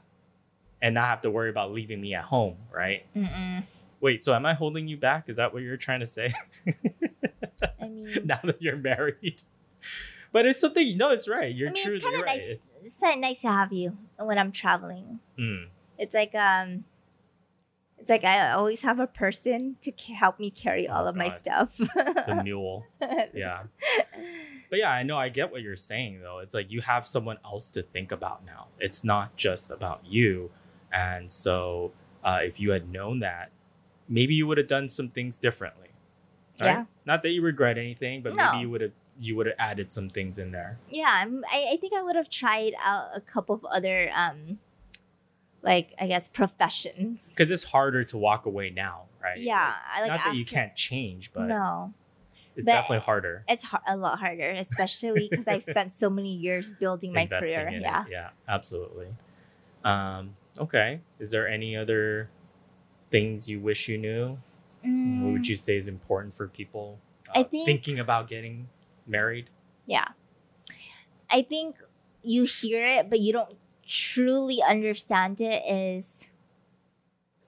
and 0.82 0.94
not 0.94 1.06
have 1.08 1.20
to 1.22 1.30
worry 1.30 1.48
about 1.50 1.70
leaving 1.72 2.00
me 2.00 2.12
at 2.14 2.24
home, 2.24 2.56
right? 2.72 3.04
Mm-mm. 3.14 3.62
Wait, 4.00 4.20
so 4.22 4.34
am 4.34 4.46
I 4.46 4.54
holding 4.54 4.86
you 4.88 4.96
back? 4.96 5.24
Is 5.28 5.36
that 5.36 5.52
what 5.52 5.62
you're 5.62 5.76
trying 5.76 6.00
to 6.00 6.06
say? 6.06 6.32
I 7.80 7.88
mean, 7.88 8.20
now 8.24 8.40
that 8.44 8.62
you're 8.62 8.76
married, 8.76 9.42
but 10.32 10.46
it's 10.46 10.60
something. 10.60 10.96
No, 10.96 11.10
it's 11.10 11.28
right. 11.28 11.54
You're 11.54 11.70
I 11.70 11.72
mean, 11.72 11.84
true. 11.84 11.94
it's 11.94 12.04
kind 12.04 12.16
of 12.16 12.22
right. 12.22 12.36
nice. 12.38 12.48
It's, 12.48 12.74
It's 12.84 13.00
kind 13.00 13.14
of 13.14 13.20
nice 13.20 13.40
to 13.42 13.48
have 13.48 13.72
you 13.72 13.96
when 14.18 14.38
I'm 14.38 14.52
traveling. 14.52 15.18
mm, 15.38 15.66
It's 15.98 16.14
like 16.14 16.34
um, 16.36 16.84
it's 17.98 18.08
like 18.08 18.24
I 18.24 18.52
always 18.52 18.82
have 18.82 19.00
a 19.00 19.06
person 19.08 19.76
to 19.80 19.90
ca- 19.90 20.14
help 20.14 20.38
me 20.38 20.50
carry 20.50 20.86
all 20.86 21.06
Oh, 21.06 21.08
of 21.08 21.16
my 21.16 21.28
stuff. 21.30 21.76
the 21.78 22.40
mule. 22.44 22.86
Yeah. 23.34 23.64
But 24.70 24.78
yeah, 24.78 24.90
I 24.90 25.02
know 25.02 25.16
I 25.16 25.28
get 25.30 25.50
what 25.50 25.62
you're 25.62 25.76
saying 25.76 26.20
though. 26.20 26.38
It's 26.38 26.54
like 26.54 26.70
you 26.70 26.82
have 26.82 27.06
someone 27.06 27.38
else 27.44 27.70
to 27.72 27.82
think 27.82 28.12
about 28.12 28.44
now. 28.46 28.66
It's 28.78 29.02
not 29.02 29.36
just 29.36 29.70
about 29.72 30.02
you. 30.06 30.50
And 30.92 31.32
so 31.32 31.90
uh, 32.22 32.40
if 32.42 32.60
you 32.60 32.70
had 32.70 32.90
known 32.92 33.20
that, 33.20 33.50
maybe 34.08 34.34
you 34.34 34.46
would 34.46 34.58
have 34.58 34.68
done 34.68 34.88
some 34.88 35.08
things 35.10 35.38
differently. 35.38 35.88
right? 36.60 36.66
Yeah. 36.68 36.84
Not 37.04 37.22
that 37.22 37.30
you 37.30 37.42
regret 37.42 37.78
anything, 37.78 38.22
but 38.22 38.34
No. 38.36 38.52
maybe 38.52 38.62
you 38.62 38.70
would 38.70 38.80
have 38.80 38.92
you 39.20 39.34
would 39.34 39.46
have 39.46 39.56
added 39.58 39.90
some 39.90 40.08
things 40.08 40.38
in 40.38 40.52
there. 40.52 40.78
yeah, 40.88 41.24
I 41.50 41.70
I 41.72 41.76
think 41.80 41.92
I 41.92 42.02
would 42.02 42.14
have 42.16 42.30
tried 42.30 42.74
out 42.80 43.08
a 43.14 43.20
couple 43.20 43.54
of 43.56 43.64
other 43.64 44.10
um, 44.14 44.58
like 45.62 45.92
I 46.00 46.06
guess 46.06 46.28
professions. 46.28 47.28
Because 47.30 47.50
it's 47.50 47.64
harder 47.64 48.04
to 48.04 48.16
walk 48.18 48.46
away 48.46 48.70
now, 48.70 49.06
right? 49.22 49.38
Yeah, 49.38 49.74
I 49.92 50.02
like 50.02 50.10
not 50.10 50.20
that 50.24 50.34
you 50.36 50.44
can't 50.44 50.74
change, 50.76 51.32
but 51.32 51.46
no, 51.48 51.92
it's 52.56 52.66
But- 52.66 52.72
definitely 52.72 53.00
harder. 53.04 53.44
it's 53.48 53.64
har- 53.64 53.82
a 53.88 53.96
lot 53.96 54.20
harder, 54.20 54.50
especially 54.50 55.28
because 55.30 55.48
I've 55.48 55.62
spent 55.74 55.94
so 55.94 56.08
many 56.10 56.32
years 56.34 56.70
building 56.70 57.12
my 57.12 57.22
investing 57.22 57.56
career. 57.56 57.80
Yeah. 57.80 58.04
it. 58.04 58.10
Yeah, 58.12 58.30
absolutely. 58.46 59.08
Um, 59.84 60.36
okay. 60.58 61.00
Is 61.18 61.30
there 61.32 61.48
any 61.48 61.76
other 61.76 62.30
things 63.10 63.48
you 63.48 63.60
wish 63.60 63.88
you 63.88 63.98
knew? 63.98 64.38
What 64.82 64.90
Mm, 64.90 65.32
would 65.32 65.48
you 65.48 65.56
say 65.56 65.76
is 65.76 65.88
important 65.88 66.34
for 66.34 66.46
people 66.48 66.98
I 67.34 67.40
uh, 67.40 67.44
think- 67.44 67.66
thinking 67.66 67.98
about 67.98 68.28
getting 68.28 68.68
married? 69.06 69.50
Yeah. 69.86 70.08
I 71.30 71.42
think 71.42 71.76
you 72.22 72.44
hear 72.44 72.84
it, 72.86 73.10
but 73.10 73.20
you 73.20 73.32
don't 73.32 73.56
truly 73.86 74.62
understand 74.62 75.40
it 75.40 75.62
is 75.66 76.30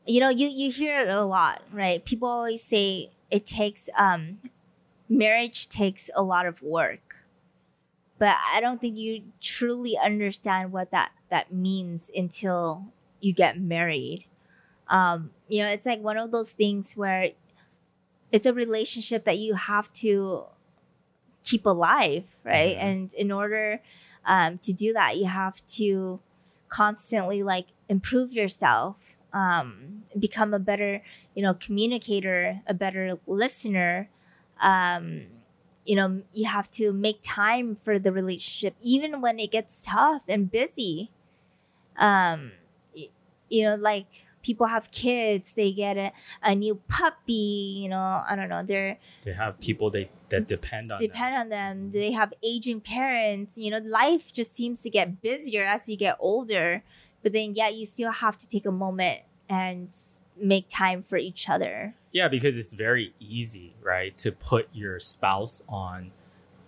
you 0.07 0.19
know, 0.19 0.29
you 0.31 0.49
you 0.49 0.71
hear 0.71 1.01
it 1.01 1.09
a 1.09 1.23
lot, 1.25 1.63
right? 1.73 2.05
People 2.05 2.29
always 2.29 2.63
say 2.63 3.11
it 3.31 3.47
takes 3.47 3.89
um 3.97 4.39
marriage 5.09 5.69
takes 5.69 6.11
a 6.15 6.23
lot 6.23 6.47
of 6.47 6.63
work. 6.63 7.17
But 8.19 8.37
I 8.53 8.61
don't 8.61 8.81
think 8.81 8.97
you 8.99 9.23
truly 9.41 9.97
understand 9.97 10.73
what 10.73 10.91
that 10.91 11.13
that 11.31 11.53
means 11.53 12.11
until 12.15 12.87
you 13.21 13.33
get 13.33 13.61
married. 13.61 14.25
Um, 14.89 15.31
you 15.51 15.63
know, 15.63 15.71
it's 15.71 15.87
like 15.87 16.01
one 16.03 16.19
of 16.19 16.33
those 16.33 16.53
things 16.53 16.95
where 16.95 17.31
it's 18.33 18.47
a 18.47 18.53
relationship 18.55 19.25
that 19.25 19.39
you 19.39 19.55
have 19.55 19.93
to 19.95 20.45
keep 21.45 21.67
alive, 21.67 22.25
right? 22.45 22.77
Mhm. 22.77 22.83
And 22.83 23.15
in 23.15 23.33
order 23.33 23.81
um, 24.25 24.59
to 24.59 24.73
do 24.73 24.93
that, 24.93 25.17
you 25.17 25.27
have 25.27 25.65
to 25.79 26.21
constantly 26.69 27.43
like 27.43 27.69
improve 27.89 28.33
yourself, 28.33 29.17
um, 29.33 30.03
become 30.19 30.55
a 30.55 30.59
better, 30.59 31.03
you 31.35 31.43
know, 31.43 31.55
communicator, 31.55 32.61
a 32.67 32.75
better 32.75 33.19
listener. 33.27 34.09
Um, 34.61 35.27
you 35.87 35.97
know, 35.97 36.23
you 36.33 36.47
have 36.47 36.71
to 36.73 36.93
make 36.93 37.21
time 37.23 37.75
for 37.75 37.99
the 37.99 38.13
relationship, 38.13 38.77
even 38.83 39.21
when 39.21 39.39
it 39.41 39.51
gets 39.51 39.85
tough 39.85 40.23
and 40.29 40.51
busy. 40.51 41.11
Um, 41.99 42.53
you 43.49 43.65
know, 43.65 43.77
like 43.77 44.27
people 44.43 44.67
have 44.67 44.91
kids, 44.91 45.53
they 45.55 45.73
get 45.73 45.97
a, 45.97 46.13
a 46.43 46.55
new 46.55 46.77
puppy, 46.89 47.83
you 47.83 47.89
know, 47.89 48.23
I 48.29 48.35
don't 48.37 48.49
know, 48.49 48.63
they're 48.65 48.99
They 49.23 49.33
have 49.33 49.59
people 49.61 49.91
they 49.91 50.11
that 50.31 50.49
depend 50.49 50.91
on 50.93 51.01
depend 51.01 51.35
on 51.37 51.49
them. 51.49 51.77
Mm-hmm. 51.77 51.91
They 51.93 52.13
have 52.13 52.33
aging 52.43 52.81
parents. 52.81 53.59
You 53.59 53.71
know, 53.71 53.79
life 53.79 54.33
just 54.33 54.55
seems 54.55 54.83
to 54.83 54.91
get 54.91 55.21
busier 55.21 55.65
as 55.65 55.89
you 55.89 55.97
get 55.97 56.17
older, 56.21 56.83
but 57.23 57.33
then 57.33 57.55
yet 57.55 57.75
you 57.75 57.87
still 57.87 58.13
have 58.13 58.37
to 58.39 58.49
take 58.49 58.67
a 58.67 58.73
moment 58.73 59.21
and 59.49 59.95
make 60.37 60.69
time 60.69 61.03
for 61.03 61.17
each 61.17 61.49
other. 61.49 61.95
Yeah, 62.13 62.29
because 62.29 62.57
it's 62.57 62.73
very 62.73 63.15
easy, 63.21 63.75
right, 63.83 64.17
to 64.19 64.33
put 64.33 64.69
your 64.73 64.99
spouse 64.99 65.63
on 65.69 66.13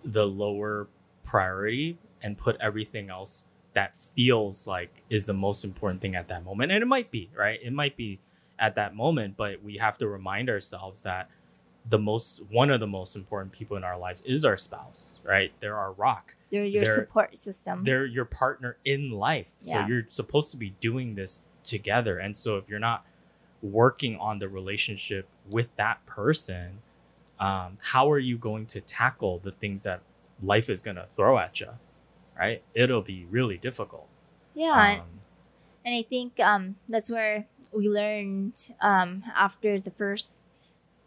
the 0.04 0.26
lower 0.26 0.88
priority 1.24 1.98
and 2.22 2.36
put 2.36 2.56
everything 2.60 3.10
else 3.10 3.44
that 3.74 3.96
feels 3.96 4.66
like 4.66 5.02
is 5.08 5.26
the 5.26 5.32
most 5.32 5.64
important 5.64 6.00
thing 6.00 6.14
at 6.14 6.28
that 6.28 6.44
moment. 6.44 6.72
And 6.72 6.82
it 6.82 6.86
might 6.86 7.10
be, 7.10 7.30
right? 7.36 7.58
It 7.62 7.72
might 7.72 7.96
be 7.96 8.20
at 8.58 8.74
that 8.74 8.94
moment, 8.94 9.36
but 9.36 9.62
we 9.62 9.78
have 9.78 9.98
to 9.98 10.08
remind 10.08 10.50
ourselves 10.50 11.02
that 11.02 11.28
the 11.88 11.98
most 11.98 12.42
one 12.50 12.70
of 12.70 12.78
the 12.78 12.86
most 12.86 13.16
important 13.16 13.50
people 13.52 13.76
in 13.76 13.82
our 13.82 13.98
lives 13.98 14.22
is 14.22 14.44
our 14.44 14.56
spouse, 14.56 15.18
right? 15.24 15.52
They're 15.60 15.76
our 15.76 15.92
rock. 15.92 16.36
They're 16.50 16.64
your 16.64 16.84
They're- 16.84 16.94
support 16.94 17.36
system. 17.36 17.82
They're 17.84 18.06
your 18.06 18.24
partner 18.24 18.76
in 18.84 19.10
life. 19.10 19.54
So 19.58 19.80
you're 19.86 20.04
supposed 20.08 20.50
to 20.52 20.56
be 20.56 20.70
doing 20.80 21.16
this 21.16 21.40
together. 21.64 22.18
And 22.18 22.36
so 22.36 22.56
if 22.56 22.68
you're 22.68 22.78
not 22.78 23.04
working 23.62 24.16
on 24.18 24.38
the 24.38 24.48
relationship 24.48 25.28
with 25.48 25.74
that 25.76 26.04
person, 26.06 26.82
um, 27.40 27.76
how 27.82 28.10
are 28.10 28.18
you 28.18 28.36
going 28.38 28.66
to 28.66 28.80
tackle 28.80 29.38
the 29.38 29.50
things 29.50 29.82
that 29.82 30.02
life 30.42 30.68
is 30.70 30.82
going 30.82 30.96
to 30.96 31.06
throw 31.10 31.38
at 31.38 31.60
you? 31.60 31.70
Right? 32.39 32.62
It'll 32.74 33.03
be 33.03 33.24
really 33.30 33.59
difficult. 33.59 34.09
yeah, 34.55 34.74
and- 34.93 35.01
Um, 35.01 35.07
and 35.85 35.95
I 35.97 36.03
think 36.03 36.39
um, 36.39 36.76
that's 36.89 37.11
where 37.11 37.47
we 37.72 37.89
learned 37.89 38.55
um, 38.80 39.24
after 39.35 39.80
the 39.80 39.91
first 39.91 40.45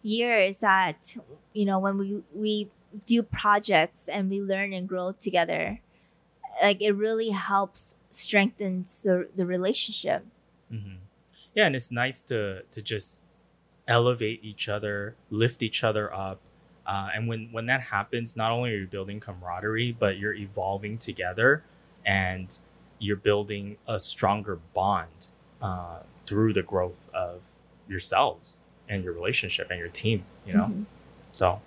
year 0.03 0.37
is 0.37 0.59
that 0.59 1.15
you 1.53 1.65
know 1.65 1.79
when 1.79 1.97
we 1.97 2.21
we 2.33 2.69
do 3.05 3.23
projects 3.23 4.07
and 4.09 4.29
we 4.29 4.41
learn 4.41 4.73
and 4.73 4.87
grow 4.87 5.13
together, 5.13 5.79
like 6.61 6.81
it 6.81 6.91
really 6.91 7.29
helps 7.29 7.95
strengthens 8.11 8.99
the 8.99 9.29
the 9.35 9.45
relationship. 9.45 10.25
mhm. 10.71 10.97
Yeah, 11.55 11.67
and 11.67 11.75
it's 11.75 11.91
nice 11.91 12.21
to 12.23 12.63
to 12.71 12.81
just 12.81 13.21
elevate 13.87 14.43
each 14.43 14.67
other, 14.67 15.15
lift 15.29 15.63
each 15.63 15.83
other 15.83 16.11
up. 16.13 16.39
Uh, 16.85 17.09
and 17.15 17.27
when 17.27 17.49
when 17.51 17.65
that 17.67 17.81
happens, 17.81 18.35
not 18.35 18.51
only 18.51 18.71
are 18.73 18.77
you 18.77 18.87
building 18.87 19.19
camaraderie, 19.19 19.91
but 19.91 20.17
you're 20.17 20.33
evolving 20.33 20.97
together, 20.97 21.63
and 22.05 22.57
you're 22.99 23.15
building 23.17 23.77
a 23.87 23.99
stronger 23.99 24.59
bond 24.73 25.27
uh, 25.61 25.99
through 26.25 26.53
the 26.53 26.63
growth 26.63 27.09
of 27.13 27.41
yourselves 27.87 28.57
and 28.87 29.03
your 29.03 29.13
relationship 29.13 29.69
and 29.69 29.79
your 29.79 29.89
team. 29.89 30.23
You 30.45 30.53
know, 30.53 30.65
Mhm. 30.65 30.85
so 31.33 31.61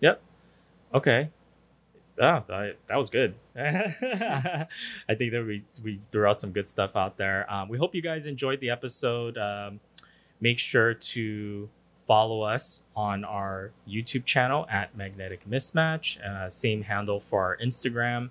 yep, 0.00 0.20
okay. 0.94 1.30
Yeah, 2.18 2.42
that, 2.46 2.76
that 2.88 2.98
was 2.98 3.08
good. 3.08 3.34
I 3.56 4.66
think 5.16 5.32
that 5.32 5.44
we 5.46 5.62
we 5.82 6.00
threw 6.10 6.26
out 6.26 6.38
some 6.38 6.52
good 6.52 6.68
stuff 6.68 6.94
out 6.94 7.16
there. 7.16 7.50
Um, 7.52 7.68
we 7.68 7.78
hope 7.78 7.94
you 7.94 8.02
guys 8.02 8.26
enjoyed 8.26 8.60
the 8.60 8.70
episode. 8.70 9.38
Um, 9.38 9.80
make 10.40 10.58
sure 10.58 10.92
to 10.94 11.68
follow 12.06 12.42
us 12.42 12.82
on 12.96 13.24
our 13.24 13.72
YouTube 13.88 14.24
channel 14.24 14.66
at 14.70 14.96
Magnetic 14.96 15.48
Mismatch. 15.48 16.20
Uh, 16.20 16.50
same 16.50 16.82
handle 16.82 17.20
for 17.20 17.42
our 17.44 17.56
Instagram. 17.56 18.30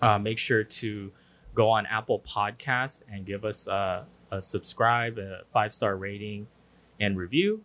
Uh, 0.00 0.18
make 0.18 0.38
sure 0.38 0.62
to 0.62 1.12
go 1.54 1.68
on 1.68 1.86
Apple 1.86 2.20
Podcasts 2.20 3.02
and 3.10 3.26
give 3.26 3.44
us 3.44 3.66
a, 3.66 4.06
a 4.30 4.40
subscribe, 4.40 5.18
a 5.18 5.42
five 5.50 5.72
star 5.72 5.96
rating, 5.96 6.46
and 7.00 7.18
review. 7.18 7.62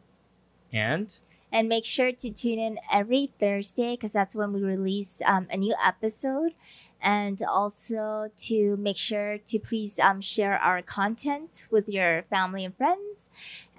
And 0.72 1.16
And 1.51 1.70
make 1.70 1.86
sure 1.86 2.11
to 2.11 2.30
tune 2.32 2.57
in 2.57 2.80
every 2.91 3.32
Thursday 3.39 3.91
because 3.93 4.11
that's 4.11 4.36
when 4.36 4.51
we 4.51 4.64
release 4.64 5.22
um, 5.26 5.47
a 5.51 5.57
new 5.57 5.76
episode. 5.84 6.53
And 6.99 7.43
also 7.43 8.32
to 8.47 8.78
make 8.78 8.95
sure 8.97 9.38
to 9.38 9.59
please 9.59 9.99
um, 9.99 10.22
share 10.22 10.57
our 10.57 10.82
content 10.82 11.68
with 11.70 11.89
your 11.89 12.24
family 12.30 12.64
and 12.64 12.76
friends 12.76 13.30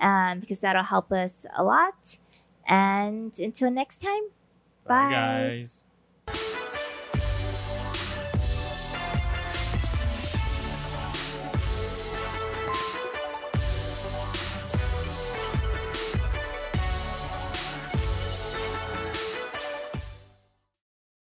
um, 0.01 0.40
because 0.40 0.61
that'll 0.61 0.82
help 0.82 1.12
us 1.12 1.47
a 1.57 1.64
lot. 1.64 2.18
And 2.66 3.38
until 3.38 3.70
next 3.70 4.01
time, 4.01 4.24
bye, 4.86 5.11
bye 5.11 5.55
guys. 6.26 6.80